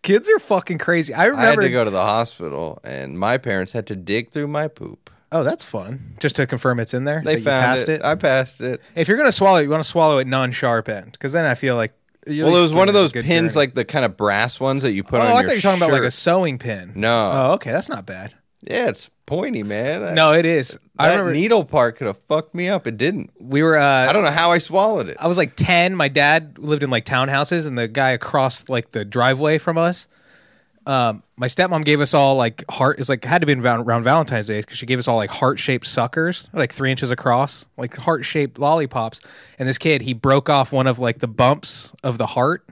Kids 0.04 0.30
are 0.30 0.38
fucking 0.40 0.78
crazy. 0.78 1.14
I 1.14 1.22
I 1.22 1.24
had 1.24 1.30
remember. 1.32 1.62
to 1.64 1.70
go 1.72 1.84
to 1.84 1.90
the 1.90 2.02
hospital, 2.04 2.80
and 2.84 3.18
my 3.18 3.38
parents 3.40 3.72
had 3.72 3.88
to 3.88 3.96
dig 3.96 4.30
through 4.30 4.48
my 4.50 4.68
poop. 4.68 5.10
oh, 5.32 5.44
that's 5.44 5.64
fun. 5.64 6.16
Just 6.20 6.36
to 6.36 6.46
confirm 6.46 6.80
it's 6.80 6.94
in 6.94 7.06
there. 7.06 7.22
They 7.26 7.34
that 7.36 7.40
you 7.40 7.46
found 7.46 7.66
passed 7.66 7.90
it. 7.90 8.02
I 8.04 8.16
passed 8.16 8.62
it. 8.62 8.82
If 8.96 9.08
you're 9.08 9.18
gonna 9.18 9.32
swallow 9.32 9.58
it, 9.60 9.64
you 9.64 9.70
want 9.72 9.82
to 9.84 9.90
swallow 9.90 10.20
it 10.20 10.28
non-sharp 10.28 10.88
end, 10.90 11.14
because 11.14 11.34
then 11.34 11.46
I 11.46 11.56
feel 11.56 11.76
like. 11.76 11.94
Well, 12.26 12.56
it 12.56 12.62
was 12.62 12.74
one 12.74 12.88
of 12.88 12.94
those 12.94 13.12
pins, 13.12 13.26
journey. 13.28 13.50
like 13.54 13.74
the 13.74 13.84
kind 13.84 14.06
of 14.06 14.16
brass 14.16 14.58
ones 14.60 14.84
that 14.84 14.94
you 14.94 15.04
put 15.04 15.20
Oh, 15.20 15.24
on 15.24 15.28
I 15.28 15.34
thought 15.42 15.42
you 15.50 15.56
were 15.58 15.62
talking 15.62 15.82
about 15.84 15.92
like 15.92 16.04
a 16.04 16.12
sewing 16.12 16.58
pin. 16.58 16.94
No. 16.96 17.32
Oh, 17.34 17.52
okay, 17.56 17.72
that's 17.72 17.90
not 17.90 18.06
bad. 18.06 18.34
Yeah, 18.66 18.90
it's 18.90 19.10
pointy, 19.26 19.64
man. 19.64 20.02
That, 20.02 20.14
No, 20.16 20.34
it 20.34 20.46
is. 20.46 20.78
I 20.98 21.10
that 21.10 21.18
remember 21.18 21.34
needle 21.34 21.66
part 21.66 21.98
could 21.98 22.08
have 22.08 22.18
fucked 22.18 22.54
me 22.54 22.70
up. 22.70 22.88
It 22.88 22.98
didn't. 22.98 23.32
we 23.40 23.64
were. 23.64 23.78
Uh, 23.78 24.10
I 24.10 24.14
don't 24.14 24.24
know 24.24 24.32
how 24.32 24.52
I 24.52 24.60
swallowed 24.60 25.10
it. 25.10 25.18
I 25.20 25.28
was 25.28 25.38
like 25.38 25.56
10. 25.56 25.96
My 25.96 26.08
dad 26.08 26.58
lived 26.58 26.84
in 26.84 26.90
like 26.90 27.06
townhouses, 27.06 27.68
and 27.68 27.78
the 27.78 27.88
guy 27.88 28.12
across 28.12 28.70
like 28.70 28.92
the 28.92 29.04
driveway 29.04 29.58
from 29.58 29.78
us, 29.78 30.08
um, 30.86 31.24
my 31.36 31.48
stepmom 31.48 31.84
gave 31.84 32.00
us 32.00 32.14
all 32.14 32.36
like 32.36 32.64
heart. 32.70 33.00
It's 33.00 33.10
like 33.10 33.24
had 33.26 33.42
to 33.42 33.48
be 33.48 33.54
around, 33.54 33.82
around 33.82 34.04
Valentine's 34.04 34.48
Day 34.48 34.62
because 34.62 34.78
she 34.78 34.86
gave 34.86 35.00
us 35.00 35.08
all 35.08 35.18
like 35.18 35.30
heart 35.30 35.60
shaped 35.60 35.88
suckers, 35.88 36.50
like 36.54 36.72
three 36.72 36.92
inches 36.92 37.12
across, 37.12 37.66
like 37.78 37.96
heart 37.96 38.26
shaped 38.26 38.60
lollipops. 38.60 39.20
And 39.58 39.68
this 39.68 39.78
kid, 39.78 40.02
he 40.02 40.14
broke 40.14 40.50
off 40.50 40.72
one 40.72 40.88
of 40.88 41.00
like 41.00 41.20
the 41.20 41.28
bumps 41.28 41.94
of 42.04 42.18
the 42.18 42.28
heart. 42.28 42.66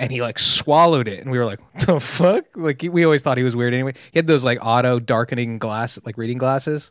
And 0.00 0.10
he 0.10 0.20
like 0.22 0.38
swallowed 0.38 1.06
it, 1.06 1.20
and 1.20 1.30
we 1.30 1.38
were 1.38 1.44
like, 1.44 1.60
"What 1.72 1.86
the 1.86 2.00
fuck?" 2.00 2.44
Like 2.56 2.82
we 2.82 3.04
always 3.04 3.22
thought 3.22 3.38
he 3.38 3.44
was 3.44 3.54
weird. 3.54 3.72
Anyway, 3.72 3.94
he 4.12 4.18
had 4.18 4.26
those 4.26 4.44
like 4.44 4.58
auto 4.60 4.98
darkening 4.98 5.58
glass, 5.58 5.98
like 6.04 6.18
reading 6.18 6.36
glasses 6.36 6.90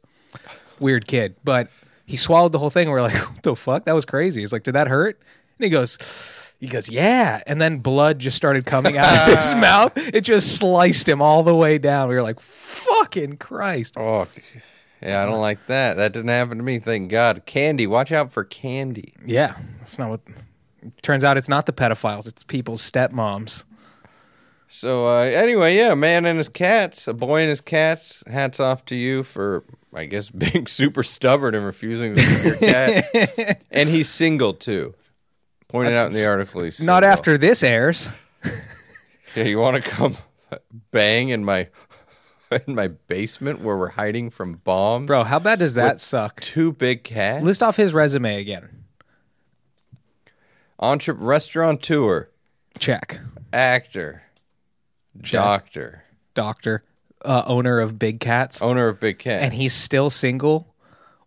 weird 0.80 1.08
kid, 1.08 1.36
but 1.44 1.70
he 2.06 2.16
swallowed 2.18 2.52
the 2.52 2.60
whole 2.60 2.70
thing. 2.70 2.84
And 2.88 2.92
we're 2.92 3.02
like, 3.02 3.14
what 3.34 3.44
the 3.44 3.56
fuck? 3.56 3.86
That 3.86 3.94
was 3.94 4.06
crazy. 4.06 4.42
He's 4.42 4.54
like, 4.54 4.64
did 4.64 4.76
that 4.76 4.88
hurt? 4.88 5.20
And 5.58 5.64
he 5.66 5.70
goes, 5.70 6.54
he 6.60 6.68
goes, 6.68 6.90
yeah. 6.90 7.42
And 7.48 7.62
then 7.62 7.80
blood 7.80 8.20
just 8.20 8.38
started 8.38 8.66
coming 8.66 8.98
out 8.98 9.30
of 9.30 9.36
his 9.36 9.56
mouth. 9.56 9.94
It 9.96 10.22
just 10.22 10.58
sliced 10.58 11.08
him 11.08 11.22
all 11.22 11.44
the 11.44 11.56
way 11.56 11.78
down. 11.78 12.10
We 12.10 12.16
were 12.16 12.24
like, 12.24 12.40
fucking 12.40 13.38
Christ. 13.38 13.96
Oh, 13.98 14.28
yeah, 15.02 15.22
I 15.22 15.26
don't 15.26 15.42
like 15.42 15.66
that. 15.68 15.98
That 15.98 16.14
didn't 16.14 16.30
happen 16.30 16.58
to 16.58 16.64
me. 16.64 16.80
Thank 16.80 17.10
God. 17.10 17.46
Candy. 17.46 17.88
Watch 17.88 18.12
out 18.12 18.32
for 18.32 18.44
candy. 18.44 19.14
Yeah, 19.26 19.56
that's 19.80 20.00
not 20.00 20.10
what. 20.10 20.22
Turns 21.02 21.24
out 21.24 21.38
it's 21.38 21.50
not 21.50 21.66
the 21.66 21.74
pedophiles; 21.74 22.28
it's 22.28 22.44
people's 22.44 22.82
stepmoms. 22.82 23.66
So 24.68 25.06
uh, 25.06 25.22
anyway, 25.22 25.76
yeah, 25.78 25.92
a 25.92 25.96
man 25.96 26.26
and 26.26 26.40
his 26.40 26.50
cats, 26.50 27.08
a 27.08 27.14
boy 27.14 27.42
and 27.42 27.50
his 27.50 27.62
cats. 27.62 28.24
Hats 28.26 28.60
off 28.60 28.84
to 28.86 28.96
you 28.96 29.22
for, 29.22 29.64
I 29.94 30.06
guess, 30.06 30.30
being 30.32 30.66
super 30.66 31.04
stubborn 31.04 31.54
and 31.54 31.64
refusing 31.66 32.16
to 32.16 32.22
see 32.22 32.48
your 32.48 32.58
cat. 32.58 33.62
and 33.72 33.88
he's 33.88 34.10
single 34.10 34.54
too. 34.54 34.96
Pointed 35.68 35.94
out 35.94 36.08
in 36.08 36.14
the 36.14 36.28
article, 36.28 36.64
he's 36.64 36.80
Not 36.82 37.04
single. 37.04 37.12
after 37.12 37.38
this 37.38 37.64
airs. 37.64 38.10
Yeah, 39.36 39.46
you 39.46 39.58
want 39.58 39.84
to 39.84 39.90
come 39.90 40.16
bang 40.92 41.30
in 41.30 41.44
my 41.44 41.68
in 42.68 42.76
my 42.76 42.90
basement 42.90 43.62
where 43.62 43.76
we're 43.76 43.90
hiding 43.90 44.30
from 44.30 44.54
bombs, 44.64 45.08
Bro, 45.08 45.24
how 45.24 45.40
bad 45.40 45.58
does 45.58 45.74
that 45.74 46.00
suck? 46.00 46.40
Two 46.40 46.72
big 46.72 47.04
cats. 47.04 47.44
List 47.44 47.64
off 47.64 47.76
his 47.76 47.96
resume 47.96 48.40
again. 48.40 48.83
Entre- 50.84 51.14
restaurateur, 51.14 52.28
Check. 52.78 53.20
actor, 53.54 54.24
doctor, 55.22 56.04
Doctor, 56.34 56.84
uh, 57.24 57.44
owner 57.46 57.80
of 57.80 57.98
Big 57.98 58.20
Cats, 58.20 58.62
owner 58.62 58.88
of 58.90 59.00
big 59.00 59.20
cat. 59.20 59.44
and 59.44 59.54
he's 59.54 59.74
still 59.74 60.10
single. 60.10 60.68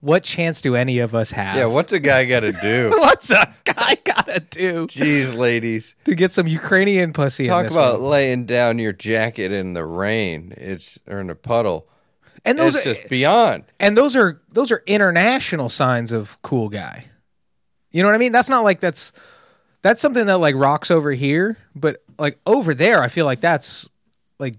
What 0.00 0.22
chance 0.24 0.60
do 0.60 0.76
any 0.76 0.98
of 0.98 1.14
us 1.14 1.30
have? 1.32 1.56
yeah, 1.56 1.64
what's 1.66 1.92
a 1.92 1.98
guy 1.98 2.26
got 2.26 2.40
to 2.40 2.52
do? 2.52 2.92
What's 2.98 3.30
a 3.30 3.52
guy 3.64 3.96
gotta 4.04 4.40
do 4.40 4.86
Jeez, 4.88 5.34
ladies. 5.36 5.96
to 6.04 6.14
get 6.14 6.32
some 6.32 6.46
Ukrainian 6.46 7.12
pussy? 7.12 7.48
Talk 7.48 7.70
about 7.70 8.00
laying 8.00 8.44
down 8.44 8.78
your 8.78 8.92
jacket 8.92 9.52
in 9.52 9.72
the 9.72 9.84
rain. 9.86 10.52
It's 10.56 10.98
or 11.08 11.20
in 11.20 11.30
a 11.30 11.34
puddle. 11.34 11.88
and 12.44 12.58
those 12.58 12.74
it's 12.74 12.86
are, 12.86 12.94
just 12.94 13.08
beyond. 13.08 13.64
and 13.80 13.96
those 13.96 14.14
are 14.14 14.40
those 14.50 14.70
are 14.70 14.82
international 14.86 15.70
signs 15.70 16.12
of 16.12 16.40
cool 16.42 16.68
guy. 16.68 17.06
You 17.90 18.02
know 18.02 18.08
what 18.08 18.14
I 18.14 18.18
mean? 18.18 18.32
That's 18.32 18.50
not 18.50 18.62
like 18.64 18.80
that's 18.80 19.12
that's 19.87 20.01
something 20.01 20.27
that 20.27 20.38
like 20.38 20.57
rocks 20.57 20.90
over 20.90 21.12
here, 21.12 21.57
but 21.75 22.03
like 22.18 22.40
over 22.44 22.75
there, 22.75 23.03
I 23.03 23.09
feel 23.09 23.25
like 23.25 23.40
that's 23.40 23.88
like 24.40 24.57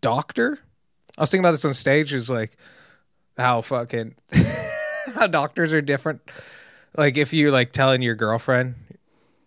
doctor. 0.00 0.58
I 1.18 1.22
was 1.22 1.30
thinking 1.30 1.44
about 1.44 1.50
this 1.50 1.64
on 1.66 1.74
stage. 1.74 2.14
Is 2.14 2.30
like 2.30 2.56
how 3.36 3.60
fucking 3.60 4.14
how 5.14 5.26
doctors 5.26 5.74
are 5.74 5.82
different. 5.82 6.22
Like 6.96 7.18
if 7.18 7.34
you're 7.34 7.52
like 7.52 7.72
telling 7.72 8.00
your 8.00 8.14
girlfriend, 8.14 8.76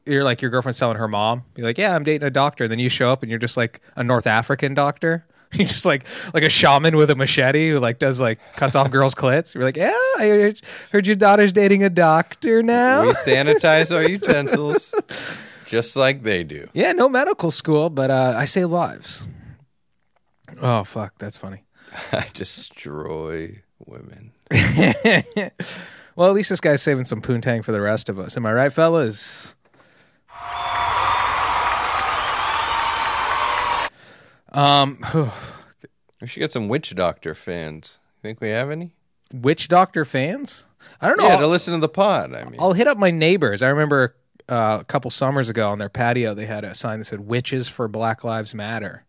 you're 0.06 0.24
like 0.24 0.44
your 0.44 0.52
girlfriend's 0.52 0.78
telling 0.78 0.98
her 0.98 1.08
mom, 1.08 1.44
you're 1.56 1.66
like, 1.66 1.80
yeah, 1.80 1.96
I'm 1.96 2.04
dating 2.04 2.28
a 2.28 2.32
doctor. 2.32 2.66
And 2.66 2.72
then 2.72 2.80
you 2.80 2.90
show 2.90 3.10
up 3.10 3.24
and 3.24 3.30
you're 3.30 3.40
just 3.40 3.58
like 3.58 3.80
a 3.96 4.04
North 4.04 4.28
African 4.28 4.76
doctor. 4.76 5.26
You're 5.58 5.68
just 5.68 5.86
like 5.86 6.06
like 6.34 6.44
a 6.44 6.50
shaman 6.50 6.96
with 6.98 7.10
a 7.10 7.16
machete 7.16 7.70
who 7.70 7.80
like 7.80 8.00
does 8.00 8.20
like 8.20 8.39
cuts 8.56 8.76
off 8.76 8.89
girls' 8.92 9.13
clits. 9.13 9.54
You're 9.54 9.63
like, 9.63 9.78
yeah, 9.78 9.94
I 10.20 10.28
heard, 10.28 10.62
heard 10.92 11.08
your 11.08 11.16
daughter's 11.16 11.54
dating 11.54 11.84
a 11.84 11.89
doctor 11.89 12.63
now. 12.63 13.04
We 13.04 13.12
sanitize 13.12 13.96
our 13.96 14.08
utensils 14.10 14.94
just 15.68 15.96
like 15.96 16.24
they 16.24 16.44
do. 16.44 16.70
Yeah, 16.74 16.94
no 16.94 17.08
medical 17.10 17.52
school, 17.52 17.89
but 17.89 18.10
uh, 18.10 18.34
I 18.36 18.46
save 18.46 18.70
lives. 18.70 19.28
Oh 20.62 20.84
fuck, 20.84 21.18
that's 21.18 21.38
funny. 21.38 21.63
I 22.12 22.28
destroy 22.34 23.62
women. 23.86 24.32
Well, 26.16 26.30
at 26.30 26.36
least 26.36 26.52
this 26.52 26.62
guy's 26.62 26.82
saving 26.82 27.06
some 27.06 27.22
poontang 27.22 27.63
for 27.63 27.72
the 27.72 27.82
rest 27.82 28.08
of 28.08 28.20
us. 28.20 28.38
Am 28.38 28.46
I 28.46 28.54
right, 28.54 28.72
fellas? 28.72 29.56
Um, 34.54 35.04
We 36.22 36.28
should 36.28 36.39
get 36.39 36.54
some 36.54 36.70
witch 36.70 36.96
doctor 36.96 37.36
fans. 37.36 38.00
Think 38.22 38.39
we 38.39 38.48
have 38.50 38.72
any? 38.72 38.94
witch 39.34 39.68
doctor 39.68 40.06
fans? 40.06 40.63
I 41.02 41.08
don't 41.10 41.18
know. 41.18 41.26
Yeah, 41.26 41.34
I'll, 41.34 41.39
to 41.39 41.48
listen 41.48 41.74
to 41.74 41.80
the 41.82 41.89
pod. 41.89 42.34
I 42.34 42.46
mean, 42.46 42.56
I'll 42.60 42.72
hit 42.74 42.88
up 42.88 42.98
my 42.98 43.12
neighbors. 43.12 43.62
I 43.62 43.68
remember 43.68 44.16
uh, 44.48 44.78
a 44.82 44.84
couple 44.86 45.12
summers 45.12 45.50
ago 45.50 45.70
on 45.70 45.80
their 45.80 45.89
patio, 45.89 46.34
they 46.34 46.46
had 46.46 46.63
a 46.63 46.76
sign 46.76 47.00
that 47.00 47.06
said 47.06 47.22
"Witches 47.22 47.68
for 47.68 47.89
Black 47.89 48.24
Lives 48.24 48.56
Matter." 48.56 49.04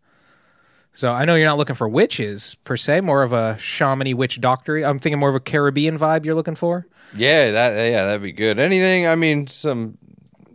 So 0.93 1.13
I 1.13 1.25
know 1.25 1.35
you're 1.35 1.47
not 1.47 1.59
looking 1.59 1.75
for 1.77 1.89
witches 1.89 2.55
per 2.65 2.77
se, 2.77 3.01
more 3.03 3.23
of 3.23 3.33
a 3.33 3.57
shamany 3.59 4.15
witch 4.15 4.41
doctory. 4.41 4.85
I'm 4.85 4.99
thinking 4.99 5.19
more 5.19 5.29
of 5.29 5.35
a 5.35 5.41
Caribbean 5.41 5.99
vibe 5.99 6.25
you're 6.25 6.35
looking 6.37 6.55
for. 6.55 6.87
yeah, 7.17 7.51
that 7.53 7.77
yeah, 7.91 8.07
that'd 8.07 8.23
be 8.23 8.33
good. 8.33 8.59
Anything? 8.59 9.07
I 9.07 9.15
mean, 9.15 9.47
some 9.47 9.99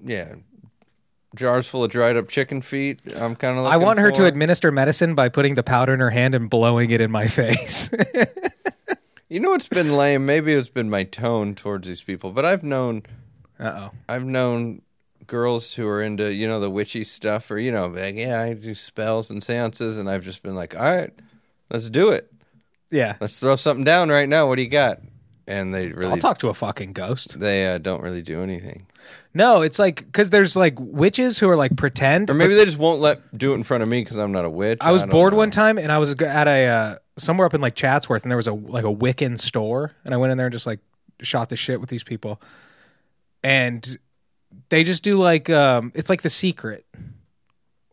yeah, 0.04 0.36
jars 1.36 1.68
full 1.68 1.84
of 1.84 1.92
dried 1.92 2.18
up 2.18 2.28
chicken 2.28 2.62
feet. 2.62 3.02
I'm 3.16 3.36
kind 3.36 3.58
of. 3.58 3.66
I 3.66 3.78
want 3.78 4.00
her 4.00 4.12
to 4.12 4.26
administer 4.26 4.72
medicine 4.72 5.16
by 5.16 5.30
putting 5.30 5.56
the 5.56 5.64
powder 5.64 5.94
in 5.94 6.00
her 6.00 6.10
hand 6.10 6.36
and 6.36 6.50
blowing 6.50 6.92
it 6.92 7.02
in 7.02 7.12
my 7.12 7.28
face. 7.40 7.90
You 9.30 9.40
know 9.40 9.52
what's 9.52 9.68
been 9.68 9.96
lame? 9.96 10.26
Maybe 10.26 10.54
it's 10.54 10.70
been 10.70 10.90
my 10.90 11.04
tone 11.04 11.54
towards 11.54 11.88
these 11.88 12.02
people, 12.02 12.32
but 12.32 12.46
I've 12.46 12.64
known 12.64 13.04
uh 13.60 13.90
oh. 13.90 13.92
I've 14.08 14.26
known 14.26 14.82
girls 15.28 15.76
who 15.76 15.88
are 15.88 16.02
into 16.02 16.34
you 16.34 16.48
know 16.48 16.60
the 16.60 16.70
witchy 16.70 17.04
stuff, 17.04 17.52
or 17.52 17.60
you 17.60 17.72
know, 17.72 17.88
like, 17.88 18.16
yeah, 18.16 18.42
I 18.42 18.54
do 18.54 18.74
spells 18.74 19.30
and 19.30 19.44
seances, 19.44 19.98
and 19.98 20.10
I've 20.10 20.24
just 20.24 20.42
been 20.42 20.56
like, 20.56 20.76
all 20.76 20.82
right, 20.82 21.14
let's 21.70 21.90
do 21.90 22.10
it. 22.10 22.32
Yeah. 22.92 23.16
Let's 23.20 23.40
throw 23.40 23.56
something 23.56 23.84
down 23.84 24.10
right 24.10 24.28
now. 24.28 24.48
What 24.48 24.56
do 24.56 24.64
you 24.64 24.70
got? 24.70 25.00
And 25.50 25.74
they 25.74 25.92
I'll 26.04 26.16
talk 26.18 26.38
to 26.40 26.50
a 26.50 26.54
fucking 26.54 26.94
ghost. 26.94 27.40
they 27.40 27.74
uh, 27.74 27.80
don't 27.80 28.02
really 28.04 28.22
do 28.22 28.44
anything, 28.44 28.86
No, 29.34 29.62
it's 29.64 29.80
like 29.80 30.06
because 30.06 30.30
there's 30.30 30.56
like 30.56 30.76
witches 30.78 31.40
who 31.40 31.50
are 31.50 31.56
like 31.56 31.76
pretend. 31.76 32.30
or 32.30 32.36
maybe 32.36 32.54
they 32.54 32.66
just 32.66 32.78
won't 32.78 33.02
let 33.02 33.36
do 33.36 33.52
it 33.54 33.56
in 33.56 33.64
front 33.64 33.82
of 33.82 33.90
me 33.90 34.02
because 34.02 34.18
I'm 34.18 34.32
not 34.32 34.46
a 34.46 34.50
witch. 34.50 34.78
I 34.80 34.92
was 34.92 35.02
don't 35.02 35.10
bored 35.10 35.34
know. 35.34 35.38
one 35.38 35.50
time 35.50 35.80
and 35.80 35.92
I 35.92 35.98
was 35.98 36.14
at 36.22 36.48
a 36.48 36.66
uh, 36.68 36.96
somewhere 37.18 37.48
up 37.48 37.56
in 37.56 37.62
like 37.62 37.74
Chatsworth 37.76 38.24
and 38.24 38.32
there 38.32 38.38
was 38.38 38.48
a 38.48 38.54
like 38.54 38.86
a 38.86 38.94
Wiccan 38.94 39.40
store 39.40 39.96
and 40.06 40.14
I 40.14 40.18
went 40.18 40.32
in 40.32 40.38
there 40.38 40.48
and 40.48 40.54
just 40.54 40.68
like 40.68 40.80
shot 41.22 41.50
the 41.50 41.56
shit 41.56 41.82
with 41.82 41.90
these 41.90 42.04
people. 42.04 42.40
And 43.44 43.98
they 44.70 44.84
just 44.84 45.04
do 45.04 45.18
like 45.18 45.50
um 45.50 45.92
it's 45.96 46.10
like 46.10 46.22
the 46.22 46.30
secret 46.30 46.86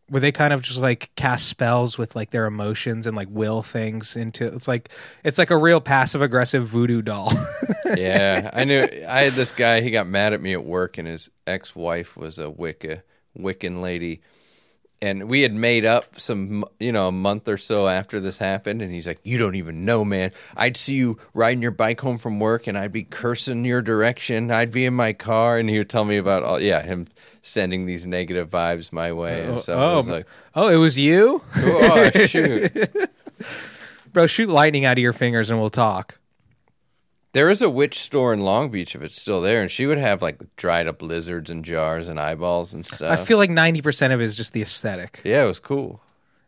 where 0.08 0.20
they 0.20 0.30
kind 0.30 0.52
of 0.52 0.62
just 0.62 0.78
like 0.78 1.10
cast 1.16 1.48
spells 1.48 1.98
with 1.98 2.14
like 2.14 2.30
their 2.30 2.46
emotions 2.46 3.06
and 3.06 3.16
like 3.16 3.28
will 3.30 3.62
things 3.62 4.16
into 4.16 4.44
it's 4.44 4.68
like 4.68 4.88
it's 5.24 5.38
like 5.38 5.50
a 5.50 5.56
real 5.56 5.80
passive 5.80 6.22
aggressive 6.22 6.64
voodoo 6.64 7.02
doll. 7.02 7.32
yeah, 7.96 8.50
I 8.52 8.64
knew. 8.64 8.78
I 9.08 9.22
had 9.22 9.32
this 9.32 9.50
guy. 9.50 9.80
He 9.80 9.90
got 9.90 10.06
mad 10.06 10.32
at 10.32 10.40
me 10.40 10.52
at 10.52 10.64
work, 10.64 10.98
and 10.98 11.08
his 11.08 11.30
ex-wife 11.46 12.16
was 12.16 12.38
a 12.38 12.48
Wicca, 12.50 13.02
Wiccan 13.38 13.80
lady, 13.80 14.20
and 15.02 15.28
we 15.28 15.42
had 15.42 15.52
made 15.52 15.85
up 15.85 16.18
some, 16.18 16.64
you 16.80 16.92
know, 16.92 17.09
a 17.09 17.12
month 17.12 17.48
or 17.48 17.59
so 17.59 17.87
after 17.88 18.18
this 18.18 18.38
happened. 18.38 18.82
And 18.82 18.92
he's 18.92 19.06
like, 19.06 19.20
"You 19.22 19.38
don't 19.38 19.54
even 19.54 19.85
know, 19.85 20.04
man. 20.04 20.32
I'd 20.56 20.76
see 20.76 20.94
you 20.94 21.18
riding 21.35 21.62
your 21.62 21.70
bike 21.70 22.00
home 22.00 22.18
from 22.18 22.40
work, 22.40 22.66
and 22.66 22.78
I'd 22.78 22.92
be 22.92 23.04
cursing 23.04 23.64
your 23.64 23.82
direction. 23.82 24.50
I'd 24.50 24.72
be 24.72 24.85
in 24.85 24.94
my 24.94 25.12
car, 25.12 25.59
and 25.59 25.68
he 25.68 25.78
would 25.78 25.90
tell 25.90 26.04
me 26.04 26.16
about 26.16 26.42
all, 26.42 26.61
yeah, 26.61 26.82
him 26.82 27.09
sending 27.42 27.87
these 27.87 28.06
negative 28.06 28.50
vibes 28.50 28.92
my 28.92 29.12
way 29.12 29.44
and 29.44 29.61
stuff. 29.61 29.78
I 29.78 29.82
oh, 29.82 29.96
was 29.96 30.09
oh, 30.09 30.12
like, 30.12 30.26
oh, 30.54 30.68
it 30.68 30.76
was 30.76 30.98
you? 30.98 31.42
oh 31.56 32.11
shoot. 32.11 32.72
Bro, 34.12 34.26
shoot 34.28 34.48
lightning 34.48 34.85
out 34.85 34.92
of 34.92 35.02
your 35.02 35.12
fingers 35.12 35.50
and 35.50 35.61
we'll 35.61 35.68
talk. 35.68 36.18
There 37.37 37.51
is 37.51 37.61
a 37.61 37.68
witch 37.68 38.01
store 38.01 38.33
in 38.33 38.40
Long 38.40 38.70
Beach 38.70 38.96
if 38.96 39.03
it's 39.03 39.20
still 39.20 39.42
there, 39.42 39.61
and 39.61 39.70
she 39.70 39.85
would 39.85 39.99
have 39.99 40.22
like 40.22 40.40
dried 40.57 40.87
up 40.87 41.03
lizards 41.03 41.51
and 41.51 41.62
jars 41.62 42.09
and 42.09 42.18
eyeballs 42.18 42.72
and 42.72 42.87
stuff. 42.87 43.11
I 43.11 43.22
feel 43.22 43.37
like 43.37 43.51
90% 43.51 44.14
of 44.14 44.22
it 44.22 44.25
is 44.25 44.38
just 44.38 44.55
the 44.55 44.62
aesthetic. 44.62 45.20
yeah, 45.22 45.44
it 45.44 45.46
was 45.46 45.61
cool. 45.61 46.01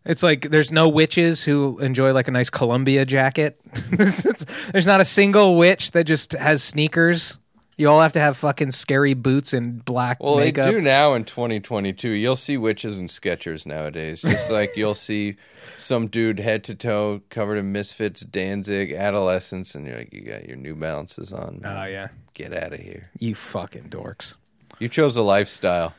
It's 0.06 0.22
like 0.22 0.48
there's 0.48 0.72
no 0.72 0.88
witches 0.88 1.44
who 1.44 1.78
enjoy 1.80 2.14
like 2.14 2.26
a 2.26 2.30
nice 2.30 2.48
Columbia 2.48 3.04
jacket. 3.04 3.60
there's 3.90 4.86
not 4.86 5.02
a 5.02 5.04
single 5.04 5.58
witch 5.58 5.90
that 5.90 6.04
just 6.04 6.32
has 6.32 6.64
sneakers. 6.64 7.36
You 7.78 7.88
all 7.88 8.00
have 8.00 8.12
to 8.12 8.20
have 8.20 8.36
fucking 8.36 8.72
scary 8.72 9.14
boots 9.14 9.52
and 9.52 9.84
black 9.84 10.20
Well, 10.22 10.36
makeup. 10.38 10.66
they 10.66 10.72
do 10.72 10.80
now 10.80 11.14
in 11.14 11.22
2022. 11.24 12.10
You'll 12.10 12.34
see 12.36 12.56
witches 12.56 12.98
and 12.98 13.08
Skechers 13.08 13.64
nowadays. 13.66 14.20
Just 14.22 14.50
like 14.50 14.76
you'll 14.76 14.94
see 14.94 15.36
some 15.78 16.08
dude 16.08 16.40
head 16.40 16.64
to 16.64 16.74
toe 16.74 17.22
covered 17.30 17.56
in 17.56 17.70
misfits, 17.70 18.22
Danzig, 18.22 18.92
Adolescents, 18.92 19.76
and 19.76 19.86
you're 19.86 19.98
like, 19.98 20.12
you 20.12 20.22
got 20.22 20.46
your 20.48 20.56
New 20.56 20.74
Balances 20.74 21.32
on. 21.32 21.60
Oh 21.64 21.84
yeah, 21.84 22.08
Get 22.34 22.52
out 22.52 22.72
of 22.72 22.80
here. 22.80 23.10
you 23.18 23.34
fucking 23.36 23.84
dorks. 23.90 24.34
You 24.80 24.88
chose 24.88 25.14
a 25.16 25.22
lifestyle. 25.22 25.94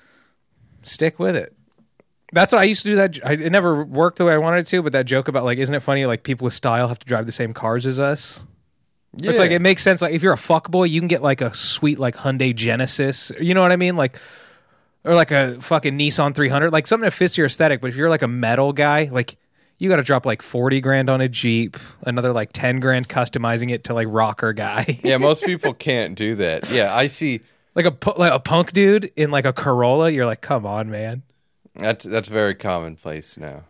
Stick 0.83 1.17
with 1.17 1.35
it. 1.35 1.55
That's 2.31 2.51
what 2.53 2.59
I 2.61 2.65
used 2.65 2.83
to 2.83 2.89
do. 2.89 2.95
That 2.97 3.19
I, 3.25 3.33
it 3.33 3.51
never 3.51 3.83
worked 3.83 4.17
the 4.17 4.25
way 4.25 4.33
I 4.33 4.37
wanted 4.37 4.59
it 4.59 4.67
to. 4.67 4.81
But 4.83 4.91
that 4.91 5.05
joke 5.05 5.27
about 5.27 5.45
like, 5.45 5.57
isn't 5.57 5.73
it 5.73 5.79
funny? 5.81 6.05
Like 6.05 6.23
people 6.23 6.45
with 6.45 6.53
style 6.53 6.87
have 6.89 6.99
to 6.99 7.05
drive 7.07 7.25
the 7.25 7.31
same 7.31 7.53
cars 7.53 7.85
as 7.85 7.99
us. 7.99 8.45
Yeah. 9.15 9.31
It's 9.31 9.39
like 9.39 9.51
it 9.51 9.61
makes 9.61 9.83
sense. 9.83 10.01
Like 10.01 10.13
if 10.13 10.21
you're 10.21 10.33
a 10.33 10.37
fuck 10.37 10.69
boy, 10.69 10.85
you 10.85 11.01
can 11.01 11.07
get 11.07 11.21
like 11.21 11.41
a 11.41 11.53
sweet 11.53 11.99
like 11.99 12.15
Hyundai 12.15 12.55
Genesis. 12.55 13.31
You 13.39 13.53
know 13.53 13.61
what 13.61 13.71
I 13.71 13.75
mean? 13.75 13.95
Like 13.95 14.17
or 15.03 15.15
like 15.15 15.31
a 15.31 15.59
fucking 15.61 15.97
Nissan 15.97 16.35
300, 16.35 16.71
like 16.71 16.87
something 16.87 17.05
that 17.05 17.11
fits 17.11 17.37
your 17.37 17.47
aesthetic. 17.47 17.81
But 17.81 17.87
if 17.87 17.95
you're 17.95 18.09
like 18.09 18.21
a 18.21 18.27
metal 18.27 18.73
guy, 18.73 19.09
like 19.11 19.37
you 19.77 19.89
got 19.89 19.95
to 19.95 20.03
drop 20.03 20.25
like 20.25 20.41
40 20.41 20.81
grand 20.81 21.09
on 21.09 21.21
a 21.21 21.29
Jeep, 21.29 21.77
another 22.01 22.33
like 22.33 22.51
10 22.53 22.79
grand 22.79 23.07
customizing 23.07 23.71
it 23.71 23.85
to 23.85 23.93
like 23.93 24.07
rocker 24.09 24.53
guy. 24.53 24.99
yeah, 25.03 25.17
most 25.17 25.43
people 25.43 25.73
can't 25.73 26.15
do 26.15 26.35
that. 26.35 26.69
Yeah, 26.71 26.93
I 26.93 27.07
see. 27.07 27.41
like 27.75 27.85
a 27.85 28.19
like 28.19 28.33
a 28.33 28.39
punk 28.39 28.73
dude 28.73 29.11
in 29.15 29.31
like 29.31 29.45
a 29.45 29.53
Corolla, 29.53 30.09
you're 30.09 30.25
like, 30.25 30.41
"Come 30.41 30.65
on, 30.65 30.89
man." 30.89 31.23
That's 31.75 32.03
that's 32.03 32.27
very 32.27 32.55
commonplace 32.55 33.37
now. 33.37 33.63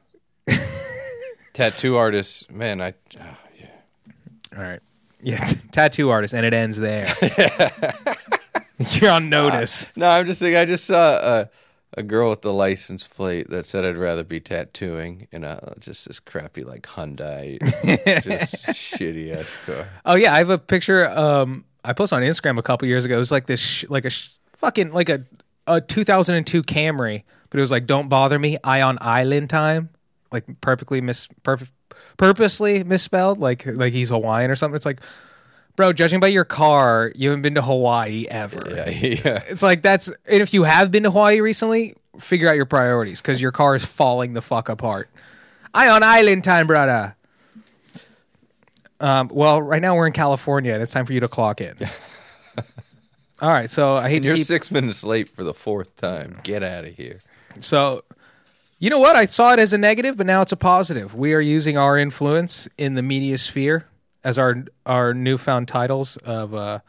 Tattoo 1.53 1.95
artists, 1.95 2.49
man, 2.49 2.81
I 2.81 2.93
oh, 3.19 3.37
yeah. 3.59 4.57
All 4.57 4.63
right. 4.63 4.79
Yeah, 5.21 5.43
t- 5.45 5.57
tattoo 5.71 6.09
artist 6.09 6.33
and 6.33 6.45
it 6.45 6.53
ends 6.53 6.77
there. 6.77 7.13
you're 8.91 9.11
on 9.11 9.29
notice. 9.29 9.87
No, 9.95 10.07
I'm 10.07 10.25
just 10.25 10.39
thinking. 10.39 10.57
I 10.57 10.65
just 10.65 10.85
saw 10.85 11.17
a 11.17 11.49
a 11.97 12.03
girl 12.03 12.29
with 12.29 12.41
the 12.41 12.53
license 12.53 13.07
plate 13.07 13.49
that 13.49 13.65
said 13.65 13.83
I'd 13.83 13.97
rather 13.97 14.23
be 14.23 14.39
tattooing 14.39 15.27
in 15.31 15.43
a 15.43 15.73
just 15.79 16.07
this 16.07 16.19
crappy 16.19 16.63
like 16.63 16.83
Hyundai, 16.83 17.59
just 18.23 18.65
shitty 18.67 19.35
ass 19.35 19.57
car. 19.65 19.89
Oh 20.05 20.15
yeah, 20.15 20.33
I 20.33 20.37
have 20.37 20.49
a 20.49 20.57
picture. 20.57 21.07
Um, 21.09 21.65
I 21.83 21.93
posted 21.93 22.17
on 22.17 22.23
Instagram 22.23 22.59
a 22.59 22.63
couple 22.63 22.87
years 22.87 23.05
ago. 23.05 23.15
It 23.15 23.19
was 23.19 23.31
like 23.31 23.47
this, 23.47 23.59
sh- 23.59 23.85
like 23.89 24.05
a 24.05 24.09
sh- 24.09 24.29
fucking 24.53 24.93
like 24.93 25.09
a 25.09 25.25
a 25.67 25.81
2002 25.81 26.63
Camry, 26.63 27.23
but 27.49 27.57
it 27.57 27.61
was 27.61 27.71
like 27.71 27.87
"Don't 27.87 28.07
bother 28.07 28.37
me." 28.37 28.57
I 28.63 28.81
on 28.81 28.97
island 29.01 29.49
time, 29.49 29.89
like 30.31 30.45
perfectly 30.61 31.01
mis 31.01 31.27
perfect, 31.43 31.71
purposely 32.19 32.83
misspelled, 32.83 33.39
like 33.39 33.65
like 33.65 33.93
he's 33.93 34.09
Hawaiian 34.09 34.51
or 34.51 34.55
something. 34.55 34.75
It's 34.75 34.85
like, 34.85 35.01
bro, 35.75 35.91
judging 35.91 36.19
by 36.19 36.27
your 36.27 36.45
car, 36.45 37.11
you 37.15 37.29
haven't 37.29 37.41
been 37.41 37.55
to 37.55 37.63
Hawaii 37.63 38.27
ever. 38.29 38.63
Yeah, 38.69 38.89
yeah. 38.89 39.43
It's 39.47 39.63
like 39.63 39.81
that's 39.81 40.07
and 40.27 40.41
if 40.43 40.53
you 40.53 40.63
have 40.63 40.91
been 40.91 41.03
to 41.03 41.11
Hawaii 41.11 41.41
recently, 41.41 41.95
figure 42.19 42.47
out 42.47 42.55
your 42.55 42.67
priorities 42.67 43.21
because 43.21 43.41
your 43.41 43.51
car 43.51 43.75
is 43.75 43.83
falling 43.83 44.33
the 44.33 44.41
fuck 44.43 44.69
apart. 44.69 45.09
I 45.73 45.89
on 45.89 46.03
island 46.03 46.43
time, 46.43 46.67
brother. 46.67 47.15
Um, 48.99 49.29
well, 49.33 49.61
right 49.61 49.81
now 49.81 49.95
we're 49.95 50.07
in 50.07 50.13
California, 50.13 50.73
and 50.73 50.83
it's 50.83 50.91
time 50.91 51.05
for 51.05 51.13
you 51.13 51.21
to 51.21 51.29
clock 51.29 51.61
in. 51.61 51.77
All 53.41 53.49
right, 53.49 53.69
so 53.69 53.95
I 53.95 54.09
hate 54.09 54.23
to 54.23 54.29
You're 54.29 54.37
keep 54.37 54.45
six 54.45 54.69
minutes 54.71 55.05
late 55.05 55.29
for 55.29 55.45
the 55.45 55.53
fourth 55.53 55.95
time. 55.95 56.39
Get 56.43 56.63
out 56.63 56.83
of 56.83 56.93
here. 56.93 57.21
so. 57.59 58.03
You 58.81 58.89
know 58.89 58.99
what? 58.99 59.17
I 59.17 59.25
saw 59.25 59.51
it 59.51 59.59
as 59.59 59.73
a 59.73 59.77
negative, 59.77 60.15
but 60.15 60.25
now 60.25 60.41
it's 60.41 60.53
a 60.53 60.57
positive. 60.57 61.13
We 61.13 61.33
are 61.33 61.41
using 61.41 61.77
our 61.77 61.97
influence 61.97 62.69
in 62.77 62.95
the 62.95 63.01
media 63.03 63.37
sphere 63.37 63.85
as 64.23 64.37
our 64.37 64.63
our 64.85 65.13
newfound 65.13 65.67
titles 65.67 66.15
of 66.17 66.53
uh, 66.55 66.79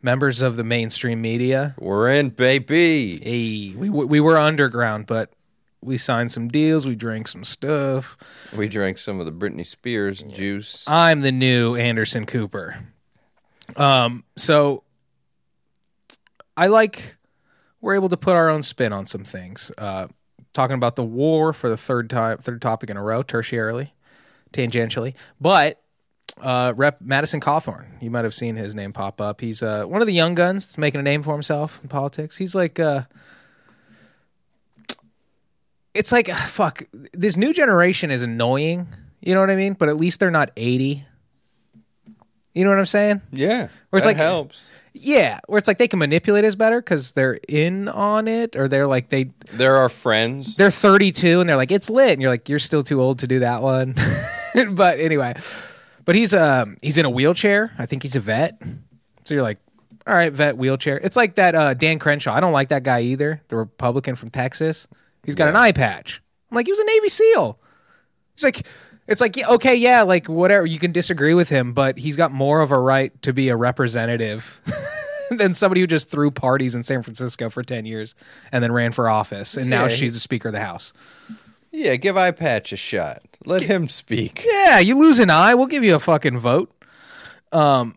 members 0.00 0.42
of 0.42 0.54
the 0.54 0.62
mainstream 0.62 1.20
media. 1.20 1.74
We're 1.76 2.08
in, 2.08 2.30
baby. 2.30 3.18
Hey, 3.20 3.76
we 3.76 3.90
we 3.90 4.20
were 4.20 4.38
underground, 4.38 5.06
but 5.06 5.32
we 5.80 5.98
signed 5.98 6.30
some 6.30 6.46
deals. 6.46 6.86
We 6.86 6.94
drank 6.94 7.26
some 7.26 7.42
stuff. 7.42 8.16
We 8.56 8.68
drank 8.68 8.98
some 8.98 9.18
of 9.18 9.26
the 9.26 9.32
Britney 9.32 9.66
Spears 9.66 10.22
juice. 10.22 10.84
I'm 10.86 11.20
the 11.20 11.32
new 11.32 11.74
Anderson 11.74 12.26
Cooper. 12.26 12.78
Um, 13.74 14.22
so 14.36 14.84
I 16.56 16.68
like 16.68 17.16
we're 17.80 17.96
able 17.96 18.08
to 18.10 18.16
put 18.16 18.34
our 18.34 18.48
own 18.48 18.62
spin 18.62 18.92
on 18.92 19.04
some 19.04 19.24
things. 19.24 19.72
Uh, 19.76 20.06
talking 20.52 20.74
about 20.74 20.96
the 20.96 21.04
war 21.04 21.52
for 21.52 21.68
the 21.68 21.76
third 21.76 22.10
time, 22.10 22.38
third 22.38 22.60
topic 22.62 22.90
in 22.90 22.96
a 22.96 23.02
row, 23.02 23.22
tertiarily, 23.22 23.90
tangentially, 24.52 25.14
but. 25.40 25.78
Uh, 26.40 26.72
Rep 26.76 26.98
Madison 27.02 27.40
Cawthorn, 27.40 27.88
you 28.00 28.10
might 28.10 28.24
have 28.24 28.32
seen 28.32 28.56
his 28.56 28.74
name 28.74 28.94
pop 28.94 29.20
up. 29.20 29.42
He's 29.42 29.62
uh, 29.62 29.84
one 29.84 30.00
of 30.00 30.06
the 30.06 30.14
young 30.14 30.34
guns 30.34 30.64
that's 30.66 30.78
making 30.78 30.98
a 30.98 31.02
name 31.02 31.22
for 31.22 31.34
himself 31.34 31.78
in 31.82 31.90
politics. 31.90 32.38
He's 32.38 32.54
like, 32.54 32.80
uh, 32.80 33.02
it's 35.94 36.10
like, 36.10 36.28
fuck, 36.28 36.82
this 37.12 37.36
new 37.36 37.52
generation 37.52 38.10
is 38.10 38.22
annoying. 38.22 38.88
You 39.20 39.34
know 39.34 39.40
what 39.40 39.50
I 39.50 39.56
mean? 39.56 39.74
But 39.74 39.90
at 39.90 39.96
least 39.98 40.20
they're 40.20 40.30
not 40.30 40.50
80. 40.56 41.04
You 42.54 42.64
know 42.64 42.70
what 42.70 42.78
I'm 42.78 42.86
saying? 42.86 43.20
Yeah, 43.30 43.68
Where 43.90 43.98
it's 43.98 44.04
that 44.06 44.10
like- 44.10 44.16
helps. 44.16 44.68
Yeah, 44.94 45.40
where 45.46 45.58
it's 45.58 45.68
like 45.68 45.78
they 45.78 45.88
can 45.88 45.98
manipulate 45.98 46.44
us 46.44 46.54
better 46.54 46.80
because 46.80 47.12
they're 47.12 47.38
in 47.48 47.88
on 47.88 48.28
it, 48.28 48.56
or 48.56 48.68
they're 48.68 48.86
like 48.86 49.08
they 49.08 49.30
There 49.52 49.74
are 49.76 49.78
our 49.82 49.88
friends. 49.88 50.56
they're 50.56 50.70
32 50.70 51.40
and 51.40 51.48
they're 51.48 51.56
like 51.56 51.70
it's 51.72 51.88
lit, 51.88 52.12
and 52.12 52.20
you're 52.22 52.30
like 52.30 52.48
you're 52.48 52.58
still 52.58 52.82
too 52.82 53.00
old 53.00 53.20
to 53.20 53.26
do 53.26 53.38
that 53.40 53.62
one. 53.62 53.94
but 54.72 54.98
anyway, 55.00 55.34
but 56.04 56.14
he's 56.14 56.34
um 56.34 56.76
he's 56.82 56.98
in 56.98 57.04
a 57.06 57.10
wheelchair. 57.10 57.72
I 57.78 57.86
think 57.86 58.02
he's 58.02 58.16
a 58.16 58.20
vet. 58.20 58.60
So 59.24 59.34
you're 59.34 59.42
like, 59.42 59.58
all 60.06 60.14
right, 60.14 60.32
vet 60.32 60.56
wheelchair. 60.58 60.98
It's 60.98 61.16
like 61.16 61.36
that 61.36 61.54
uh, 61.54 61.74
Dan 61.74 61.98
Crenshaw. 61.98 62.34
I 62.34 62.40
don't 62.40 62.52
like 62.52 62.68
that 62.68 62.82
guy 62.82 63.00
either. 63.02 63.40
The 63.48 63.56
Republican 63.56 64.14
from 64.16 64.28
Texas. 64.30 64.86
He's 65.24 65.36
got 65.36 65.48
an 65.48 65.56
eye 65.56 65.72
patch. 65.72 66.20
I'm 66.50 66.56
like, 66.56 66.66
he 66.66 66.72
was 66.72 66.80
a 66.80 66.84
Navy 66.84 67.08
SEAL. 67.08 67.58
He's 68.34 68.44
like, 68.44 68.66
it's 69.08 69.20
like, 69.20 69.36
yeah, 69.36 69.48
okay, 69.50 69.74
yeah, 69.74 70.02
like 70.02 70.28
whatever. 70.28 70.66
You 70.66 70.78
can 70.78 70.92
disagree 70.92 71.34
with 71.34 71.48
him, 71.48 71.72
but 71.72 71.98
he's 71.98 72.16
got 72.16 72.32
more 72.32 72.60
of 72.60 72.70
a 72.70 72.78
right 72.78 73.20
to 73.22 73.32
be 73.32 73.48
a 73.48 73.56
representative 73.56 74.60
than 75.30 75.54
somebody 75.54 75.80
who 75.80 75.86
just 75.86 76.10
threw 76.10 76.30
parties 76.30 76.74
in 76.74 76.82
San 76.82 77.02
Francisco 77.02 77.48
for 77.50 77.62
10 77.62 77.84
years 77.86 78.14
and 78.52 78.62
then 78.62 78.70
ran 78.72 78.92
for 78.92 79.08
office. 79.08 79.56
And 79.56 79.68
now 79.70 79.84
Yeah, 79.84 79.88
he- 79.90 79.96
she's 79.96 80.14
the 80.14 80.20
Speaker 80.20 80.48
of 80.48 80.54
the 80.54 80.60
House. 80.60 80.92
Yeah, 81.74 81.96
give 81.96 82.16
Eye 82.18 82.32
Patch 82.32 82.72
a 82.72 82.76
shot. 82.76 83.22
Let 83.46 83.62
him 83.62 83.88
speak. 83.88 84.44
Yeah, 84.46 84.78
you 84.78 84.98
lose 84.98 85.18
an 85.18 85.30
eye, 85.30 85.54
we'll 85.54 85.66
give 85.68 85.82
you 85.82 85.94
a 85.94 85.98
fucking 85.98 86.38
vote. 86.38 86.70
Um, 87.50 87.96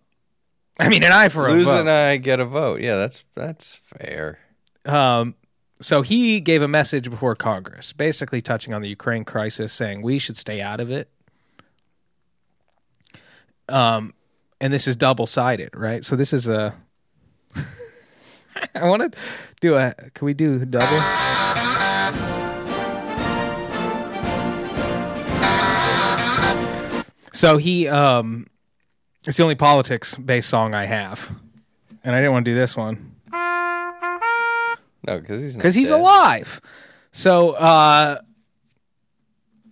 I 0.80 0.88
mean, 0.90 1.04
an 1.04 1.12
eye 1.12 1.30
for 1.30 1.48
a 1.48 1.52
Lose 1.52 1.68
vote. 1.68 1.82
an 1.82 1.88
eye, 1.88 2.18
get 2.18 2.40
a 2.40 2.46
vote. 2.46 2.82
Yeah, 2.82 2.96
that's 2.96 3.24
that's 3.36 3.80
fair. 3.84 4.40
Um, 4.86 5.36
so 5.82 6.02
he 6.02 6.40
gave 6.40 6.62
a 6.62 6.68
message 6.68 7.10
before 7.10 7.36
Congress, 7.36 7.92
basically 7.92 8.42
touching 8.42 8.74
on 8.74 8.82
the 8.82 8.88
Ukraine 8.88 9.26
crisis, 9.26 9.74
saying 9.74 10.02
we 10.02 10.20
should 10.20 10.38
stay 10.38 10.62
out 10.62 10.80
of 10.80 10.90
it. 10.90 11.10
Um, 13.68 14.14
and 14.62 14.72
this 14.72 14.88
is 14.88 14.96
double 14.96 15.26
sided, 15.28 15.76
right? 15.76 16.06
So 16.06 16.16
this 16.16 16.32
is 16.32 16.48
a. 16.48 16.76
I 18.76 18.88
want 18.88 19.02
to 19.02 19.20
do 19.60 19.76
a. 19.76 19.94
Can 20.14 20.26
we 20.26 20.34
do 20.34 20.64
double? 20.66 21.02
So 27.34 27.58
he, 27.58 27.90
um, 27.90 28.48
it's 29.28 29.36
the 29.36 29.44
only 29.44 29.56
politics 29.56 30.16
based 30.16 30.50
song 30.50 30.74
I 30.74 30.86
have, 30.86 31.36
and 32.02 32.16
I 32.16 32.20
didn't 32.20 32.32
want 32.32 32.46
to 32.46 32.52
do 32.52 32.56
this 32.56 32.78
one 32.78 33.15
No, 35.08 35.20
because 35.20 35.42
he's 35.42 35.56
because 35.56 35.76
he's 35.76 35.90
alive. 35.92 36.62
So 37.12 37.52
uh, 37.52 38.18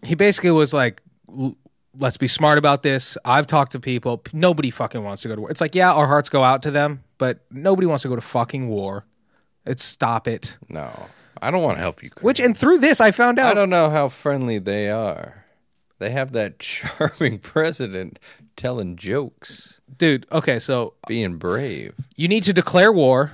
he 0.03 0.15
basically 0.15 0.51
was 0.51 0.73
like, 0.73 1.01
"Let's 1.97 2.17
be 2.17 2.27
smart 2.27 2.57
about 2.57 2.83
this." 2.83 3.17
I've 3.25 3.47
talked 3.47 3.73
to 3.73 3.79
people. 3.79 4.21
Nobody 4.33 4.69
fucking 4.69 5.03
wants 5.03 5.23
to 5.23 5.27
go 5.27 5.35
to 5.35 5.41
war. 5.41 5.51
It's 5.51 5.61
like, 5.61 5.75
yeah, 5.75 5.93
our 5.93 6.07
hearts 6.07 6.29
go 6.29 6.43
out 6.43 6.61
to 6.63 6.71
them, 6.71 7.03
but 7.17 7.39
nobody 7.51 7.87
wants 7.87 8.03
to 8.03 8.09
go 8.09 8.15
to 8.15 8.21
fucking 8.21 8.67
war. 8.67 9.05
It's 9.65 9.83
stop 9.83 10.27
it. 10.27 10.57
No, 10.69 11.07
I 11.41 11.51
don't 11.51 11.63
want 11.63 11.77
to 11.77 11.81
help 11.81 12.03
you. 12.03 12.09
Which 12.21 12.39
and 12.39 12.55
through 12.57 12.79
this, 12.79 13.01
I 13.01 13.11
found 13.11 13.39
out. 13.39 13.51
I 13.51 13.53
don't 13.53 13.69
know 13.69 13.89
how 13.89 14.09
friendly 14.09 14.59
they 14.59 14.89
are. 14.89 15.45
They 15.99 16.09
have 16.09 16.33
that 16.33 16.59
charming 16.59 17.39
president 17.39 18.19
telling 18.55 18.95
jokes, 18.97 19.79
dude. 19.97 20.25
Okay, 20.31 20.59
so 20.59 20.93
being 21.07 21.37
brave. 21.37 21.95
you 22.15 22.27
need 22.27 22.43
to 22.43 22.53
declare 22.53 22.91
war, 22.91 23.31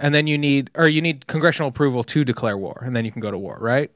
and 0.00 0.14
then 0.14 0.26
you 0.26 0.38
need, 0.38 0.70
or 0.74 0.88
you 0.88 1.02
need 1.02 1.26
congressional 1.26 1.68
approval 1.68 2.02
to 2.02 2.24
declare 2.24 2.56
war, 2.56 2.82
and 2.84 2.96
then 2.96 3.04
you 3.04 3.12
can 3.12 3.20
go 3.20 3.30
to 3.30 3.38
war, 3.38 3.58
right? 3.60 3.90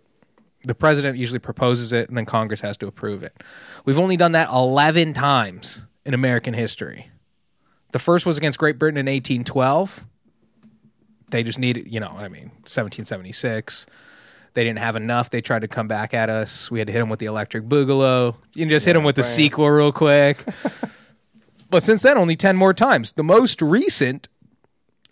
The 0.62 0.74
president 0.74 1.18
usually 1.18 1.38
proposes 1.38 1.92
it, 1.92 2.08
and 2.08 2.16
then 2.16 2.26
Congress 2.26 2.60
has 2.60 2.76
to 2.78 2.86
approve 2.86 3.22
it. 3.22 3.42
We've 3.84 3.98
only 3.98 4.16
done 4.16 4.32
that 4.32 4.50
11 4.50 5.14
times 5.14 5.84
in 6.04 6.14
American 6.14 6.54
history. 6.54 7.10
The 7.92 7.98
first 7.98 8.26
was 8.26 8.36
against 8.36 8.58
Great 8.58 8.78
Britain 8.78 8.98
in 8.98 9.06
1812. 9.06 10.04
They 11.30 11.42
just 11.42 11.58
needed, 11.58 11.90
you 11.90 12.00
know, 12.00 12.10
what 12.10 12.24
I 12.24 12.28
mean, 12.28 12.50
1776. 12.66 13.86
They 14.52 14.62
didn't 14.62 14.78
have 14.78 14.96
enough. 14.96 15.30
They 15.30 15.40
tried 15.40 15.60
to 15.60 15.68
come 15.68 15.88
back 15.88 16.12
at 16.12 16.28
us. 16.28 16.70
We 16.70 16.78
had 16.80 16.86
to 16.86 16.92
hit 16.92 17.00
them 17.00 17.08
with 17.08 17.18
the 17.18 17.26
electric 17.26 17.64
boogaloo. 17.64 18.36
You 18.54 18.62
can 18.62 18.70
just 18.70 18.86
hit 18.86 18.92
them 18.92 19.04
with 19.04 19.16
the 19.16 19.22
sequel 19.22 19.68
real 19.70 19.90
quick. 19.90 20.44
but 21.70 21.82
since 21.82 22.02
then, 22.02 22.18
only 22.18 22.36
10 22.36 22.56
more 22.56 22.74
times. 22.74 23.12
The 23.12 23.24
most 23.24 23.60
recent 23.60 24.28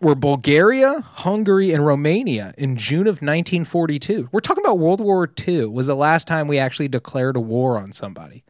were 0.03 0.17
Bulgaria, 0.17 1.01
Hungary, 1.01 1.73
and 1.73 1.87
Romania 1.87 2.53
in 2.59 2.77
June 2.77 3.07
of 3.07 3.23
1942. 3.23 4.29
We're 4.33 4.41
talking 4.41 4.65
about 4.65 4.79
World 4.79 5.01
War 5.01 5.31
II 5.47 5.67
was 5.67 5.87
the 5.87 5.95
last 5.95 6.27
time 6.27 6.49
we 6.49 6.59
actually 6.59 6.89
declared 6.89 7.37
a 7.37 7.41
war 7.41 7.79
on 7.79 7.93
somebody. 7.93 8.43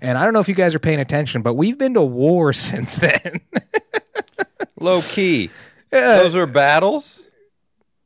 And 0.00 0.16
I 0.16 0.24
don't 0.24 0.32
know 0.32 0.40
if 0.40 0.48
you 0.48 0.54
guys 0.54 0.74
are 0.74 0.78
paying 0.78 1.00
attention, 1.00 1.42
but 1.42 1.54
we've 1.54 1.78
been 1.78 1.94
to 1.94 2.02
war 2.02 2.52
since 2.54 2.96
then. 2.96 3.40
Low 4.80 5.02
key. 5.02 5.50
Those 5.90 6.34
are 6.34 6.46
battles. 6.46 7.26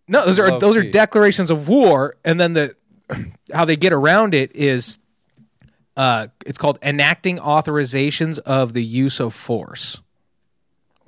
no, 0.09 0.27
those 0.27 0.39
are 0.39 0.51
Low 0.51 0.59
those 0.59 0.77
are 0.77 0.89
declarations 0.89 1.51
of 1.51 1.69
war, 1.69 2.17
and 2.25 2.39
then 2.39 2.53
the 2.53 2.77
how 3.53 3.65
they 3.65 3.77
get 3.77 3.93
around 3.93 4.35
it 4.35 4.55
is 4.55 4.99
uh, 5.97 6.29
it's 6.45 6.59
called 6.59 6.79
enacting 6.83 7.39
authorizations 7.39 8.39
of 8.41 8.73
the 8.73 8.85
use 8.85 9.21
of 9.21 9.35
force, 9.35 10.01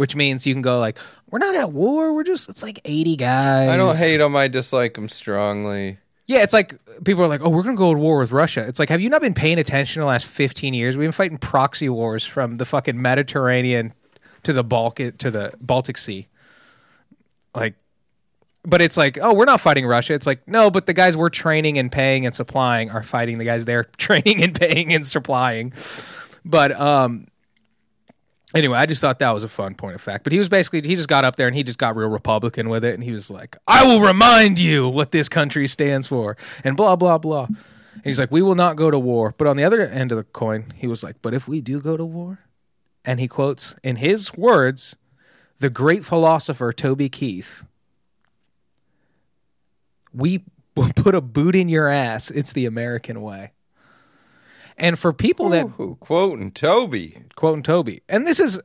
which 0.03 0.17
means 0.17 0.45
you 0.45 0.53
can 0.53 0.63
go 0.63 0.81
like, 0.81 0.99
we're 1.31 1.39
not 1.39 1.55
at 1.55 1.71
war, 1.71 2.13
we're 2.13 2.25
just 2.25 2.49
it's 2.49 2.61
like 2.61 2.81
eighty 2.85 3.15
guys. 3.15 3.69
I 3.69 3.77
don't 3.77 3.97
hate 3.97 4.17
them. 4.17 4.35
I 4.35 4.49
dislike 4.49 4.95
them 4.95 5.09
strongly. 5.09 5.99
Yeah, 6.27 6.43
it's 6.43 6.53
like 6.53 6.75
people 7.05 7.23
are 7.23 7.29
like, 7.29 7.41
"Oh, 7.41 7.49
we're 7.49 7.63
going 7.63 7.77
to 7.77 7.79
go 7.79 7.95
to 7.95 8.01
war 8.01 8.19
with 8.19 8.33
Russia." 8.33 8.67
It's 8.67 8.81
like, 8.81 8.89
have 8.89 9.01
you 9.01 9.09
not 9.09 9.21
been 9.21 9.33
paying 9.33 9.61
attention 9.61 10.01
in 10.01 10.05
the 10.05 10.09
last 10.09 10.27
fifteen 10.27 10.75
years? 10.75 10.97
We've 10.97 11.05
been 11.05 11.13
fighting 11.13 11.39
proxy 11.39 11.89
wars 11.89 12.27
from 12.27 12.57
the 12.57 12.65
fucking 12.65 13.01
Mediterranean 13.01 13.95
to 14.43 14.53
the 14.53 14.65
Baltic 14.65 15.19
to 15.19 15.31
the 15.31 15.53
Baltic 15.61 15.97
Sea. 15.97 16.27
Like, 17.55 17.77
but 18.65 18.83
it's 18.83 18.97
like, 18.97 19.19
oh, 19.23 19.33
we're 19.33 19.45
not 19.45 19.61
fighting 19.61 19.87
Russia. 19.87 20.15
It's 20.15 20.27
like, 20.27 20.49
no, 20.49 20.69
but 20.69 20.87
the 20.87 20.95
guys 20.95 21.17
we're 21.17 21.29
training 21.29 21.79
and 21.79 21.93
paying 21.93 22.27
and 22.27 22.35
supplying 22.35 22.91
are 22.91 23.05
fighting 23.05 23.39
the 23.39 23.45
guys 23.45 23.67
they're 23.67 23.85
training 23.99 24.43
and 24.43 24.53
paying 24.53 24.93
and 24.93 25.07
supplying. 25.07 25.73
But 26.45 26.73
um, 26.73 27.29
anyway, 28.55 28.79
I 28.79 28.87
just 28.87 29.01
thought 29.01 29.19
that 29.19 29.31
was 29.31 29.45
a 29.45 29.49
fun 29.49 29.75
point 29.75 29.95
of 29.95 30.01
fact. 30.01 30.25
But 30.25 30.33
he 30.33 30.39
was 30.39 30.49
basically 30.49 30.83
he 30.83 30.97
just 30.97 31.09
got 31.09 31.25
up 31.25 31.37
there 31.37 31.47
and 31.47 31.57
he 31.57 31.63
just 31.63 31.79
got 31.79 31.97
real 31.97 32.09
Republican 32.09 32.69
with 32.69 32.85
it, 32.85 32.95
and 32.95 33.03
he 33.03 33.13
was 33.13 33.31
like, 33.31 33.57
"I 33.67 33.85
will 33.85 34.01
remind 34.01 34.59
you 34.59 34.89
what 34.89 35.11
this 35.11 35.29
country 35.29 35.67
stands 35.69 36.07
for," 36.07 36.37
and 36.65 36.77
blah 36.77 36.97
blah 36.97 37.19
blah. 37.19 37.45
And 37.47 38.05
he's 38.05 38.19
like, 38.19 38.31
"We 38.31 38.43
will 38.43 38.55
not 38.55 38.77
go 38.77 38.91
to 38.91 38.99
war." 38.99 39.35
But 39.37 39.47
on 39.47 39.57
the 39.57 39.65
other 39.65 39.81
end 39.81 40.13
of 40.13 40.19
the 40.19 40.25
coin, 40.25 40.73
he 40.77 40.87
was 40.87 41.03
like, 41.03 41.17
"But 41.23 41.35
if 41.35 41.47
we 41.49 41.61
do 41.61 41.81
go 41.81 41.97
to 41.97 42.05
war," 42.05 42.41
and 43.05 43.21
he 43.21 43.29
quotes 43.29 43.75
in 43.83 43.97
his 43.97 44.35
words, 44.35 44.97
the 45.59 45.71
great 45.71 46.05
philosopher 46.05 46.73
Toby 46.73 47.09
Keith. 47.09 47.65
We 50.13 50.45
will 50.77 50.91
put 50.97 51.15
a 51.15 51.21
boot 51.21 51.57
in 51.57 51.69
your 51.69 51.89
ass. 51.89 52.31
It's 52.31 52.53
the 52.53 52.67
American 52.67 53.23
way. 53.23 53.53
And 54.77 54.99
for 54.99 55.13
people 55.13 55.49
that 55.51 55.67
Ooh, 55.79 55.97
quoting 56.01 56.51
Toby. 56.51 57.23
quoting 57.37 57.63
Toby. 57.63 58.03
And 58.09 58.27
this 58.27 58.41
is 58.41 58.61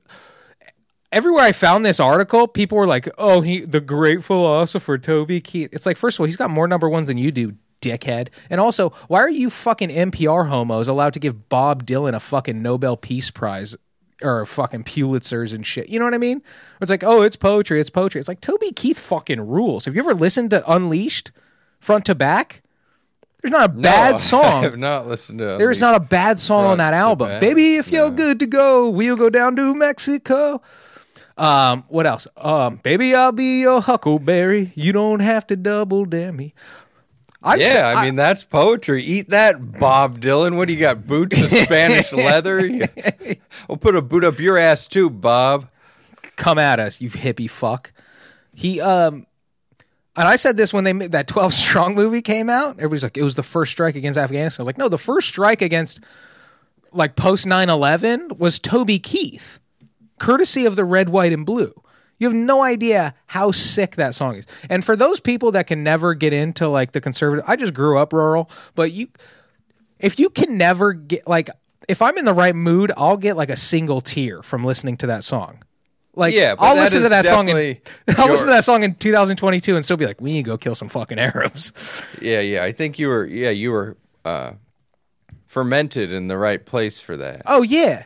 everywhere 1.12 1.43
I 1.43 1.51
found 1.51 1.86
this 1.86 1.99
article, 1.99 2.47
people 2.47 2.78
were 2.78 2.88
like, 2.88 3.10
"Oh, 3.18 3.41
he 3.41 3.62
the 3.62 3.80
great 3.82 4.24
philosopher 4.24 4.97
Toby 4.97 5.41
Keith." 5.41 5.70
It's 5.74 5.86
like, 5.86 5.97
first 5.97 6.18
of 6.18 6.22
all, 6.22 6.26
he's 6.26 6.38
got 6.38 6.49
more 6.49 6.68
number 6.68 6.89
ones 6.89 7.08
than 7.08 7.18
you 7.18 7.32
do, 7.32 7.53
dickhead. 7.82 8.30
And 8.49 8.60
also, 8.60 8.91
why 9.08 9.20
are 9.20 9.30
you 9.30 9.49
fucking 9.49 9.89
NPR 9.89 10.49
homos 10.49 10.88
allowed 10.88 11.14
to 11.14 11.20
give 11.20 11.49
Bob 11.49 11.86
Dylan 11.86 12.16
a 12.16 12.20
fucking 12.20 12.62
Nobel 12.62 12.97
Peace 12.97 13.32
Prize? 13.32 13.76
Or 14.24 14.47
fucking 14.47 14.84
Pulitzers 14.84 15.53
and 15.53 15.64
shit. 15.64 15.89
You 15.89 15.99
know 15.99 16.05
what 16.05 16.16
I 16.16 16.18
mean? 16.18 16.41
It's 16.82 16.89
like, 16.89 17.03
oh, 17.03 17.22
it's 17.22 17.36
poetry. 17.36 17.80
It's 17.80 17.91
poetry. 17.91 18.18
It's 18.18 18.28
like 18.28 18.41
Toby 18.41 18.72
Keith 18.72 18.97
fucking 18.97 19.39
rules. 19.39 19.86
Have 19.86 19.93
you 19.93 20.01
ever 20.01 20.16
listened 20.16 20.49
to 20.49 20.72
Unleashed 20.72 21.30
front 21.80 22.03
to 22.05 22.16
back? 22.16 22.64
There's 23.41 23.51
not 23.51 23.65
a 23.65 23.73
bad 23.73 24.19
song. 24.19 24.43
I 24.43 24.61
have 24.63 24.77
not 24.77 25.07
listened 25.07 25.39
to. 25.39 25.57
There 25.57 25.69
is 25.71 25.79
not 25.81 25.95
a 25.95 25.99
bad 25.99 26.39
song 26.39 26.65
on 26.65 26.77
that 26.79 26.93
album. 26.93 27.39
Baby, 27.39 27.77
if 27.77 27.91
you're 27.91 28.09
No. 28.09 28.15
good 28.15 28.39
to 28.39 28.45
go, 28.47 28.89
we'll 28.89 29.15
go 29.15 29.29
down 29.29 29.55
to 29.57 29.73
Mexico. 29.75 30.61
Um, 31.38 31.83
what 31.88 32.07
else? 32.07 32.27
Um, 32.35 32.77
baby, 32.77 33.13
I'll 33.13 33.31
be 33.31 33.61
your 33.61 33.79
huckleberry. 33.81 34.71
You 34.75 34.91
don't 34.91 35.19
have 35.19 35.45
to 35.47 35.55
double 35.55 36.05
dare 36.05 36.33
me. 36.33 36.55
I've 37.43 37.59
Yeah, 37.59 37.67
said- 37.67 37.83
I 37.85 38.05
mean 38.05 38.15
that's 38.15 38.43
poetry. 38.43 39.03
Eat 39.03 39.29
that, 39.29 39.79
Bob 39.79 40.19
Dylan. 40.19 40.57
What 40.57 40.67
do 40.67 40.73
you 40.73 40.79
got? 40.79 41.05
Boots 41.05 41.39
of 41.39 41.49
Spanish 41.51 42.11
leather? 42.13 42.57
we'll 43.69 43.77
put 43.77 43.95
a 43.95 44.01
boot 44.01 44.23
up 44.23 44.39
your 44.39 44.57
ass 44.57 44.88
too, 44.88 45.11
Bob. 45.11 45.69
come 46.35 46.57
at 46.57 46.79
us, 46.79 46.99
you 46.99 47.11
hippie 47.11 47.49
fuck. 47.49 47.91
He 48.55 48.81
um 48.81 49.26
and 50.18 50.28
I 50.28 50.36
said 50.36 50.57
this 50.57 50.74
when 50.74 50.84
they 50.84 50.93
made 50.93 51.11
that 51.11 51.28
12 51.28 51.53
strong 51.53 51.95
movie 51.95 52.22
came 52.22 52.49
out. 52.49 52.72
Everybody's 52.78 53.03
like, 53.03 53.18
it 53.18 53.24
was 53.24 53.36
the 53.36 53.43
first 53.43 53.72
strike 53.72 53.95
against 53.95 54.18
Afghanistan. 54.18 54.61
I 54.61 54.63
was 54.63 54.68
like, 54.68 54.78
no, 54.78 54.89
the 54.89 54.97
first 54.97 55.28
strike 55.28 55.61
against 55.61 55.99
like 56.91 57.15
post 57.15 57.45
9-11 57.45 58.38
was 58.38 58.59
Toby 58.59 58.99
Keith, 58.99 59.59
courtesy 60.20 60.65
of 60.65 60.76
the 60.76 60.86
red, 60.86 61.09
white, 61.09 61.34
and 61.34 61.45
blue. 61.45 61.74
You 62.20 62.28
have 62.28 62.36
no 62.36 62.63
idea 62.63 63.13
how 63.28 63.51
sick 63.51 63.95
that 63.97 64.15
song 64.15 64.36
is. 64.36 64.47
And 64.70 64.84
for 64.84 64.95
those 64.95 65.20
people 65.20 65.51
that 65.51 65.68
can 65.68 65.84
never 65.84 66.15
get 66.15 66.34
into 66.34 66.68
like 66.68 66.93
the 66.93 67.01
conservative, 67.01 67.45
I 67.47 67.55
just 67.55 67.74
grew 67.74 67.99
up 67.99 68.11
rural, 68.11 68.49
but 68.74 68.91
you, 68.91 69.07
if 69.99 70.20
you 70.20 70.30
can 70.30 70.57
never 70.57 70.93
get 70.93 71.28
like, 71.28 71.49
if 71.88 72.01
I'm 72.01 72.18
in 72.18 72.26
the 72.26 72.34
right 72.34 72.55
mood, 72.55 72.91
I'll 72.97 73.18
get 73.18 73.38
like 73.38 73.49
a 73.49 73.55
single 73.55 74.01
tear 74.01 74.41
from 74.41 74.63
listening 74.63 74.97
to 74.97 75.07
that 75.07 75.24
song. 75.24 75.63
Like, 76.18 76.34
Yeah, 76.34 76.55
I'll 76.59 76.76
listen 76.76 77.03
to 77.03 77.09
that 77.09 77.26
song. 77.26 77.47
In, 77.49 77.55
I'll 77.55 77.63
your- 78.26 78.30
listen 78.32 78.47
to 78.47 78.53
that 78.53 78.63
song 78.65 78.84
in 78.84 78.95
2022 78.95 79.76
and 79.76 79.86
still 79.86 79.97
be 79.97 80.05
like, 80.05 80.20
we 80.20 80.34
need 80.34 80.43
to 80.43 80.49
go 80.49 80.57
kill 80.57 80.76
some 80.76 80.89
fucking 80.89 81.20
Arabs. 81.20 81.72
Yeah, 82.22 82.39
yeah. 82.41 82.63
I 82.63 82.72
think 82.72 82.97
you 82.99 83.07
were. 83.09 83.26
Yeah, 83.26 83.51
you 83.51 83.72
were 83.72 83.95
uh, 84.26 84.53
fermented 85.45 86.11
in 86.11 86.28
the 86.28 86.38
right 86.38 86.65
place 86.65 86.99
for 86.99 87.18
that. 87.18 87.43
Oh 87.45 87.61
yeah, 87.61 88.05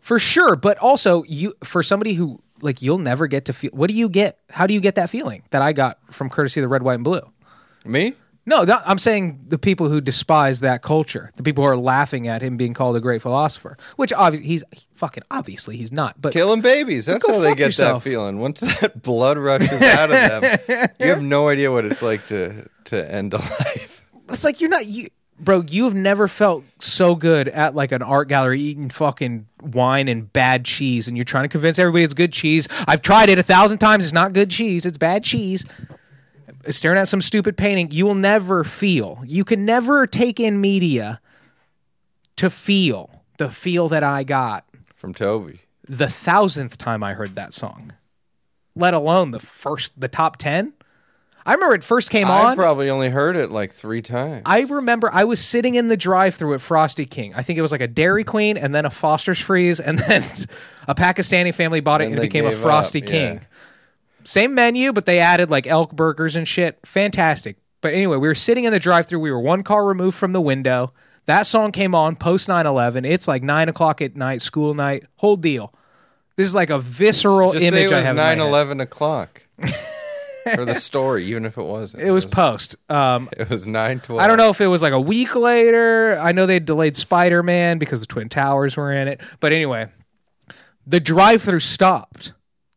for 0.00 0.18
sure. 0.18 0.56
But 0.56 0.78
also, 0.78 1.22
you 1.24 1.54
for 1.64 1.82
somebody 1.82 2.14
who 2.14 2.42
like 2.62 2.82
you'll 2.82 2.98
never 2.98 3.26
get 3.26 3.44
to 3.46 3.52
feel. 3.52 3.70
What 3.72 3.88
do 3.88 3.94
you 3.94 4.08
get? 4.08 4.38
How 4.50 4.66
do 4.66 4.74
you 4.74 4.80
get 4.80 4.94
that 4.96 5.10
feeling 5.10 5.42
that 5.50 5.62
I 5.62 5.72
got 5.72 5.98
from 6.12 6.28
courtesy 6.30 6.60
of 6.60 6.62
the 6.62 6.68
red, 6.68 6.82
white, 6.82 6.94
and 6.94 7.04
blue? 7.04 7.22
Me? 7.84 8.14
No, 8.50 8.64
that, 8.64 8.82
I'm 8.84 8.98
saying 8.98 9.44
the 9.46 9.58
people 9.58 9.88
who 9.88 10.00
despise 10.00 10.58
that 10.58 10.82
culture, 10.82 11.30
the 11.36 11.44
people 11.44 11.62
who 11.62 11.70
are 11.70 11.76
laughing 11.76 12.26
at 12.26 12.42
him 12.42 12.56
being 12.56 12.74
called 12.74 12.96
a 12.96 13.00
great 13.00 13.22
philosopher, 13.22 13.78
which 13.94 14.12
obviously 14.12 14.48
he's 14.48 14.64
fucking 14.96 15.22
obviously 15.30 15.76
he's 15.76 15.92
not. 15.92 16.20
But 16.20 16.32
Killing 16.32 16.60
babies. 16.60 17.06
That's 17.06 17.24
how 17.24 17.38
they 17.38 17.54
get 17.54 17.66
yourself. 17.66 18.02
that 18.02 18.10
feeling. 18.10 18.40
Once 18.40 18.58
that 18.80 19.02
blood 19.04 19.38
rushes 19.38 19.80
out 19.80 20.10
of 20.10 20.42
them, 20.42 20.88
you 20.98 21.06
have 21.06 21.22
no 21.22 21.46
idea 21.46 21.70
what 21.70 21.84
it's 21.84 22.02
like 22.02 22.26
to 22.26 22.68
to 22.86 23.14
end 23.14 23.34
a 23.34 23.38
life. 23.38 24.04
it's 24.28 24.42
like 24.42 24.60
you're 24.60 24.68
not 24.68 24.84
you, 24.84 25.06
bro. 25.38 25.62
You've 25.68 25.94
never 25.94 26.26
felt 26.26 26.64
so 26.80 27.14
good 27.14 27.46
at 27.46 27.76
like 27.76 27.92
an 27.92 28.02
art 28.02 28.26
gallery 28.26 28.60
eating 28.60 28.88
fucking 28.90 29.46
wine 29.62 30.08
and 30.08 30.32
bad 30.32 30.64
cheese, 30.64 31.06
and 31.06 31.16
you're 31.16 31.22
trying 31.22 31.44
to 31.44 31.48
convince 31.48 31.78
everybody 31.78 32.02
it's 32.02 32.14
good 32.14 32.32
cheese. 32.32 32.66
I've 32.88 33.02
tried 33.02 33.28
it 33.30 33.38
a 33.38 33.44
thousand 33.44 33.78
times. 33.78 34.04
It's 34.06 34.12
not 34.12 34.32
good 34.32 34.50
cheese. 34.50 34.84
It's 34.86 34.98
bad 34.98 35.22
cheese. 35.22 35.64
Staring 36.68 36.98
at 36.98 37.08
some 37.08 37.22
stupid 37.22 37.56
painting, 37.56 37.88
you 37.90 38.04
will 38.04 38.14
never 38.14 38.64
feel. 38.64 39.20
You 39.24 39.44
can 39.44 39.64
never 39.64 40.06
take 40.06 40.38
in 40.38 40.60
media 40.60 41.20
to 42.36 42.50
feel 42.50 43.22
the 43.38 43.50
feel 43.50 43.88
that 43.88 44.02
I 44.04 44.24
got 44.24 44.64
From 44.94 45.14
Toby. 45.14 45.60
the 45.88 46.08
thousandth 46.08 46.76
time 46.78 47.02
I 47.02 47.14
heard 47.14 47.34
that 47.36 47.52
song, 47.54 47.92
let 48.76 48.92
alone 48.94 49.30
the 49.30 49.40
first, 49.40 49.98
the 49.98 50.08
top 50.08 50.36
10. 50.36 50.74
I 51.46 51.54
remember 51.54 51.74
it 51.74 51.82
first 51.82 52.10
came 52.10 52.26
I 52.26 52.38
on. 52.40 52.46
I 52.52 52.54
probably 52.54 52.90
only 52.90 53.08
heard 53.08 53.34
it 53.34 53.50
like 53.50 53.72
three 53.72 54.02
times. 54.02 54.42
I 54.44 54.60
remember 54.60 55.08
I 55.10 55.24
was 55.24 55.40
sitting 55.40 55.74
in 55.74 55.88
the 55.88 55.96
drive 55.96 56.34
through 56.34 56.52
at 56.52 56.60
Frosty 56.60 57.06
King. 57.06 57.32
I 57.34 57.42
think 57.42 57.58
it 57.58 57.62
was 57.62 57.72
like 57.72 57.80
a 57.80 57.88
Dairy 57.88 58.24
Queen 58.24 58.58
and 58.58 58.74
then 58.74 58.84
a 58.84 58.90
Foster's 58.90 59.40
Freeze, 59.40 59.80
and 59.80 59.98
then 60.06 60.22
a 60.86 60.94
Pakistani 60.94 61.54
family 61.54 61.80
bought 61.80 62.02
it 62.02 62.04
and, 62.04 62.14
And 62.14 62.18
it 62.22 62.26
became 62.26 62.44
a 62.44 62.52
Frosty 62.52 63.00
up, 63.02 63.08
King. 63.08 63.34
yeah. 63.36 63.40
Same 64.24 64.54
menu, 64.54 64.92
but 64.92 65.06
they 65.06 65.18
added 65.18 65.50
like 65.50 65.66
elk 65.66 65.92
burgers 65.92 66.36
and 66.36 66.46
shit. 66.46 66.78
Fantastic. 66.84 67.56
But 67.80 67.94
anyway, 67.94 68.16
we 68.18 68.28
were 68.28 68.34
sitting 68.34 68.64
in 68.64 68.72
the 68.72 68.78
drive 68.78 69.06
through. 69.06 69.20
We 69.20 69.30
were 69.30 69.40
one 69.40 69.62
car 69.62 69.84
removed 69.86 70.16
from 70.16 70.32
the 70.32 70.40
window. 70.40 70.92
That 71.26 71.46
song 71.46 71.72
came 71.72 71.94
on 71.94 72.16
post 72.16 72.48
9 72.48 72.66
11. 72.66 73.04
It's 73.04 73.26
like 73.28 73.42
9 73.42 73.68
o'clock 73.68 74.02
at 74.02 74.16
night, 74.16 74.42
school 74.42 74.74
night, 74.74 75.04
whole 75.16 75.36
deal. 75.36 75.72
This 76.36 76.46
is 76.46 76.54
like 76.54 76.70
a 76.70 76.78
visceral 76.78 77.52
Just 77.52 77.62
say 77.62 77.68
image 77.68 77.90
it 77.90 77.92
I 77.92 78.00
have. 78.02 78.10
in 78.12 78.16
my 78.16 78.22
nine 78.30 78.38
head. 78.38 78.46
eleven 78.48 78.80
o'clock 78.80 79.42
for 80.54 80.64
the 80.64 80.74
story, 80.74 81.24
even 81.24 81.44
if 81.44 81.58
it 81.58 81.62
wasn't. 81.62 82.02
It 82.02 82.10
was 82.10 82.24
post. 82.24 82.76
Um, 82.90 83.28
It 83.36 83.50
was 83.50 83.66
nine 83.66 84.00
twelve. 84.00 84.20
I 84.22 84.26
don't 84.26 84.38
know 84.38 84.48
if 84.50 84.60
it 84.60 84.66
was 84.66 84.80
like 84.82 84.92
a 84.94 85.00
week 85.00 85.34
later. 85.36 86.18
I 86.18 86.32
know 86.32 86.46
they 86.46 86.58
delayed 86.58 86.96
Spider 86.96 87.42
Man 87.42 87.78
because 87.78 88.00
the 88.00 88.06
Twin 88.06 88.28
Towers 88.30 88.76
were 88.76 88.90
in 88.92 89.06
it. 89.08 89.20
But 89.40 89.52
anyway, 89.52 89.88
the 90.86 91.00
drive 91.00 91.42
through 91.42 91.60
stopped. 91.60 92.32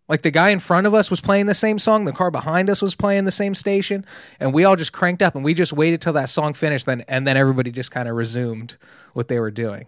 Like 0.09 0.21
the 0.21 0.31
guy 0.31 0.49
in 0.49 0.59
front 0.59 0.85
of 0.85 0.93
us 0.93 1.09
was 1.09 1.21
playing 1.21 1.45
the 1.45 1.53
same 1.53 1.79
song, 1.79 2.05
the 2.05 2.11
car 2.11 2.29
behind 2.29 2.69
us 2.69 2.81
was 2.81 2.93
playing 2.93 3.23
the 3.23 3.31
same 3.31 3.55
station, 3.55 4.05
and 4.39 4.53
we 4.53 4.65
all 4.65 4.75
just 4.75 4.91
cranked 4.91 5.21
up 5.21 5.33
and 5.35 5.45
we 5.45 5.53
just 5.53 5.71
waited 5.71 6.01
till 6.01 6.13
that 6.13 6.29
song 6.29 6.53
finished 6.53 6.85
then 6.85 7.01
and 7.07 7.25
then 7.25 7.37
everybody 7.37 7.71
just 7.71 7.91
kind 7.91 8.09
of 8.09 8.15
resumed 8.15 8.77
what 9.13 9.29
they 9.29 9.39
were 9.39 9.51
doing. 9.51 9.87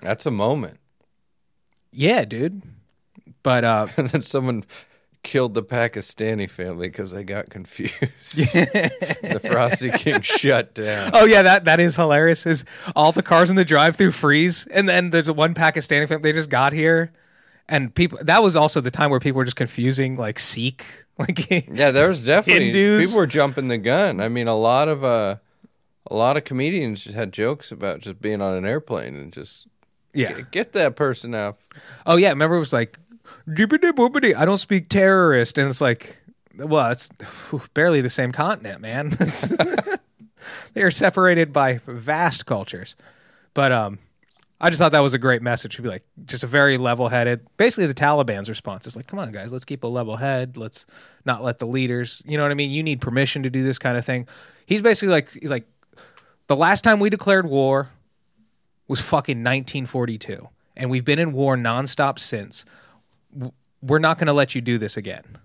That's 0.00 0.26
a 0.26 0.30
moment. 0.30 0.78
Yeah, 1.92 2.24
dude. 2.24 2.62
But 3.42 3.64
uh 3.64 3.88
And 3.96 4.08
then 4.10 4.22
someone 4.22 4.64
killed 5.24 5.54
the 5.54 5.62
Pakistani 5.62 6.48
family 6.48 6.88
because 6.88 7.10
they 7.10 7.24
got 7.24 7.50
confused. 7.50 7.96
the 8.36 9.40
Frosty 9.44 9.90
King 9.90 10.20
shut 10.22 10.74
down. 10.74 11.10
Oh 11.12 11.24
yeah, 11.24 11.42
that 11.42 11.64
that 11.64 11.80
is 11.80 11.96
hilarious. 11.96 12.46
Is 12.46 12.64
all 12.94 13.12
the 13.12 13.22
cars 13.22 13.50
in 13.50 13.56
the 13.56 13.64
drive-through 13.64 14.12
freeze, 14.12 14.66
and 14.68 14.88
then 14.88 15.10
there's 15.10 15.30
one 15.30 15.54
Pakistani 15.54 16.06
family 16.06 16.22
they 16.22 16.36
just 16.36 16.50
got 16.50 16.72
here, 16.72 17.12
and 17.68 17.94
people. 17.94 18.18
That 18.22 18.42
was 18.42 18.56
also 18.56 18.80
the 18.80 18.90
time 18.90 19.10
where 19.10 19.20
people 19.20 19.38
were 19.38 19.44
just 19.44 19.56
confusing 19.56 20.16
like 20.16 20.38
Sikh, 20.38 20.84
like 21.18 21.50
Yeah, 21.68 21.90
there 21.90 22.08
was 22.08 22.22
definitely 22.24 22.66
Hindus. 22.66 23.06
people 23.06 23.18
were 23.18 23.26
jumping 23.26 23.68
the 23.68 23.78
gun. 23.78 24.20
I 24.20 24.28
mean, 24.28 24.48
a 24.48 24.56
lot 24.56 24.88
of 24.88 25.04
uh, 25.04 25.36
a 26.10 26.14
lot 26.14 26.36
of 26.36 26.44
comedians 26.44 27.04
had 27.04 27.32
jokes 27.32 27.70
about 27.70 28.00
just 28.00 28.20
being 28.20 28.40
on 28.40 28.54
an 28.54 28.64
airplane 28.64 29.14
and 29.14 29.32
just 29.32 29.66
yeah. 30.14 30.40
get 30.50 30.72
that 30.72 30.96
person 30.96 31.34
out. 31.34 31.58
Oh 32.06 32.16
yeah, 32.16 32.30
remember 32.30 32.56
it 32.56 32.60
was 32.60 32.72
like, 32.72 32.98
I 33.46 34.44
don't 34.44 34.58
speak 34.58 34.88
terrorist, 34.88 35.58
and 35.58 35.68
it's 35.68 35.80
like, 35.80 36.20
well, 36.56 36.90
it's 36.90 37.10
barely 37.74 38.00
the 38.00 38.10
same 38.10 38.32
continent, 38.32 38.80
man. 38.80 39.16
They 40.72 40.82
are 40.82 40.90
separated 40.90 41.52
by 41.52 41.80
vast 41.86 42.46
cultures, 42.46 42.96
but 43.54 43.72
um. 43.72 43.98
I 44.60 44.70
just 44.70 44.80
thought 44.80 44.92
that 44.92 45.00
was 45.00 45.14
a 45.14 45.18
great 45.18 45.40
message 45.40 45.76
to 45.76 45.82
be 45.82 45.88
like 45.88 46.04
just 46.24 46.42
a 46.42 46.46
very 46.48 46.78
level-headed. 46.78 47.46
Basically, 47.56 47.86
the 47.86 47.94
Taliban's 47.94 48.48
response 48.48 48.86
is 48.86 48.96
like, 48.96 49.06
"Come 49.06 49.18
on, 49.20 49.30
guys, 49.30 49.52
let's 49.52 49.64
keep 49.64 49.84
a 49.84 49.86
level 49.86 50.16
head. 50.16 50.56
Let's 50.56 50.84
not 51.24 51.44
let 51.44 51.58
the 51.58 51.66
leaders. 51.66 52.22
You 52.26 52.36
know 52.36 52.42
what 52.42 52.50
I 52.50 52.54
mean? 52.54 52.70
You 52.70 52.82
need 52.82 53.00
permission 53.00 53.44
to 53.44 53.50
do 53.50 53.62
this 53.62 53.78
kind 53.78 53.96
of 53.96 54.04
thing." 54.04 54.26
He's 54.66 54.82
basically 54.82 55.12
like, 55.12 55.30
he's 55.32 55.50
like, 55.50 55.66
the 56.48 56.56
last 56.56 56.82
time 56.82 57.00
we 57.00 57.08
declared 57.08 57.46
war 57.46 57.88
was 58.86 59.00
fucking 59.00 59.38
1942, 59.38 60.48
and 60.76 60.90
we've 60.90 61.04
been 61.04 61.18
in 61.18 61.32
war 61.32 61.56
nonstop 61.56 62.18
since. 62.18 62.64
We're 63.80 63.98
not 63.98 64.18
going 64.18 64.26
to 64.26 64.32
let 64.32 64.54
you 64.54 64.60
do 64.60 64.76
this 64.76 64.96
again. 64.96 65.38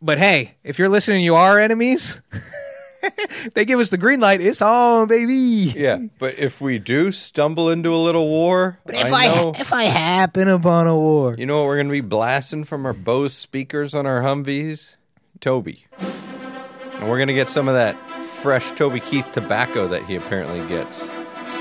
But 0.00 0.18
hey, 0.18 0.56
if 0.62 0.78
you're 0.78 0.88
listening, 0.88 1.22
you 1.22 1.34
are 1.34 1.58
enemies. 1.58 2.20
they 3.54 3.64
give 3.64 3.80
us 3.80 3.90
the 3.90 3.98
green 3.98 4.20
light, 4.20 4.40
it's 4.40 4.60
on, 4.62 5.08
baby. 5.08 5.32
Yeah, 5.76 5.98
but 6.18 6.38
if 6.38 6.60
we 6.60 6.78
do 6.78 7.12
stumble 7.12 7.70
into 7.70 7.94
a 7.94 7.96
little 7.96 8.28
war, 8.28 8.78
If 8.86 9.12
I 9.12 9.26
I, 9.26 9.34
know. 9.34 9.52
if 9.58 9.72
I 9.72 9.84
happen 9.84 10.48
upon 10.48 10.86
a 10.86 10.94
war, 10.94 11.34
you 11.36 11.46
know 11.46 11.58
what 11.58 11.66
we're 11.66 11.76
going 11.76 11.88
to 11.88 11.92
be 11.92 12.00
blasting 12.00 12.64
from 12.64 12.84
our 12.86 12.92
Bose 12.92 13.34
speakers 13.34 13.94
on 13.94 14.06
our 14.06 14.22
Humvees? 14.22 14.96
Toby. 15.40 15.84
And 15.98 17.08
we're 17.08 17.18
going 17.18 17.28
to 17.28 17.34
get 17.34 17.48
some 17.48 17.68
of 17.68 17.74
that 17.74 17.94
fresh 18.42 18.72
Toby 18.72 18.98
Keith 19.00 19.30
tobacco 19.32 19.86
that 19.88 20.04
he 20.04 20.16
apparently 20.16 20.66
gets. 20.68 21.08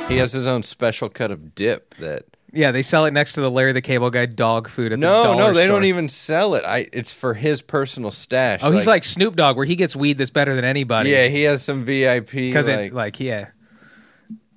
He 0.07 0.17
has 0.17 0.31
his 0.31 0.47
own 0.47 0.63
special 0.63 1.09
cut 1.09 1.29
of 1.31 1.53
dip 1.53 1.93
that. 1.95 2.25
Yeah, 2.57 2.71
they 2.71 2.81
sell 2.81 3.05
it 3.05 3.11
next 3.11 3.33
to 3.33 3.41
the 3.41 3.49
Larry 3.51 3.71
the 3.71 3.81
Cable 3.81 4.09
Guy 4.09 4.25
dog 4.25 4.67
food 4.67 4.91
at 4.91 4.99
the 4.99 5.05
No, 5.05 5.23
dollar 5.23 5.37
no, 5.37 5.53
they 5.53 5.63
store. 5.63 5.75
don't 5.75 5.85
even 5.85 6.09
sell 6.09 6.55
it. 6.55 6.63
I 6.65 6.87
it's 6.91 7.13
for 7.13 7.33
his 7.35 7.61
personal 7.61 8.11
stash. 8.11 8.59
Oh, 8.63 8.71
he's 8.71 8.87
like 8.87 9.03
Snoop 9.03 9.35
Dogg, 9.35 9.55
where 9.55 9.65
he 9.65 9.75
gets 9.75 9.95
weed 9.95 10.17
that's 10.17 10.31
better 10.31 10.55
than 10.55 10.65
anybody. 10.65 11.11
Yeah, 11.11 11.27
he 11.27 11.43
has 11.43 11.63
some 11.63 11.85
VIP 11.85 12.31
because 12.31 12.67
like, 12.67 12.79
it 12.91 12.93
like 12.93 13.19
yeah. 13.19 13.49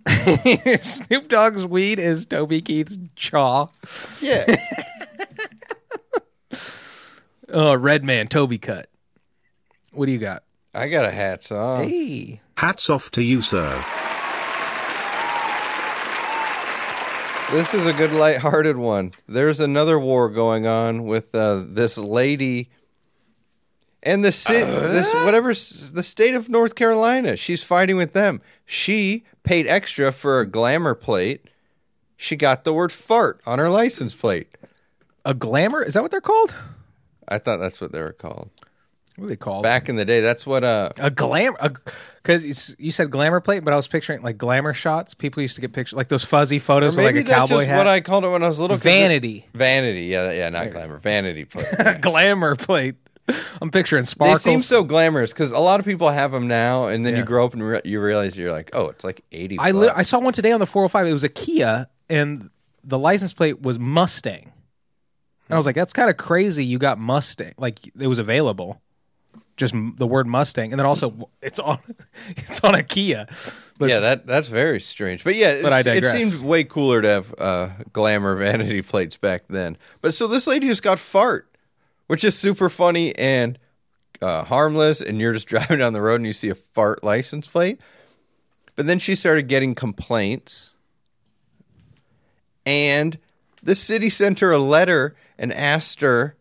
Snoop 0.77 1.29
Dogg's 1.29 1.67
weed 1.67 1.99
is 1.99 2.27
Toby 2.27 2.61
Keith's 2.63 2.99
chaw. 3.17 3.69
yeah. 4.21 4.57
Oh, 7.53 7.75
Red 7.75 8.05
Man, 8.05 8.29
Toby 8.29 8.59
cut. 8.59 8.89
What 9.93 10.07
do 10.07 10.13
you 10.13 10.19
got? 10.19 10.45
I 10.73 10.89
got 10.89 11.05
a 11.05 11.11
hats 11.11 11.51
off. 11.51 11.83
Hey. 11.83 12.41
Hats 12.57 12.89
off 12.89 13.11
to 13.13 13.23
you, 13.25 13.43
sir. 13.43 13.85
This 17.53 17.75
is 17.75 17.85
a 17.85 17.93
good 17.93 18.13
lighthearted 18.13 18.77
one. 18.77 19.11
There's 19.27 19.59
another 19.59 19.99
war 19.99 20.31
going 20.31 20.69
on 20.69 21.05
with 21.05 21.35
uh, 21.35 21.65
this 21.67 21.99
lady 21.99 22.71
and 24.05 24.25
the 24.25 24.31
ci- 24.31 24.63
this 24.63 25.13
whatever 25.13 25.49
the 25.49 26.03
state 26.05 26.35
of 26.37 26.49
North 26.49 26.77
Carolina. 26.77 27.37
She's 27.37 27.65
fighting 27.65 27.97
with 27.97 28.13
them. 28.13 28.41
She 28.65 29.25
paid 29.43 29.67
extra 29.67 30.13
for 30.13 30.39
a 30.39 30.47
glamour 30.47 30.95
plate. 30.95 31.45
She 32.17 32.37
got 32.37 32.63
the 32.63 32.73
word 32.73 32.93
fart 32.93 33.41
on 33.45 33.59
her 33.59 33.69
license 33.69 34.15
plate. 34.15 34.57
A 35.25 35.35
glamour? 35.35 35.83
Is 35.83 35.95
that 35.95 36.03
what 36.03 36.13
they're 36.13 36.21
called? 36.21 36.57
I 37.27 37.39
thought 37.39 37.57
that's 37.57 37.81
what 37.81 37.91
they 37.91 38.01
were 38.01 38.13
called. 38.13 38.51
What 39.17 39.27
are 39.27 39.29
they 39.29 39.37
called? 39.37 39.63
Back 39.63 39.89
in 39.89 39.97
the 39.97 40.05
day, 40.05 40.21
that's 40.21 40.47
what 40.47 40.65
uh 40.65 40.91
a 40.99 41.11
glamour. 41.11 41.57
Because 42.23 42.77
you 42.79 42.93
said 42.93 43.11
glamour 43.11 43.41
plate, 43.41 43.65
but 43.65 43.73
I 43.73 43.77
was 43.77 43.87
picturing 43.89 44.23
like 44.23 44.39
glamour 44.39 44.73
shots. 44.73 45.15
People 45.15 45.43
used 45.43 45.55
to 45.57 45.61
get 45.61 45.73
pictures 45.73 45.97
like 45.97 46.09
those 46.09 46.25
fuzzy 46.25 46.59
photos 46.59 46.97
with 46.97 47.05
like 47.05 47.17
a 47.17 47.25
cowboy 47.25 47.65
hat. 47.65 47.77
what 47.79 47.87
I 47.87 48.01
called 48.01 48.25
it 48.25 48.29
when 48.29 48.43
I 48.43 48.49
was 48.49 48.61
little. 48.61 48.77
'cause 48.77 48.87
it- 48.87 48.91
Vanity. 48.91 49.47
Vanity, 49.55 50.03
yeah, 50.07 50.33
yeah, 50.33 50.49
not 50.49 50.71
glamour. 50.71 50.99
Vanity 50.99 51.45
plate. 51.45 51.67
yeah. 51.79 51.99
glamour 51.99 52.57
plate. 52.57 52.95
I'm 53.63 53.71
picturing 53.71 54.03
sparkles. 54.05 54.43
They 54.43 54.51
seem 54.51 54.61
so 54.61 54.83
glamorous 54.83 55.33
because 55.33 55.53
a 55.53 55.59
lot 55.59 55.79
of 55.79 55.87
people 55.87 56.09
have 56.11 56.33
them 56.33 56.49
now, 56.49 56.87
and 56.89 57.05
then 57.05 57.13
Yeah. 57.13 57.21
you 57.21 57.25
grow 57.25 57.45
up 57.45 57.53
and 57.55 57.63
re- 57.63 57.81
you 57.85 58.01
realize 58.01 58.37
you're 58.37 58.51
like, 58.53 58.71
oh, 58.73 58.89
it's 58.89 59.05
like 59.05 59.23
eighty. 59.33 59.57
I 59.59 59.71
li- 59.71 59.91
I 59.95 60.03
saw 60.03 60.19
one 60.21 60.33
today 60.33 60.51
on 60.53 60.59
the 60.61 60.67
405. 60.67 61.07
It 61.07 61.13
was 61.13 61.23
a 61.25 61.29
Kia, 61.29 61.89
and 62.09 62.51
the 62.83 62.99
license 62.99 63.33
plate 63.33 63.63
was 63.63 63.79
Mustang. 63.79 64.45
And 65.49 65.55
I 65.55 65.57
was 65.57 65.67
like, 65.67 65.75
that's 65.77 65.93
kind 65.93 66.11
of 66.11 66.17
crazy. 66.17 66.65
You 66.65 66.79
got 66.79 66.99
Mustang, 66.99 67.55
like 67.59 67.79
it 67.99 68.07
was 68.09 68.19
available, 68.19 68.81
just 69.57 69.75
the 69.97 70.07
word 70.07 70.27
Mustang, 70.27 70.73
and 70.73 70.79
then 70.79 70.87
also 70.87 71.29
it's 71.43 71.59
on 71.59 71.79
it's 72.29 72.61
on 72.65 72.75
a 72.75 72.83
Kia. 72.83 73.27
But 73.79 73.91
yeah, 73.91 74.01
that 74.01 74.27
that's 74.27 74.49
very 74.49 74.81
strange. 74.81 75.23
But 75.25 75.35
yeah, 75.35 75.61
But 75.63 75.73
I 75.73 75.83
it 75.93 76.05
seemed 76.05 76.43
way 76.43 76.65
cooler 76.65 77.03
to 77.03 77.09
have 77.09 77.35
uh, 77.39 77.69
glamour 77.93 78.37
vanity 78.39 78.83
plates 78.83 79.17
back 79.17 79.45
then. 79.49 79.77
But 80.01 80.15
so 80.15 80.27
this 80.27 80.47
lady 80.47 80.67
just 80.67 80.83
got 80.83 80.99
fart, 80.99 81.49
which 82.07 82.25
is 82.25 82.39
super 82.39 82.69
funny 82.69 83.15
and 83.17 83.59
uh, 84.21 84.45
harmless. 84.45 85.01
And 85.01 85.21
you're 85.21 85.33
just 85.33 85.49
driving 85.49 85.79
down 85.79 85.93
the 85.93 86.03
road 86.03 86.17
and 86.17 86.27
you 86.27 86.33
see 86.33 86.49
a 86.49 86.55
fart 86.55 87.05
license 87.05 87.47
plate. 87.47 87.81
But 88.77 88.87
then 88.87 88.99
she 88.99 89.15
started 89.15 89.49
getting 89.49 89.75
complaints, 89.75 90.77
and 92.65 93.19
the 93.63 93.75
city 93.75 94.09
sent 94.09 94.41
her 94.41 94.53
a 94.53 94.59
letter 94.59 95.17
and 95.39 95.53
asked 95.53 96.01
her 96.01 96.37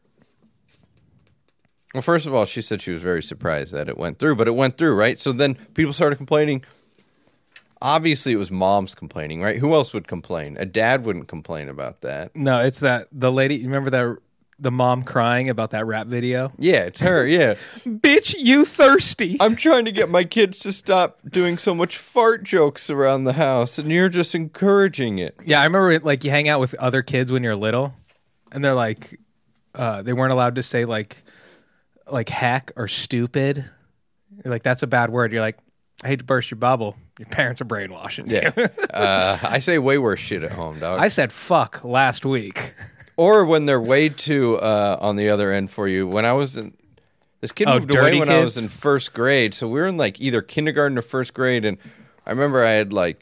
Well, 2.00 2.16
first 2.16 2.28
of 2.28 2.34
all, 2.34 2.46
she 2.46 2.62
said 2.62 2.82
she 2.82 2.94
was 2.94 3.02
very 3.02 3.22
surprised 3.22 3.74
that 3.74 3.90
it 3.90 3.98
went 3.98 4.20
through, 4.20 4.38
but 4.38 4.48
it 4.48 4.56
went 4.56 4.78
through, 4.78 4.96
right? 4.96 5.20
So 5.20 5.34
then 5.34 5.56
people 5.74 5.92
started 5.92 6.16
complaining. 6.16 6.64
Obviously, 7.82 8.32
it 8.32 8.38
was 8.38 8.50
moms 8.50 8.96
complaining, 8.96 9.42
right? 9.42 9.58
Who 9.58 9.74
else 9.74 9.94
would 9.94 10.08
complain? 10.08 10.56
A 10.58 10.66
dad 10.66 11.04
wouldn't 11.04 11.28
complain 11.28 11.68
about 11.68 12.00
that. 12.00 12.34
No, 12.38 12.62
it's 12.62 12.80
that 12.80 13.10
the 13.12 13.34
lady. 13.34 13.56
You 13.56 13.66
remember 13.66 13.90
that 13.90 14.18
the 14.58 14.72
mom 14.72 15.04
crying 15.04 15.50
about 15.50 15.72
that 15.72 15.86
rap 15.88 16.08
video? 16.08 16.54
Yeah, 16.58 16.86
it's 16.86 17.02
her. 17.02 17.28
Yeah. 17.28 17.56
Bitch, 17.86 18.34
you 18.38 18.64
thirsty? 18.64 19.36
I'm 19.42 19.58
trying 19.58 19.84
to 19.84 19.92
get 19.92 20.08
my 20.08 20.24
kids 20.24 20.60
to 20.60 20.72
stop 20.72 21.20
doing 21.30 21.58
so 21.58 21.76
much 21.76 21.98
fart 21.98 22.46
jokes 22.46 22.90
around 22.90 23.26
the 23.26 23.34
house, 23.34 23.78
and 23.78 23.92
you're 23.92 24.08
just 24.08 24.34
encouraging 24.34 25.20
it. 25.20 25.36
Yeah, 25.44 25.60
I 25.60 25.66
remember 25.66 25.92
it, 25.92 26.06
like 26.06 26.24
you 26.24 26.32
hang 26.32 26.48
out 26.48 26.62
with 26.62 26.76
other 26.76 27.02
kids 27.02 27.30
when 27.30 27.44
you're 27.44 27.58
little, 27.58 27.94
and 28.54 28.64
they're 28.64 28.74
like, 28.74 29.20
uh, 29.76 30.02
they 30.02 30.14
weren't 30.14 30.32
allowed 30.32 30.56
to 30.56 30.64
say 30.64 30.86
like, 30.86 31.24
like 32.12 32.30
heck 32.30 32.72
or 32.76 32.88
stupid. 32.88 33.58
You're 34.44 34.52
like 34.54 34.64
that's 34.64 34.84
a 34.84 34.88
bad 34.88 35.10
word. 35.10 35.32
You're 35.32 35.42
like, 35.42 35.58
I 36.04 36.08
hate 36.08 36.20
to 36.20 36.26
burst 36.26 36.52
your 36.52 36.58
bubble. 36.58 36.96
Your 37.18 37.28
parents 37.28 37.60
are 37.62 37.66
brainwashing 37.66 38.30
you. 38.30 38.42
Yeah. 38.56 38.68
uh, 38.94 39.38
I 39.44 39.60
say 39.60 39.78
way 39.78 39.98
worse 39.98 40.20
shit 40.20 40.44
at 40.44 40.52
home, 40.52 40.80
dog. 40.80 41.00
I 41.00 41.10
said 41.10 41.32
fuck 41.34 41.84
last 41.84 42.26
week. 42.26 42.74
or 43.18 43.44
when 43.46 43.66
they're 43.66 43.82
way 43.82 44.08
too 44.10 44.58
uh, 44.60 44.98
on 45.02 45.18
the 45.18 45.30
other 45.30 45.52
end 45.52 45.72
for 45.72 45.88
you. 45.88 46.08
When 46.08 46.24
I 46.24 46.32
was 46.34 46.56
in, 46.56 46.74
this 47.42 47.52
kid 47.52 47.68
Oh, 47.68 47.74
moved 47.80 47.94
away 47.94 48.06
dirty 48.06 48.20
when 48.20 48.30
I 48.30 48.44
was 48.44 48.56
kids? 48.56 48.66
in 48.66 48.70
first 48.70 49.14
grade, 49.14 49.54
so 49.54 49.68
we 49.68 49.80
were 49.82 49.88
in 49.88 49.98
like 49.98 50.20
either 50.22 50.42
kindergarten 50.42 50.98
or 50.98 51.02
first 51.02 51.34
grade, 51.34 51.66
and 51.66 51.78
I 52.26 52.30
remember 52.32 52.64
I 52.64 52.72
had 52.72 52.94
like 52.94 53.20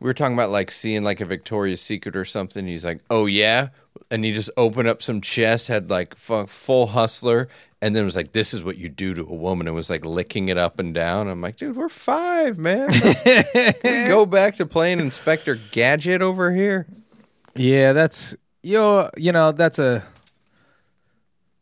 we 0.00 0.06
were 0.06 0.14
talking 0.14 0.34
about 0.34 0.50
like 0.50 0.70
seeing 0.72 1.02
like 1.04 1.20
a 1.20 1.24
Victoria's 1.24 1.80
Secret 1.80 2.16
or 2.16 2.24
something. 2.24 2.66
He's 2.66 2.84
like, 2.84 3.00
"Oh 3.10 3.26
yeah," 3.26 3.68
and 4.10 4.24
he 4.24 4.32
just 4.32 4.50
opened 4.56 4.88
up 4.88 5.02
some 5.02 5.20
chest, 5.20 5.68
had 5.68 5.90
like 5.90 6.14
fu- 6.16 6.46
full 6.46 6.88
hustler, 6.88 7.48
and 7.82 7.94
then 7.94 8.04
was 8.04 8.16
like, 8.16 8.32
"This 8.32 8.54
is 8.54 8.62
what 8.64 8.78
you 8.78 8.88
do 8.88 9.14
to 9.14 9.22
a 9.22 9.34
woman," 9.34 9.66
and 9.66 9.74
was 9.76 9.90
like 9.90 10.04
licking 10.04 10.48
it 10.48 10.58
up 10.58 10.78
and 10.78 10.94
down. 10.94 11.28
I'm 11.28 11.40
like, 11.40 11.56
"Dude, 11.56 11.76
we're 11.76 11.88
five, 11.88 12.58
man. 12.58 12.90
We 12.90 13.72
go 14.08 14.26
back 14.26 14.56
to 14.56 14.66
playing 14.66 15.00
Inspector 15.00 15.54
Gadget 15.72 16.22
over 16.22 16.50
here." 16.52 16.86
Yeah, 17.54 17.92
that's 17.92 18.36
you. 18.62 19.08
You 19.16 19.32
know, 19.32 19.52
that's 19.52 19.78
a 19.78 20.02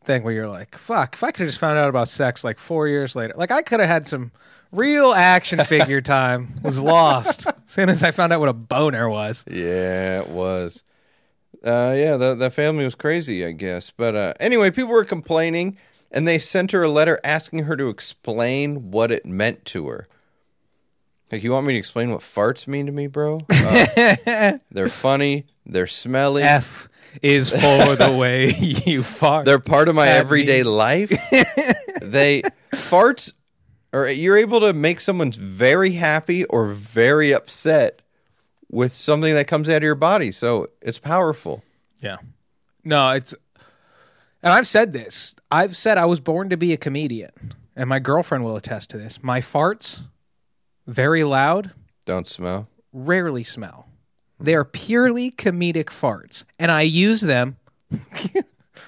thing 0.03 0.23
where 0.23 0.33
you're 0.33 0.47
like, 0.47 0.75
fuck. 0.77 1.15
If 1.15 1.23
I 1.23 1.31
could 1.31 1.41
have 1.41 1.49
just 1.49 1.59
found 1.59 1.77
out 1.77 1.89
about 1.89 2.07
sex 2.07 2.43
like 2.43 2.59
four 2.59 2.87
years 2.87 3.15
later, 3.15 3.33
like 3.35 3.51
I 3.51 3.61
could 3.61 3.79
have 3.81 3.89
had 3.89 4.07
some 4.07 4.31
real 4.71 5.11
action 5.13 5.59
figure 5.65 6.01
time. 6.01 6.55
Was 6.63 6.79
lost 6.79 7.45
as 7.45 7.53
soon 7.65 7.89
as 7.89 8.03
I 8.03 8.11
found 8.11 8.31
out 8.33 8.39
what 8.39 8.49
a 8.49 8.53
boner 8.53 9.09
was. 9.09 9.43
Yeah, 9.49 10.21
it 10.21 10.29
was. 10.29 10.83
Uh, 11.67 11.93
yeah, 11.97 12.15
the 12.15 12.33
the 12.33 12.49
family 12.49 12.85
was 12.85 12.95
crazy, 12.95 13.45
I 13.45 13.51
guess. 13.51 13.91
But 13.91 14.15
uh, 14.15 14.33
anyway, 14.39 14.71
people 14.71 14.91
were 14.91 15.03
complaining, 15.03 15.77
and 16.09 16.25
they 16.25 16.39
sent 16.39 16.71
her 16.71 16.83
a 16.83 16.89
letter 16.89 17.19
asking 17.25 17.65
her 17.65 17.75
to 17.75 17.89
explain 17.89 18.91
what 18.91 19.11
it 19.11 19.25
meant 19.25 19.65
to 19.65 19.89
her. 19.89 20.07
Like, 21.29 21.43
you 21.43 21.51
want 21.51 21.67
me 21.67 21.73
to 21.73 21.79
explain 21.79 22.09
what 22.09 22.21
farts 22.21 22.67
mean 22.67 22.85
to 22.85 22.93
me, 22.93 23.07
bro? 23.07 23.41
Uh, 23.49 24.57
they're 24.71 24.87
funny. 24.87 25.45
They're 25.65 25.87
smelly. 25.87 26.43
F 26.43 26.87
is 27.21 27.49
for 27.49 27.97
the 27.97 28.15
way 28.17 28.47
you 28.55 29.03
fart. 29.03 29.43
They're 29.43 29.59
part 29.59 29.89
of 29.89 29.95
my 29.95 30.07
everyday 30.07 30.59
me. 30.59 30.69
life. 30.69 31.09
they 32.01 32.43
farts, 32.73 33.33
or 33.91 34.07
you're 34.07 34.37
able 34.37 34.61
to 34.61 34.71
make 34.71 35.01
someone 35.01 35.33
very 35.33 35.91
happy 35.91 36.45
or 36.45 36.67
very 36.67 37.33
upset 37.33 38.01
with 38.69 38.93
something 38.93 39.33
that 39.35 39.47
comes 39.47 39.69
out 39.69 39.77
of 39.77 39.83
your 39.83 39.95
body. 39.95 40.31
So 40.31 40.67
it's 40.81 40.99
powerful. 40.99 41.63
Yeah. 42.01 42.17
No, 42.83 43.11
it's 43.11 43.33
and 44.43 44.53
I've 44.53 44.67
said 44.67 44.93
this. 44.93 45.35
I've 45.51 45.75
said 45.75 45.97
I 45.97 46.05
was 46.05 46.19
born 46.19 46.49
to 46.49 46.57
be 46.57 46.71
a 46.73 46.77
comedian. 46.77 47.53
And 47.75 47.89
my 47.89 47.99
girlfriend 47.99 48.43
will 48.43 48.55
attest 48.55 48.89
to 48.91 48.97
this. 48.97 49.21
My 49.21 49.39
farts, 49.41 50.01
very 50.87 51.23
loud, 51.23 51.71
Don't 52.05 52.27
smell. 52.27 52.67
rarely 52.91 53.43
smell. 53.43 53.87
They 54.39 54.55
are 54.55 54.63
purely 54.65 55.29
comedic 55.31 55.85
farts. 55.85 56.43
And 56.57 56.71
I 56.71 56.81
use 56.81 57.21
them 57.21 57.57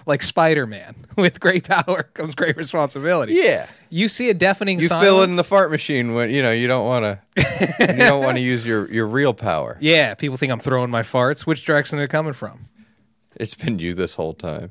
like 0.06 0.24
Spider 0.24 0.66
Man. 0.66 0.96
With 1.18 1.40
great 1.40 1.68
power 1.68 2.04
comes 2.14 2.36
great 2.36 2.56
responsibility. 2.56 3.34
Yeah. 3.36 3.68
You 3.90 4.08
see 4.08 4.30
a 4.30 4.34
deafening 4.34 4.80
You 4.80 4.88
silence. 4.88 5.06
fill 5.06 5.24
in 5.24 5.36
the 5.36 5.44
fart 5.44 5.70
machine 5.72 6.14
when 6.14 6.30
you 6.30 6.42
know 6.42 6.52
you 6.52 6.68
don't 6.68 6.86
want 6.86 7.04
to. 7.04 7.76
you 7.80 7.98
don't 7.98 8.24
want 8.24 8.38
to 8.38 8.42
use 8.42 8.66
your 8.66 8.90
your 8.92 9.06
real 9.08 9.34
power. 9.34 9.78
Yeah, 9.82 10.14
people 10.14 10.38
think 10.38 10.52
I'm 10.52 10.60
throwing 10.60 10.90
my 10.90 11.02
farts. 11.02 11.46
Which 11.46 11.66
direction 11.66 12.00
are 12.00 12.04
they 12.04 12.08
coming 12.08 12.34
from? 12.34 12.66
It's 13.36 13.56
been 13.56 13.80
you 13.80 13.94
this 13.94 14.16
whole 14.16 14.34
time. 14.34 14.70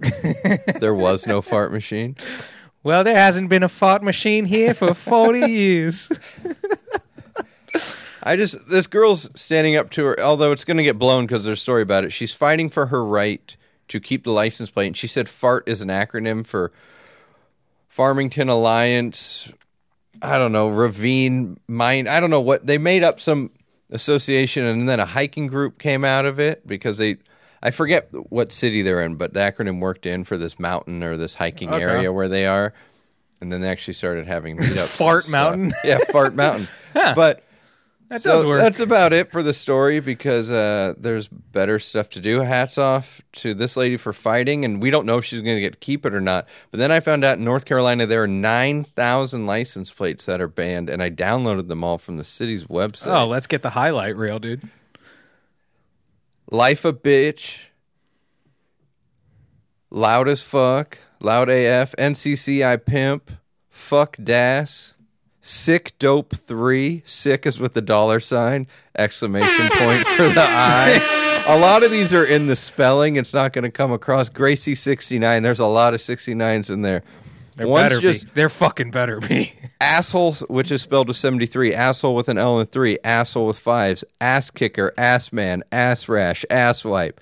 there 0.80 0.94
was 0.94 1.26
no 1.26 1.40
fart 1.42 1.72
machine. 1.72 2.16
Well, 2.82 3.02
there 3.04 3.16
hasn't 3.16 3.48
been 3.48 3.62
a 3.62 3.68
fart 3.68 4.02
machine 4.02 4.44
here 4.44 4.72
for 4.74 4.94
40 4.94 5.40
years. 5.50 6.10
I 8.22 8.36
just 8.36 8.68
this 8.68 8.86
girl's 8.86 9.28
standing 9.40 9.76
up 9.76 9.90
to 9.90 10.04
her. 10.04 10.20
Although 10.20 10.52
it's 10.52 10.64
going 10.64 10.76
to 10.76 10.82
get 10.82 10.98
blown 10.98 11.24
because 11.26 11.44
there's 11.44 11.58
a 11.58 11.62
story 11.62 11.82
about 11.82 12.04
it. 12.04 12.12
She's 12.12 12.32
fighting 12.34 12.68
for 12.68 12.86
her 12.86 13.04
right 13.04 13.56
to 13.88 14.00
keep 14.00 14.24
the 14.24 14.32
license 14.32 14.70
plate. 14.70 14.86
And 14.88 14.96
she 14.96 15.06
said 15.06 15.28
FART 15.28 15.68
is 15.68 15.80
an 15.80 15.88
acronym 15.88 16.46
for 16.46 16.72
Farmington 17.88 18.48
Alliance. 18.48 19.52
I 20.20 20.38
don't 20.38 20.52
know 20.52 20.68
Ravine 20.68 21.58
Mine. 21.68 22.08
I 22.08 22.20
don't 22.20 22.30
know 22.30 22.40
what 22.40 22.66
they 22.66 22.78
made 22.78 23.04
up 23.04 23.20
some 23.20 23.50
association, 23.90 24.64
and 24.64 24.88
then 24.88 25.00
a 25.00 25.06
hiking 25.06 25.46
group 25.46 25.78
came 25.78 26.04
out 26.04 26.26
of 26.26 26.38
it 26.40 26.66
because 26.66 26.98
they. 26.98 27.18
I 27.60 27.72
forget 27.72 28.08
what 28.30 28.52
city 28.52 28.82
they're 28.82 29.02
in, 29.02 29.16
but 29.16 29.34
the 29.34 29.40
acronym 29.40 29.80
worked 29.80 30.06
in 30.06 30.22
for 30.22 30.36
this 30.36 30.60
mountain 30.60 31.02
or 31.02 31.16
this 31.16 31.34
hiking 31.34 31.70
Okay. 31.70 31.82
area 31.82 32.12
where 32.12 32.28
they 32.28 32.46
are. 32.46 32.72
And 33.40 33.52
then 33.52 33.60
they 33.60 33.68
actually 33.68 33.94
started 33.94 34.28
having 34.28 34.56
meetups. 34.58 34.96
Fart. 34.96 35.28
Mountain? 35.28 35.72
Yeah, 35.82 35.98
Fart 36.12 36.34
Mountain. 36.34 36.68
But 36.94 37.42
That 38.08 38.22
so 38.22 38.32
does 38.32 38.44
work. 38.46 38.58
that's 38.58 38.80
about 38.80 39.12
it 39.12 39.30
for 39.30 39.42
the 39.42 39.52
story 39.52 40.00
because 40.00 40.50
uh, 40.50 40.94
there's 40.96 41.28
better 41.28 41.78
stuff 41.78 42.08
to 42.10 42.20
do. 42.20 42.40
Hats 42.40 42.78
off 42.78 43.20
to 43.32 43.52
this 43.52 43.76
lady 43.76 43.98
for 43.98 44.14
fighting, 44.14 44.64
and 44.64 44.82
we 44.82 44.90
don't 44.90 45.04
know 45.04 45.18
if 45.18 45.26
she's 45.26 45.42
going 45.42 45.56
to 45.56 45.60
get 45.60 45.74
to 45.74 45.78
keep 45.78 46.06
it 46.06 46.14
or 46.14 46.20
not. 46.20 46.46
But 46.70 46.80
then 46.80 46.90
I 46.90 47.00
found 47.00 47.22
out 47.22 47.36
in 47.36 47.44
North 47.44 47.66
Carolina 47.66 48.06
there 48.06 48.22
are 48.22 48.28
nine 48.28 48.84
thousand 48.84 49.44
license 49.46 49.90
plates 49.90 50.24
that 50.24 50.40
are 50.40 50.48
banned, 50.48 50.88
and 50.88 51.02
I 51.02 51.10
downloaded 51.10 51.68
them 51.68 51.84
all 51.84 51.98
from 51.98 52.16
the 52.16 52.24
city's 52.24 52.64
website. 52.64 53.14
oh, 53.14 53.26
let's 53.26 53.46
get 53.46 53.60
the 53.60 53.70
highlight 53.70 54.16
reel, 54.16 54.38
dude. 54.38 54.62
Life 56.50 56.86
a 56.86 56.94
bitch, 56.94 57.58
loud 59.90 60.28
as 60.28 60.42
fuck, 60.42 60.96
loud 61.20 61.50
AF, 61.50 61.94
NCCI 61.96 62.86
pimp, 62.86 63.32
fuck 63.68 64.16
das, 64.22 64.94
sick 65.48 65.94
dope 65.98 66.36
three, 66.36 67.02
sick 67.06 67.46
is 67.46 67.58
with 67.58 67.72
the 67.72 67.80
dollar 67.80 68.20
sign, 68.20 68.66
exclamation 68.96 69.68
point 69.72 70.06
for 70.06 70.28
the 70.28 70.44
I. 70.44 71.44
A 71.46 71.58
lot 71.58 71.82
of 71.82 71.90
these 71.90 72.12
are 72.12 72.24
in 72.24 72.46
the 72.46 72.56
spelling. 72.56 73.16
It's 73.16 73.32
not 73.32 73.54
going 73.54 73.62
to 73.64 73.70
come 73.70 73.90
across. 73.90 74.28
Gracie 74.28 74.74
sixty 74.74 75.18
nine. 75.18 75.42
There's 75.42 75.60
a 75.60 75.66
lot 75.66 75.94
of 75.94 76.00
sixty 76.00 76.34
nines 76.34 76.68
in 76.68 76.82
there. 76.82 77.02
There 77.56 77.66
One's 77.66 77.88
better 77.88 78.00
just 78.00 78.26
be. 78.26 78.30
They're 78.34 78.50
fucking 78.50 78.90
better 78.90 79.18
be. 79.20 79.52
assholes, 79.80 80.40
which 80.48 80.70
is 80.70 80.82
spelled 80.82 81.08
with 81.08 81.16
73, 81.16 81.74
asshole 81.74 82.14
with 82.14 82.28
an 82.28 82.38
L 82.38 82.60
and 82.60 82.70
three, 82.70 82.98
asshole 83.02 83.48
with 83.48 83.58
fives, 83.58 84.04
ass 84.20 84.50
kicker, 84.50 84.92
ass 84.96 85.32
man, 85.32 85.64
ass 85.72 86.08
rash, 86.08 86.44
ass 86.50 86.84
wipe, 86.84 87.20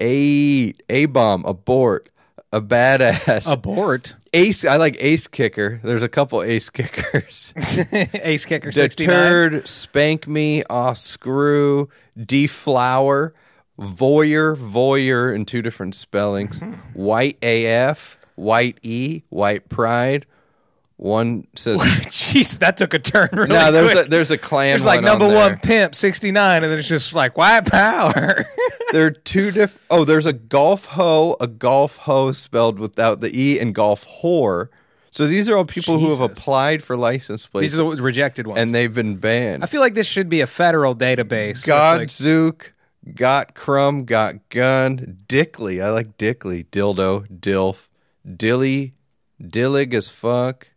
a 0.00 0.72
a 0.88 1.06
bomb, 1.06 1.44
abort, 1.44 2.08
a 2.52 2.60
badass, 2.60 3.50
Abort. 3.50 4.16
ace. 4.32 4.64
I 4.64 4.76
like 4.76 4.96
ace 5.00 5.26
kicker. 5.26 5.80
There's 5.82 6.02
a 6.02 6.08
couple 6.08 6.42
ace 6.42 6.70
kickers. 6.70 7.52
Ace 8.14 8.44
kicker 8.44 8.72
69. 8.72 9.08
Deterred, 9.08 9.68
spank 9.68 10.26
me, 10.28 10.62
aw 10.70 10.92
screw, 10.92 11.88
deflower, 12.16 13.34
voyeur, 13.78 14.56
voyeur 14.56 15.34
in 15.34 15.44
two 15.44 15.60
different 15.62 15.94
spellings, 15.94 16.58
white 16.94 17.36
AF, 17.42 18.16
white 18.36 18.78
E, 18.82 19.22
white 19.28 19.68
pride. 19.68 20.26
One 20.98 21.46
says 21.54 21.78
Jeez, 21.80 22.58
that 22.60 22.78
took 22.78 22.94
a 22.94 22.98
turn 22.98 23.28
really 23.32 23.48
no, 23.50 23.70
there's 23.70 23.92
quick. 23.92 24.06
a 24.06 24.10
there's 24.10 24.30
a 24.30 24.38
clan. 24.38 24.70
There's 24.70 24.84
like 24.86 25.02
one 25.02 25.10
on 25.10 25.18
number 25.18 25.28
there. 25.28 25.50
one 25.50 25.58
pimp, 25.58 25.94
69, 25.94 26.62
and 26.64 26.72
then 26.72 26.78
it's 26.78 26.88
just 26.88 27.12
like 27.12 27.36
white 27.36 27.66
power. 27.66 28.44
There 28.92 29.04
are 29.04 29.10
two 29.10 29.50
different. 29.50 29.82
Oh, 29.90 30.04
there's 30.04 30.26
a 30.26 30.32
golf 30.32 30.86
hoe, 30.86 31.36
a 31.40 31.48
golf 31.48 31.96
hoe 31.96 32.30
spelled 32.30 32.78
without 32.78 33.20
the 33.20 33.36
e, 33.36 33.58
and 33.58 33.74
golf 33.74 34.06
whore. 34.22 34.68
So 35.10 35.26
these 35.26 35.48
are 35.48 35.56
all 35.56 35.64
people 35.64 35.98
who 35.98 36.10
have 36.10 36.20
applied 36.20 36.84
for 36.84 36.96
license 36.96 37.46
plates, 37.48 37.72
These 37.72 37.80
are 37.80 37.96
the 37.96 38.00
rejected 38.02 38.46
ones. 38.46 38.60
and 38.60 38.72
they've 38.72 38.94
been 38.94 39.16
banned. 39.16 39.64
I 39.64 39.66
feel 39.66 39.80
like 39.80 39.94
this 39.94 40.06
should 40.06 40.28
be 40.28 40.40
a 40.40 40.46
federal 40.46 40.94
database. 40.94 41.66
Godzook, 41.66 42.68
got 43.12 43.54
crumb, 43.54 44.04
got 44.04 44.48
gun, 44.50 45.18
Dickley. 45.26 45.82
I 45.82 45.90
like 45.90 46.16
Dickley. 46.16 46.62
Dildo, 46.70 47.26
Dilf, 47.28 47.88
Dilly, 48.36 48.94
Dillig 49.42 49.94
as 49.94 50.08
fuck. 50.08 50.68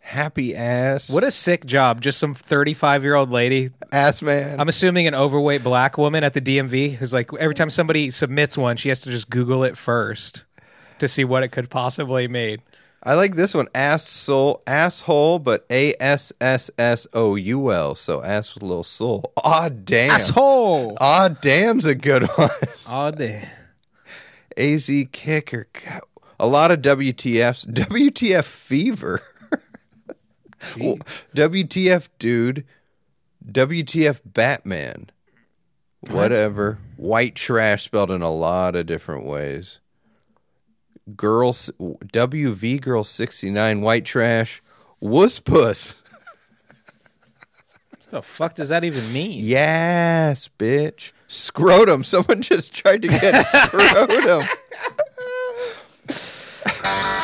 Happy 0.00 0.56
ass. 0.56 1.08
What 1.10 1.22
a 1.24 1.30
sick 1.30 1.64
job. 1.66 2.00
Just 2.00 2.18
some 2.18 2.34
35 2.34 3.04
year 3.04 3.14
old 3.14 3.30
lady. 3.30 3.70
ass 3.92 4.22
man? 4.22 4.58
I'm 4.60 4.68
assuming 4.68 5.06
an 5.06 5.14
overweight 5.14 5.62
black 5.62 5.96
woman 5.98 6.24
at 6.24 6.32
the 6.34 6.40
DMV 6.40 6.94
who's 6.94 7.12
like, 7.14 7.30
every 7.38 7.54
time 7.54 7.70
somebody 7.70 8.10
submits 8.10 8.58
one, 8.58 8.76
she 8.76 8.88
has 8.88 9.00
to 9.02 9.10
just 9.10 9.30
Google 9.30 9.62
it 9.62 9.76
first. 9.76 10.44
to 10.98 11.06
see 11.08 11.24
what 11.24 11.42
it 11.42 11.48
could 11.48 11.70
possibly 11.70 12.26
mean. 12.28 12.58
I 13.02 13.14
like 13.14 13.34
this 13.36 13.54
one. 13.54 13.68
Asshole, 13.74 14.62
asshole, 14.66 15.38
but 15.38 15.64
A 15.70 15.94
S 16.00 16.32
S 16.40 16.70
S 16.76 17.06
O 17.14 17.34
U 17.36 17.72
L. 17.72 17.94
So 17.94 18.22
ass 18.22 18.52
with 18.54 18.62
a 18.62 18.66
little 18.66 18.84
soul. 18.84 19.32
Aw, 19.42 19.68
damn. 19.70 20.10
Asshole. 20.10 20.98
Aw, 21.00 21.28
damn's 21.40 21.86
a 21.86 21.94
good 21.94 22.24
one. 22.24 22.50
Oh, 22.86 23.10
damn. 23.10 23.46
AZ 24.56 24.90
kicker. 25.12 25.68
God, 25.84 26.00
A 26.38 26.46
lot 26.46 26.70
of 26.70 26.80
WTFs. 26.82 27.66
WTF 27.72 28.44
fever. 28.44 29.22
Gee. 30.74 30.98
WTF 31.34 32.08
dude. 32.18 32.64
WTF 33.46 34.20
Batman. 34.24 35.10
Whatever. 36.10 36.78
White 36.96 37.34
trash 37.34 37.84
spelled 37.84 38.10
in 38.10 38.22
a 38.22 38.30
lot 38.30 38.76
of 38.76 38.86
different 38.86 39.24
ways. 39.24 39.80
Girls 41.16 41.70
WV 41.78 42.80
girl 42.80 43.04
69 43.04 43.80
white 43.80 44.04
trash. 44.04 44.62
Wuss 45.00 45.40
puss. 45.40 45.96
What 47.90 48.10
the 48.10 48.22
fuck 48.22 48.54
does 48.54 48.70
that 48.70 48.84
even 48.84 49.12
mean? 49.12 49.44
Yes, 49.44 50.48
bitch. 50.58 51.12
Scrotum. 51.28 52.02
Someone 52.04 52.42
just 52.42 52.74
tried 52.74 53.02
to 53.02 53.08
get 53.08 53.42
scrotum. 53.66 54.46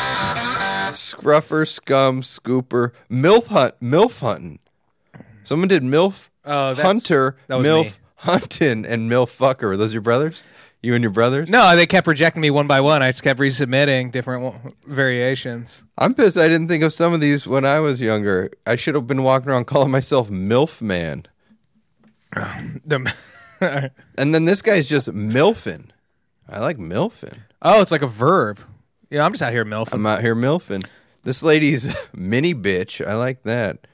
Scruffer, 0.97 1.67
scum, 1.67 2.23
scooper, 2.23 2.93
milf 3.11 3.47
hunt, 3.49 3.75
milf 3.83 4.21
hunting. 4.21 4.59
Someone 5.45 5.69
did 5.69 5.83
milf 5.83 6.29
Oh, 6.45 6.75
hunter, 6.75 7.37
milf 7.49 7.85
me. 7.85 7.91
hunting, 8.17 8.87
and 8.87 9.11
milf 9.11 9.37
fucker. 9.37 9.69
Were 9.69 9.77
those 9.77 9.93
your 9.93 10.03
brothers? 10.03 10.43
You 10.83 10.95
and 10.95 11.03
your 11.03 11.11
brothers? 11.11 11.49
No, 11.51 11.75
they 11.75 11.87
kept 11.87 12.07
rejecting 12.07 12.41
me 12.41 12.51
one 12.51 12.67
by 12.69 12.81
one. 12.81 13.03
I 13.03 13.09
just 13.09 13.23
kept 13.25 13.41
resubmitting 13.41 14.13
different 14.13 14.45
w- 14.55 14.75
variations. 14.87 15.85
I'm 15.99 16.15
pissed. 16.15 16.37
I 16.37 16.47
didn't 16.47 16.69
think 16.69 16.85
of 16.85 16.93
some 16.93 17.13
of 17.13 17.21
these 17.21 17.47
when 17.47 17.65
I 17.65 17.81
was 17.81 18.01
younger. 18.01 18.51
I 18.67 18.77
should 18.77 18.95
have 18.95 19.07
been 19.07 19.23
walking 19.25 19.51
around 19.51 19.65
calling 19.67 19.91
myself 19.91 20.29
milf 20.31 20.81
man. 20.81 21.25
The 22.85 23.13
And 24.19 24.35
then 24.35 24.45
this 24.45 24.63
guy's 24.63 24.89
just 24.89 25.09
milfin. 25.09 25.87
I 26.49 26.61
like 26.61 26.79
milfin. 26.79 27.39
oh, 27.63 27.81
it's 27.81 27.91
like 27.91 28.03
a 28.03 28.07
verb. 28.07 28.61
Yeah, 29.11 29.25
I'm 29.25 29.33
just 29.33 29.43
out 29.43 29.53
here 29.53 29.65
milfing. 29.65 29.93
I'm 29.95 30.07
out 30.07 30.21
here 30.21 30.35
milfing. 30.35 30.85
This 31.25 31.43
lady's 31.43 31.95
mini 32.15 32.55
bitch. 32.55 33.05
I 33.07 33.15
like 33.15 33.43
that. 33.45 33.87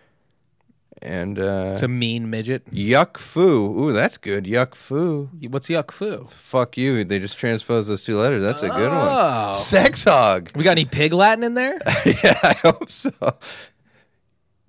And 1.04 1.36
uh, 1.38 1.70
It's 1.72 1.82
a 1.82 1.88
mean 1.88 2.30
midget. 2.30 2.64
yuck 2.72 3.16
foo. 3.18 3.80
Ooh, 3.88 3.92
that's 3.92 4.18
good. 4.18 4.44
Yuck 4.44 4.74
foo. 4.76 5.28
What's 5.50 5.68
yuck 5.68 5.90
foo? 5.90 6.28
Fuck 6.30 6.76
you. 6.76 7.02
They 7.02 7.18
just 7.18 7.36
transposed 7.38 7.88
those 7.88 8.04
two 8.04 8.16
letters. 8.16 8.42
That's 8.42 8.62
a 8.62 8.68
good 8.68 8.90
Oh. 8.92 9.46
one. 9.46 9.54
Sex 9.54 10.04
hog. 10.04 10.50
We 10.54 10.62
got 10.62 10.70
any 10.72 10.84
pig 10.84 11.12
Latin 11.12 11.42
in 11.42 11.54
there? 11.54 11.80
yeah, 12.06 12.38
I 12.44 12.52
hope 12.62 12.88
so. 12.90 13.10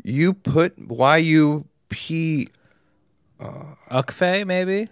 You 0.04 0.34
put 0.34 0.74
why 0.90 1.18
you 1.18 1.66
p 1.90 2.48
Ukfe, 3.40 4.46
maybe? 4.48 4.90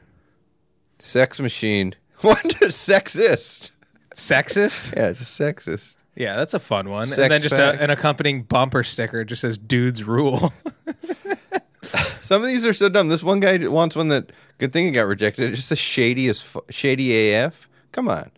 sex 1.00 1.40
machine. 1.40 1.96
What 2.22 2.44
does 2.60 2.76
sexist? 2.76 3.72
Sexist? 4.16 4.96
Yeah, 4.96 5.14
just 5.14 5.40
sexist. 5.40 5.96
Yeah, 6.16 6.36
that's 6.36 6.54
a 6.54 6.60
fun 6.60 6.90
one. 6.90 7.08
Sex 7.08 7.20
and 7.20 7.32
then 7.32 7.42
just 7.42 7.56
a, 7.56 7.82
an 7.82 7.90
accompanying 7.90 8.44
bumper 8.44 8.84
sticker 8.84 9.24
just 9.24 9.42
says 9.42 9.58
dudes 9.58 10.04
rule. 10.04 10.54
Some 12.22 12.44
of 12.44 12.48
these 12.48 12.66
are 12.66 12.74
so 12.74 12.90
dumb. 12.90 13.08
This 13.10 13.24
one 13.24 13.40
guy 13.40 13.66
wants 13.68 13.96
one 13.96 14.10
that 14.10 14.32
good 14.58 14.72
thing 14.72 14.88
it 14.88 14.92
got 14.92 15.08
rejected. 15.08 15.52
It 15.52 15.56
just 15.56 15.72
a 15.72 15.76
shady 15.76 16.28
as 16.28 16.42
fu- 16.42 16.64
shady 16.70 17.34
AF. 17.34 17.68
Come 17.92 18.08
on. 18.08 18.32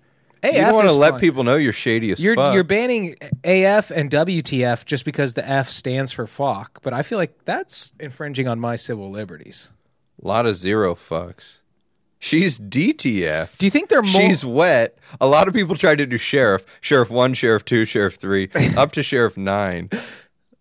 you 0.44 0.52
don't 0.54 0.74
want 0.74 0.88
to 0.88 0.94
let 0.94 1.12
fun. 1.12 1.20
people 1.20 1.44
know 1.44 1.56
you're 1.56 1.74
shady 1.74 2.12
as 2.12 2.20
You're 2.20 2.36
fuck. 2.36 2.54
you're 2.54 2.64
banning 2.64 3.16
AF 3.44 3.92
and 3.92 4.10
WTF 4.10 4.86
just 4.86 5.06
because 5.06 5.34
the 5.34 5.48
F 5.48 5.70
stands 5.70 6.12
for 6.12 6.26
fuck, 6.26 6.82
but 6.82 6.94
I 6.94 7.02
feel 7.04 7.18
like 7.18 7.46
that's 7.46 7.94
infringing 8.00 8.48
on 8.48 8.60
my 8.60 8.76
civil 8.76 9.10
liberties. 9.12 9.72
A 10.24 10.28
lot 10.28 10.46
of 10.46 10.56
zero 10.56 10.96
fucks. 10.96 11.62
She's 12.24 12.58
DTF. 12.58 13.58
Do 13.58 13.66
you 13.66 13.70
think 13.70 13.90
they're 13.90 14.02
more 14.02 14.22
She's 14.22 14.46
wet. 14.46 14.98
A 15.20 15.28
lot 15.28 15.50
of 15.50 15.54
people 15.54 15.76
try 15.76 15.94
to 15.94 16.06
do 16.06 16.18
sheriff. 16.18 16.66
Sheriff 16.80 17.10
one, 17.10 17.34
sheriff 17.34 17.66
two, 17.66 17.84
sheriff 17.84 18.16
three, 18.16 18.50
up 18.78 18.94
to 18.94 19.04
sheriff 19.04 19.36
nine. 19.36 19.90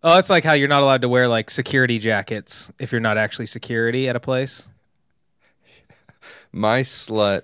Oh, 0.02 0.18
it's 0.18 0.28
like 0.28 0.42
how 0.42 0.54
you're 0.54 0.66
not 0.66 0.82
allowed 0.82 1.02
to 1.02 1.08
wear 1.08 1.28
like 1.28 1.50
security 1.50 2.00
jackets 2.00 2.72
if 2.80 2.90
you're 2.90 3.00
not 3.00 3.16
actually 3.16 3.46
security 3.46 4.08
at 4.08 4.16
a 4.16 4.20
place. 4.20 4.66
My 6.50 6.80
slut. 6.80 7.42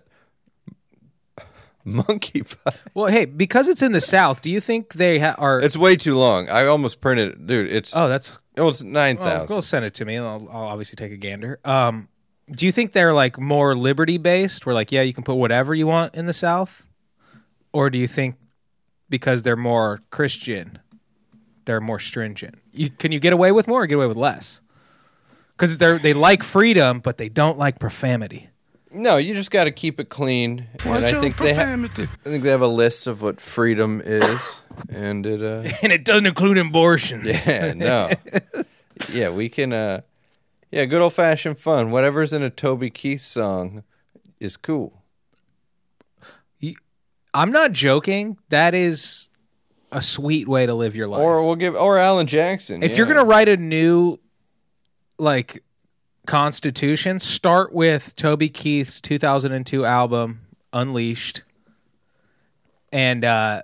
Monkey 1.84 2.42
pie. 2.42 2.72
Well, 2.94 3.06
hey, 3.06 3.24
because 3.24 3.68
it's 3.68 3.82
in 3.82 3.92
the 3.92 4.00
South, 4.00 4.42
do 4.42 4.50
you 4.50 4.60
think 4.60 4.94
they 4.94 5.20
ha- 5.20 5.36
are? 5.38 5.60
It's 5.60 5.76
way 5.76 5.94
too 5.94 6.18
long. 6.18 6.48
I 6.50 6.66
almost 6.66 7.00
printed 7.00 7.34
it. 7.34 7.46
Dude, 7.46 7.70
it's 7.70 7.94
oh, 7.94 8.06
oh, 8.06 8.08
that's 8.08 8.36
it's 8.56 8.82
nine 8.82 9.16
well, 9.16 9.28
thousand. 9.28 9.46
go 9.46 9.60
send 9.60 9.84
it 9.84 9.94
to 9.94 10.04
me, 10.04 10.16
and 10.16 10.26
I'll, 10.26 10.48
I'll 10.50 10.66
obviously 10.66 10.96
take 10.96 11.12
a 11.12 11.16
gander. 11.16 11.60
Um, 11.64 12.08
do 12.50 12.66
you 12.66 12.72
think 12.72 12.92
they're 12.92 13.12
like 13.14 13.38
more 13.38 13.74
liberty 13.74 14.18
based? 14.18 14.66
Where 14.66 14.74
like, 14.74 14.92
yeah, 14.92 15.02
you 15.02 15.12
can 15.12 15.24
put 15.24 15.34
whatever 15.34 15.74
you 15.74 15.86
want 15.86 16.14
in 16.14 16.26
the 16.26 16.32
South, 16.32 16.86
or 17.72 17.90
do 17.90 17.98
you 17.98 18.06
think 18.06 18.36
because 19.08 19.42
they're 19.42 19.56
more 19.56 20.00
Christian, 20.10 20.78
they're 21.64 21.80
more 21.80 21.98
stringent? 21.98 22.56
You, 22.72 22.90
can 22.90 23.12
you 23.12 23.20
get 23.20 23.32
away 23.32 23.52
with 23.52 23.68
more 23.68 23.82
or 23.82 23.86
get 23.86 23.96
away 23.96 24.06
with 24.06 24.16
less? 24.16 24.60
Because 25.50 25.78
they 25.78 25.98
they 25.98 26.12
like 26.14 26.42
freedom, 26.42 27.00
but 27.00 27.18
they 27.18 27.28
don't 27.28 27.58
like 27.58 27.78
profanity. 27.78 28.48
No, 28.90 29.18
you 29.18 29.34
just 29.34 29.50
got 29.50 29.64
to 29.64 29.70
keep 29.70 30.00
it 30.00 30.08
clean. 30.08 30.66
and 30.84 31.04
I 31.04 31.20
think 31.20 31.36
they 31.36 31.54
ha- 31.54 31.62
I 31.74 32.06
think 32.24 32.42
they 32.42 32.50
have 32.50 32.62
a 32.62 32.66
list 32.68 33.06
of 33.06 33.20
what 33.20 33.40
freedom 33.40 34.00
is, 34.04 34.62
and 34.88 35.26
it. 35.26 35.42
uh 35.42 35.68
And 35.82 35.92
it 35.92 36.04
doesn't 36.04 36.26
include 36.26 36.56
abortions. 36.58 37.46
Yeah, 37.46 37.74
no. 37.74 38.10
yeah, 39.12 39.30
we 39.30 39.48
can. 39.48 39.72
uh 39.72 40.00
Yeah, 40.70 40.84
good 40.84 41.00
old 41.00 41.14
fashioned 41.14 41.58
fun. 41.58 41.90
Whatever's 41.90 42.32
in 42.32 42.42
a 42.42 42.50
Toby 42.50 42.90
Keith 42.90 43.22
song 43.22 43.84
is 44.38 44.56
cool. 44.56 45.02
I'm 47.34 47.52
not 47.52 47.72
joking. 47.72 48.38
That 48.48 48.74
is 48.74 49.30
a 49.92 50.02
sweet 50.02 50.48
way 50.48 50.66
to 50.66 50.74
live 50.74 50.96
your 50.96 51.08
life. 51.08 51.20
Or 51.20 51.44
we'll 51.44 51.56
give 51.56 51.74
or 51.74 51.98
Alan 51.98 52.26
Jackson. 52.26 52.82
if 52.82 52.92
yeah. 52.92 52.96
you're 52.98 53.06
gonna 53.06 53.24
write 53.24 53.48
a 53.48 53.56
new 53.56 54.18
like 55.18 55.62
constitution, 56.26 57.18
start 57.18 57.72
with 57.72 58.14
Toby 58.16 58.48
Keith's 58.48 59.00
2002 59.00 59.84
album 59.84 60.40
Unleashed, 60.72 61.44
and 62.92 63.24
uh, 63.24 63.62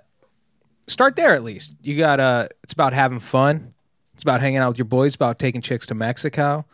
start 0.87 1.15
there 1.15 1.35
at 1.35 1.43
least. 1.43 1.75
You 1.81 1.97
got 1.97 2.15
to 2.15 2.49
It's 2.63 2.73
about 2.73 2.93
having 2.93 3.19
fun. 3.19 3.73
It's 4.13 4.23
about 4.23 4.41
hanging 4.41 4.57
out 4.57 4.69
with 4.69 4.77
your 4.77 4.85
boys. 4.85 5.09
It's 5.09 5.15
about 5.15 5.37
taking 5.37 5.61
chicks 5.61 5.85
to 5.87 5.93
Mexico. 5.93 6.65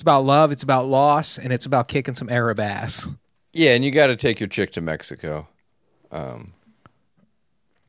It's 0.00 0.02
about 0.02 0.24
love. 0.24 0.50
It's 0.50 0.62
about 0.62 0.86
loss, 0.86 1.36
and 1.36 1.52
it's 1.52 1.66
about 1.66 1.86
kicking 1.86 2.14
some 2.14 2.30
Arab 2.30 2.58
ass. 2.58 3.06
yeah, 3.52 3.72
and 3.74 3.84
you 3.84 3.90
got 3.90 4.06
to 4.06 4.16
take 4.16 4.40
your 4.40 4.48
chick 4.48 4.70
to 4.72 4.80
Mexico. 4.80 5.46
Um, 6.10 6.54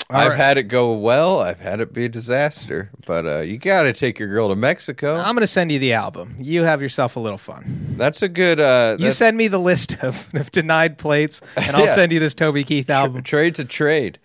I've 0.09 0.31
right. 0.31 0.37
had 0.37 0.57
it 0.57 0.63
go 0.63 0.93
well. 0.93 1.39
I've 1.39 1.61
had 1.61 1.79
it 1.79 1.93
be 1.93 2.03
a 2.03 2.09
disaster. 2.09 2.89
But 3.07 3.25
uh, 3.25 3.39
you 3.39 3.57
got 3.57 3.83
to 3.83 3.93
take 3.93 4.19
your 4.19 4.27
girl 4.27 4.49
to 4.49 4.57
Mexico. 4.57 5.15
I'm 5.15 5.35
gonna 5.35 5.47
send 5.47 5.71
you 5.71 5.79
the 5.79 5.93
album. 5.93 6.35
You 6.37 6.63
have 6.63 6.81
yourself 6.81 7.15
a 7.15 7.21
little 7.21 7.37
fun. 7.37 7.95
that's 7.97 8.21
a 8.21 8.27
good. 8.27 8.59
Uh, 8.59 8.97
You 8.99 9.11
send 9.11 9.37
me 9.37 9.47
the 9.47 9.57
list 9.57 10.03
of, 10.03 10.27
of 10.33 10.51
denied 10.51 10.97
plates, 10.97 11.39
and 11.55 11.77
I'll 11.77 11.83
Yeah. 11.85 11.93
send 11.95 12.11
you 12.11 12.19
this 12.19 12.33
Toby 12.33 12.65
Keith 12.65 12.89
album. 12.89 13.23
Trade's 13.23 13.57
a 13.61 13.63
trade. 13.63 14.19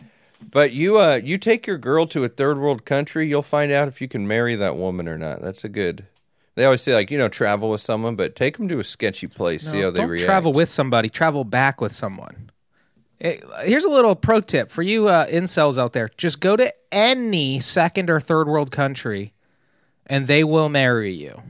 But 0.51 0.73
you 0.73 0.99
uh 0.99 1.21
you 1.23 1.39
take 1.39 1.69
your 1.69 1.79
girl 1.79 2.05
to 2.09 2.25
a 2.25 2.29
third 2.29 2.59
world 2.59 2.85
country, 2.85 3.29
you'll 3.29 3.43
find 3.43 3.71
out 3.71 3.87
if 3.87 4.01
you 4.01 4.09
can 4.09 4.27
marry 4.27 4.57
that 4.57 4.77
woman 4.77 5.07
or 5.07 5.17
not. 5.17 5.41
That's 5.41 5.63
a 5.63 5.69
good. 5.69 6.07
They 6.57 6.65
always 6.65 6.83
say 6.83 6.95
like 6.95 7.11
you 7.11 7.19
know 7.19 7.29
travel 7.29 7.71
with 7.71 7.81
someone, 7.83 8.17
but 8.17 8.35
take 8.35 8.57
them 8.57 8.67
to 8.69 8.79
a 8.81 8.85
sketchy 8.85 9.27
place, 9.27 9.71
see 9.71 9.83
how 9.83 9.91
they 9.91 10.01
Don't 10.01 10.09
react. 10.09 10.25
travel 10.25 10.53
with 10.53 10.69
somebody. 10.69 11.09
Travel 11.09 11.45
back 11.45 11.81
with 11.81 11.93
someone. 11.93 12.51
Eh, 13.21 13.39
here's 13.63 13.85
a 13.85 13.91
little 13.91 14.15
pro 14.17 14.41
tip 14.41 14.71
for 14.71 14.83
you 14.83 15.07
uh, 15.07 15.27
incels 15.27 15.79
out 15.79 15.93
there: 15.93 16.11
just 16.17 16.41
go 16.41 16.57
to 16.57 16.73
any 16.91 17.61
second 17.61 18.09
or 18.11 18.21
third 18.21 18.49
world 18.49 18.71
country, 18.71 19.35
and 20.07 20.27
they 20.27 20.43
will 20.43 20.69
marry 20.71 21.13
you. 21.13 21.43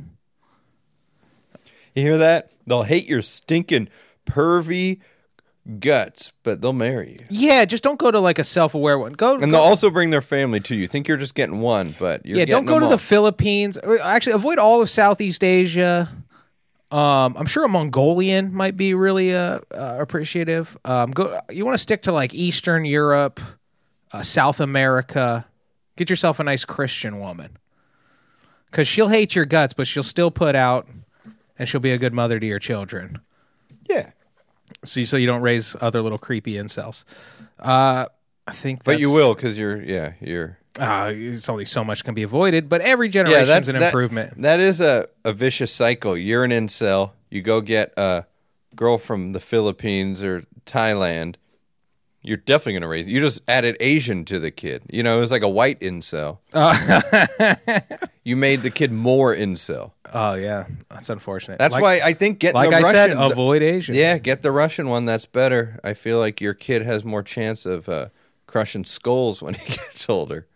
You 1.94 2.02
hear 2.02 2.18
that? 2.18 2.50
They'll 2.66 2.82
hate 2.82 3.06
your 3.08 3.22
stinking 3.22 3.88
pervy 4.26 5.00
guts, 5.80 6.32
but 6.42 6.60
they'll 6.60 6.72
marry 6.72 7.12
you. 7.20 7.26
Yeah, 7.28 7.64
just 7.64 7.82
don't 7.82 7.98
go 7.98 8.10
to 8.10 8.20
like 8.20 8.38
a 8.38 8.44
self-aware 8.44 8.98
one. 8.98 9.12
Go, 9.12 9.34
And 9.34 9.46
go- 9.46 9.50
they'll 9.52 9.60
also 9.60 9.90
bring 9.90 10.10
their 10.10 10.22
family 10.22 10.60
too. 10.60 10.74
You 10.76 10.86
think 10.86 11.08
you're 11.08 11.16
just 11.16 11.34
getting 11.34 11.60
one, 11.60 11.94
but 11.98 12.24
you're 12.24 12.38
yeah, 12.38 12.44
don't 12.44 12.64
go 12.66 12.78
to 12.78 12.86
the. 12.86 12.98
Philippines. 12.98 13.76
Actually, 14.02 14.34
avoid 14.34 14.58
all 14.58 14.80
of 14.80 14.88
Southeast 14.90 15.42
Asia. 15.42 16.08
Um, 16.90 17.36
I'm 17.36 17.46
sure 17.46 17.64
a 17.64 17.68
Mongolian 17.68 18.54
might 18.54 18.76
be 18.76 18.94
really 18.94 19.34
uh, 19.34 19.58
uh, 19.72 19.96
appreciative. 20.00 20.76
Um, 20.84 21.10
go. 21.10 21.40
You 21.50 21.64
want 21.64 21.74
to 21.74 21.82
stick 21.82 22.02
to 22.02 22.12
like 22.12 22.32
Eastern 22.32 22.84
Europe, 22.84 23.40
uh, 24.12 24.22
South 24.22 24.60
America. 24.60 25.46
Get 25.96 26.10
yourself 26.10 26.38
a 26.38 26.44
nice 26.44 26.64
Christian 26.64 27.18
woman, 27.18 27.56
because 28.70 28.86
she'll 28.86 29.08
hate 29.08 29.34
your 29.34 29.46
guts, 29.46 29.74
but 29.74 29.86
she'll 29.88 30.02
still 30.04 30.30
put 30.30 30.54
out, 30.54 30.86
and 31.58 31.68
she'll 31.68 31.80
be 31.80 31.90
a 31.92 31.98
good 31.98 32.12
mother 32.12 32.38
to 32.38 32.46
your 32.46 32.58
children. 32.60 33.18
yeah. 33.88 34.10
So, 34.84 35.00
you- 35.00 35.06
so 35.06 35.16
you 35.16 35.26
don't 35.26 35.42
raise 35.42 35.76
other 35.80 36.02
little 36.02 36.18
creepy 36.18 36.54
incels. 36.54 37.04
Uh, 37.58 38.06
I 38.46 38.52
think, 38.52 38.84
But 38.84 39.00
you 39.00 39.10
will 39.10 39.34
because 39.34 39.56
you're 39.58 39.82
yeah 39.82 40.12
you're 40.20 40.58
Uh, 40.78 41.10
it's 41.14 41.48
only 41.48 41.64
so 41.64 41.82
much 41.82 42.04
can 42.04 42.14
be 42.14 42.22
avoided, 42.22 42.68
but 42.68 42.80
every 42.82 43.08
generation's 43.08 43.48
that's 43.48 43.68
an 43.68 43.78
that- 43.78 43.86
improvement. 43.86 44.40
That 44.42 44.60
is 44.60 44.80
a, 44.80 45.08
a 45.24 45.32
vicious 45.32 45.72
cycle. 45.72 46.16
You're 46.16 46.44
an 46.44 46.50
incel. 46.50 47.12
You 47.30 47.42
go 47.42 47.60
get 47.60 47.92
a 47.96 48.24
girl 48.74 48.98
from 48.98 49.32
the 49.32 49.40
Philippines 49.40 50.22
or 50.22 50.42
Thailand. 50.66 51.36
You're 52.26 52.36
definitely 52.38 52.72
going 52.74 52.82
to 52.82 52.88
raise. 52.88 53.06
You 53.06 53.20
just 53.20 53.40
added 53.46 53.76
Asian 53.78 54.24
to 54.26 54.38
the 54.40 54.50
kid. 54.50 54.82
You 54.90 55.02
know, 55.02 55.16
it 55.16 55.20
was 55.20 55.30
like 55.30 55.42
a 55.42 55.48
white 55.48 55.78
incel. 55.80 56.38
you 58.24 58.36
made 58.36 58.60
the 58.60 58.70
kid 58.70 58.90
more 58.92 59.34
incel. 59.34 59.92
Oh 60.12 60.34
yeah, 60.34 60.66
that's 60.88 61.10
unfortunate. 61.10 61.58
That's 61.58 61.72
Like- 61.72 61.82
why 61.82 62.00
I 62.04 62.12
think 62.12 62.38
get 62.38 62.54
like 62.54 62.70
the 62.70 62.76
I 62.76 62.82
said, 62.82 63.10
avoid 63.10 63.62
Asian. 63.62 63.94
Yeah, 63.94 64.18
get 64.18 64.42
the 64.42 64.50
Russian 64.52 64.88
one. 64.88 65.04
That's 65.04 65.26
better. 65.26 65.78
I 65.84 65.94
feel 65.94 66.18
like 66.18 66.40
your 66.40 66.54
kid 66.54 66.82
has 66.82 67.04
more 67.04 67.22
chance 67.22 67.66
of 67.66 67.88
uh, 67.88 68.08
crushing 68.46 68.84
skulls 68.84 69.42
when 69.42 69.54
he 69.54 69.74
gets 69.76 70.08
older. 70.08 70.46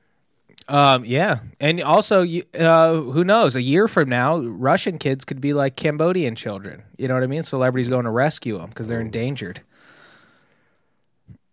Um, 0.69 1.05
yeah, 1.05 1.41
and 1.59 1.81
also, 1.83 2.23
you- 2.23 2.45
uh, 2.57 2.95
who 2.95 3.25
knows? 3.25 3.57
A 3.57 3.63
year 3.63 3.89
from 3.89 4.09
now, 4.09 4.39
Russian 4.39 4.99
kids 4.99 5.25
could 5.25 5.41
be 5.41 5.53
like 5.53 5.75
Cambodian 5.75 6.37
children. 6.37 6.85
You 6.97 7.09
know 7.09 7.15
what 7.15 7.25
I 7.25 7.27
mean? 7.27 7.43
Celebrities 7.43 7.89
going 7.89 8.05
to 8.05 8.11
rescue 8.11 8.57
them 8.59 8.69
because 8.69 8.87
they're 8.87 9.01
endangered. 9.01 9.63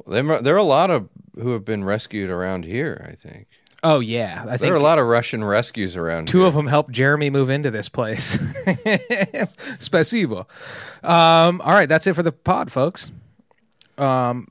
There, 0.07 0.41
there 0.41 0.55
are 0.55 0.57
a 0.57 0.63
lot 0.63 0.89
of 0.89 1.09
who 1.39 1.51
have 1.51 1.65
been 1.65 1.83
rescued 1.83 2.29
around 2.29 2.65
here. 2.65 3.05
I 3.07 3.15
think 3.15 3.47
Oh 3.83 3.99
yeah, 3.99 4.41
I 4.43 4.45
there 4.47 4.57
think 4.57 4.71
are 4.71 4.75
a 4.75 4.79
lot 4.79 4.97
of 4.99 5.05
Russian 5.05 5.43
rescues 5.43 5.95
around. 5.95 6.27
two 6.27 6.39
here. 6.39 6.47
of 6.47 6.53
them 6.55 6.65
helped 6.67 6.91
Jeremy 6.91 7.29
move 7.29 7.49
into 7.49 7.69
this 7.69 7.89
place. 7.89 8.37
Spasibo. 9.79 10.45
Um, 11.03 11.61
all 11.61 11.73
right, 11.73 11.87
that's 11.87 12.07
it 12.07 12.13
for 12.13 12.23
the 12.23 12.31
pod, 12.31 12.71
folks. 12.71 13.11
Um, 13.97 14.47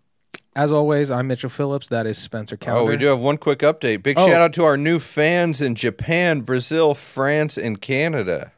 as 0.54 0.72
always, 0.72 1.10
I'm 1.10 1.26
Mitchell 1.26 1.50
Phillips. 1.50 1.88
That 1.88 2.06
is 2.06 2.18
Spencer 2.18 2.56
Oh, 2.68 2.84
we 2.84 2.96
do 2.96 3.06
have 3.06 3.18
one 3.18 3.36
quick 3.36 3.58
update. 3.60 4.02
Big 4.02 4.18
Oh. 4.18 4.26
shout 4.26 4.40
out 4.40 4.52
to 4.54 4.64
our 4.64 4.76
new 4.76 4.98
fans 4.98 5.60
in 5.60 5.74
Japan, 5.74 6.40
Brazil, 6.40 6.94
France, 6.94 7.58
and 7.58 7.80
Canada. 7.80 8.52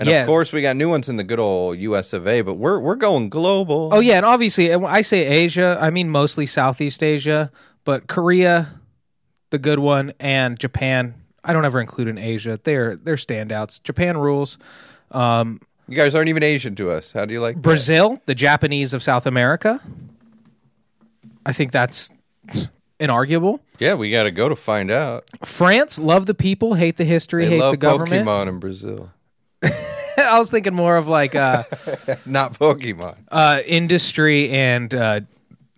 And 0.00 0.08
Yes. 0.08 0.22
of 0.22 0.28
course, 0.28 0.50
we 0.52 0.62
got 0.62 0.76
new 0.76 0.88
ones 0.88 1.08
in 1.10 1.16
the 1.16 1.22
good 1.24 1.38
old 1.38 1.78
U.S. 1.78 2.12
of 2.14 2.26
A. 2.26 2.40
But 2.40 2.54
we're 2.54 2.78
we're 2.80 2.94
going 2.96 3.28
global. 3.28 3.90
Oh 3.92 4.00
yeah, 4.00 4.16
and 4.16 4.24
obviously 4.24 4.74
when 4.74 4.90
I 4.90 5.02
say 5.02 5.26
Asia, 5.26 5.76
I 5.80 5.90
mean 5.90 6.08
mostly 6.08 6.46
Southeast 6.46 7.02
Asia, 7.02 7.50
but 7.84 8.06
Korea, 8.06 8.80
the 9.50 9.58
good 9.58 9.78
one, 9.78 10.12
and 10.18 10.58
Japan. 10.58 11.14
I 11.44 11.52
don't 11.52 11.64
ever 11.66 11.80
include 11.80 12.08
in 12.08 12.16
Asia. 12.18 12.58
They're 12.64 12.96
they're 12.96 13.16
standouts. 13.16 13.82
Japan 13.82 14.16
rules. 14.16 14.56
Um, 15.10 15.60
you 15.86 15.96
guys 15.96 16.14
aren't 16.14 16.28
even 16.30 16.42
Asian 16.42 16.74
to 16.76 16.90
us. 16.90 17.12
How 17.12 17.26
do 17.26 17.34
you 17.34 17.40
like 17.40 17.56
that? 17.56 17.62
Brazil, 17.62 18.22
the 18.24 18.34
Japanese 18.34 18.94
of 18.94 19.02
South 19.02 19.26
America. 19.26 19.80
I 21.44 21.52
think 21.52 21.72
that's 21.72 22.10
inarguable. 22.98 23.60
Yeah, 23.78 23.94
we 23.94 24.10
got 24.10 24.22
to 24.24 24.30
go 24.30 24.48
to 24.48 24.56
find 24.56 24.90
out. 24.90 25.24
France, 25.44 25.98
love 25.98 26.26
the 26.26 26.34
people, 26.34 26.74
hate 26.74 26.96
the 26.96 27.04
history, 27.04 27.44
They 27.44 27.58
hate 27.58 27.70
the 27.70 27.76
government. 27.76 28.26
Pokemon 28.26 28.48
in 28.48 28.58
Brazil, 28.60 29.10
I 30.30 30.38
was 30.38 30.50
thinking 30.50 30.74
more 30.74 30.96
of 30.96 31.08
like 31.08 31.34
uh, 31.34 31.64
not 32.26 32.54
Pokemon. 32.54 33.16
uh, 33.30 33.62
industry 33.66 34.50
and 34.50 34.94
uh, 34.94 35.20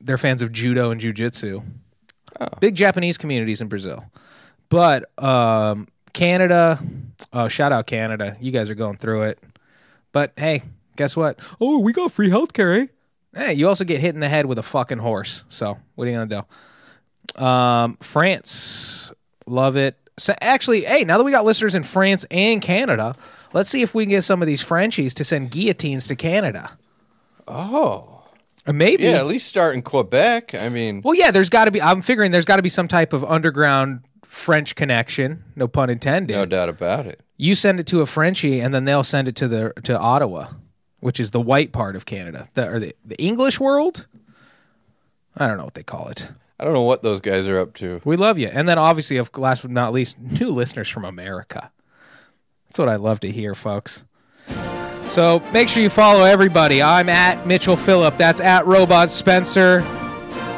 they're 0.01 0.19
fans 0.19 0.43
of 0.43 0.53
judo 0.53 0.91
and 0.91 1.01
jujitsu. 1.01 1.65
Oh. 2.41 2.47
Big 2.61 2.75
Japanese 2.75 3.19
communities 3.19 3.61
in 3.61 3.69
Brazil, 3.69 4.05
but 4.69 5.07
um, 5.23 5.89
Canada. 6.13 6.79
Oh, 7.33 7.49
shout 7.49 7.73
out 7.73 7.87
Canada! 7.87 8.37
You 8.41 8.51
guys 8.51 8.69
are 8.69 8.75
going 8.75 8.97
through 8.97 9.23
it. 9.23 9.39
But 10.13 10.33
hey, 10.37 10.63
guess 10.97 11.17
what? 11.17 11.39
Oh, 11.61 11.79
we 11.79 11.93
got 11.93 12.13
free 12.13 12.29
healthcare. 12.29 12.83
Eh? 12.83 12.87
Hey, 13.35 13.55
you 13.55 13.69
also 13.69 13.85
get 13.85 14.01
hit 14.01 14.15
in 14.15 14.21
the 14.21 14.29
head 14.29 14.47
with 14.47 14.59
a 14.59 14.63
fucking 14.63 14.99
horse. 14.99 15.45
So 15.49 15.79
what 15.95 16.07
are 16.07 16.11
you 16.11 16.17
gonna 16.17 16.45
do? 17.39 17.43
Um, 17.43 17.97
France, 18.01 19.13
love 19.47 19.77
it. 19.77 19.97
So 20.19 20.35
actually, 20.41 20.83
hey, 20.83 21.05
now 21.05 21.17
that 21.17 21.25
we 21.25 21.31
got 21.31 21.45
listeners 21.45 21.75
in 21.75 21.83
France 21.83 22.27
and 22.31 22.61
Canada, 22.61 23.17
let's 23.53 23.71
see 23.71 23.83
if 23.83 23.95
we 23.95 24.05
can 24.05 24.11
get 24.11 24.23
some 24.23 24.43
of 24.43 24.47
these 24.47 24.63
Frenchies 24.63 25.15
to 25.15 25.25
send 25.25 25.51
guillotines 25.51 26.07
to 26.09 26.17
Canada. 26.17 26.77
Oh, 27.49 28.23
Or 28.67 28.73
maybe. 28.73 29.05
yeah. 29.05 29.19
At 29.19 29.27
least 29.27 29.49
start 29.49 29.75
in 29.75 29.83
Quebec. 29.83 30.55
I 30.55 30.69
mean, 30.69 31.03
Well, 31.05 31.15
yeah, 31.15 31.31
there's 31.31 31.51
got 31.51 31.65
to 31.67 31.71
be. 31.71 31.83
I'm 31.83 32.03
figuring 32.03 32.31
there's 32.31 32.45
got 32.45 32.57
to 32.57 32.63
be 32.63 32.69
some 32.69 32.89
type 32.89 33.13
of 33.13 33.25
underground 33.25 34.01
French 34.25 34.75
connection. 34.75 35.45
No 35.57 35.69
pun 35.69 35.91
intended. 35.91 36.35
no 36.35 36.47
doubt 36.47 36.69
about 36.69 37.07
it. 37.07 37.21
You 37.37 37.55
send 37.57 37.81
it 37.81 37.87
to 37.89 38.01
a 38.01 38.07
Frenchie, 38.07 38.61
and 38.61 38.73
then 38.73 38.85
they'll 38.85 39.03
send 39.05 39.27
it 39.29 39.35
to 39.37 39.49
the 39.49 39.73
to 39.83 39.99
Ottawa, 39.99 40.49
which 41.01 41.19
is 41.19 41.31
the 41.33 41.41
white 41.41 41.73
part 41.73 41.97
of 41.97 42.07
Canada, 42.07 42.49
the, 42.55 42.69
or 42.69 42.79
the 42.79 42.95
the 43.05 43.21
English 43.21 43.59
world. 43.59 44.07
I 45.37 45.47
don't 45.49 45.57
know 45.57 45.65
what 45.65 45.75
they 45.75 45.83
call 45.83 46.09
it. 46.09 46.31
I 46.61 46.65
don't 46.65 46.75
know 46.75 46.83
what 46.83 47.03
those 47.03 47.21
guys 47.21 47.49
are 47.49 47.59
up 47.59 47.75
to. 47.75 48.01
We 48.05 48.17
love 48.17 48.39
you, 48.39 48.47
and 48.47 48.69
then 48.69 48.79
obviously, 48.79 49.17
of 49.17 49.37
last 49.37 49.63
but 49.63 49.73
not 49.73 49.93
least, 49.93 50.17
new 50.41 50.51
listeners 50.51 50.89
from 50.89 51.05
America. 51.05 51.73
That's 52.73 52.79
what 52.79 52.89
I 52.89 52.97
love 52.97 53.20
to 53.20 53.31
hear, 53.31 53.55
folks. 53.55 54.03
So 55.11 55.43
make 55.53 55.68
sure 55.68 55.83
you 55.83 55.91
follow 55.91 56.25
everybody. 56.25 56.83
I'm 56.83 57.11
at 57.11 57.47
Mitchell 57.47 57.77
Phillip. 57.77 58.16
That's 58.16 58.41
at 58.41 58.66
Robot 58.66 59.11
Spencer. 59.11 59.83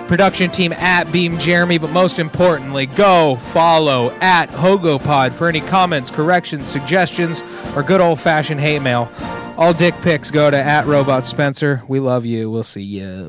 Production 0.06 0.52
team 0.52 0.72
at 0.74 1.10
Beam 1.10 1.36
Jeremy. 1.40 1.78
But 1.78 1.90
most 1.90 2.20
importantly, 2.20 2.86
go 2.86 3.34
follow 3.34 4.12
at 4.20 4.48
HogoPod 4.50 5.32
for 5.32 5.48
any 5.48 5.60
comments, 5.60 6.08
corrections, 6.08 6.68
suggestions, 6.68 7.42
or 7.74 7.82
good 7.82 8.00
old 8.00 8.20
fashioned 8.20 8.60
hate 8.60 8.80
mail. 8.80 9.10
All 9.56 9.74
dick 9.74 9.96
pics 10.00 10.30
go 10.30 10.52
to 10.52 10.56
at 10.56 10.86
Robot 10.86 11.26
Spencer. 11.26 11.82
We 11.88 11.98
love 11.98 12.24
you. 12.24 12.48
We'll 12.48 12.62
see 12.62 12.82
you. 12.82 13.28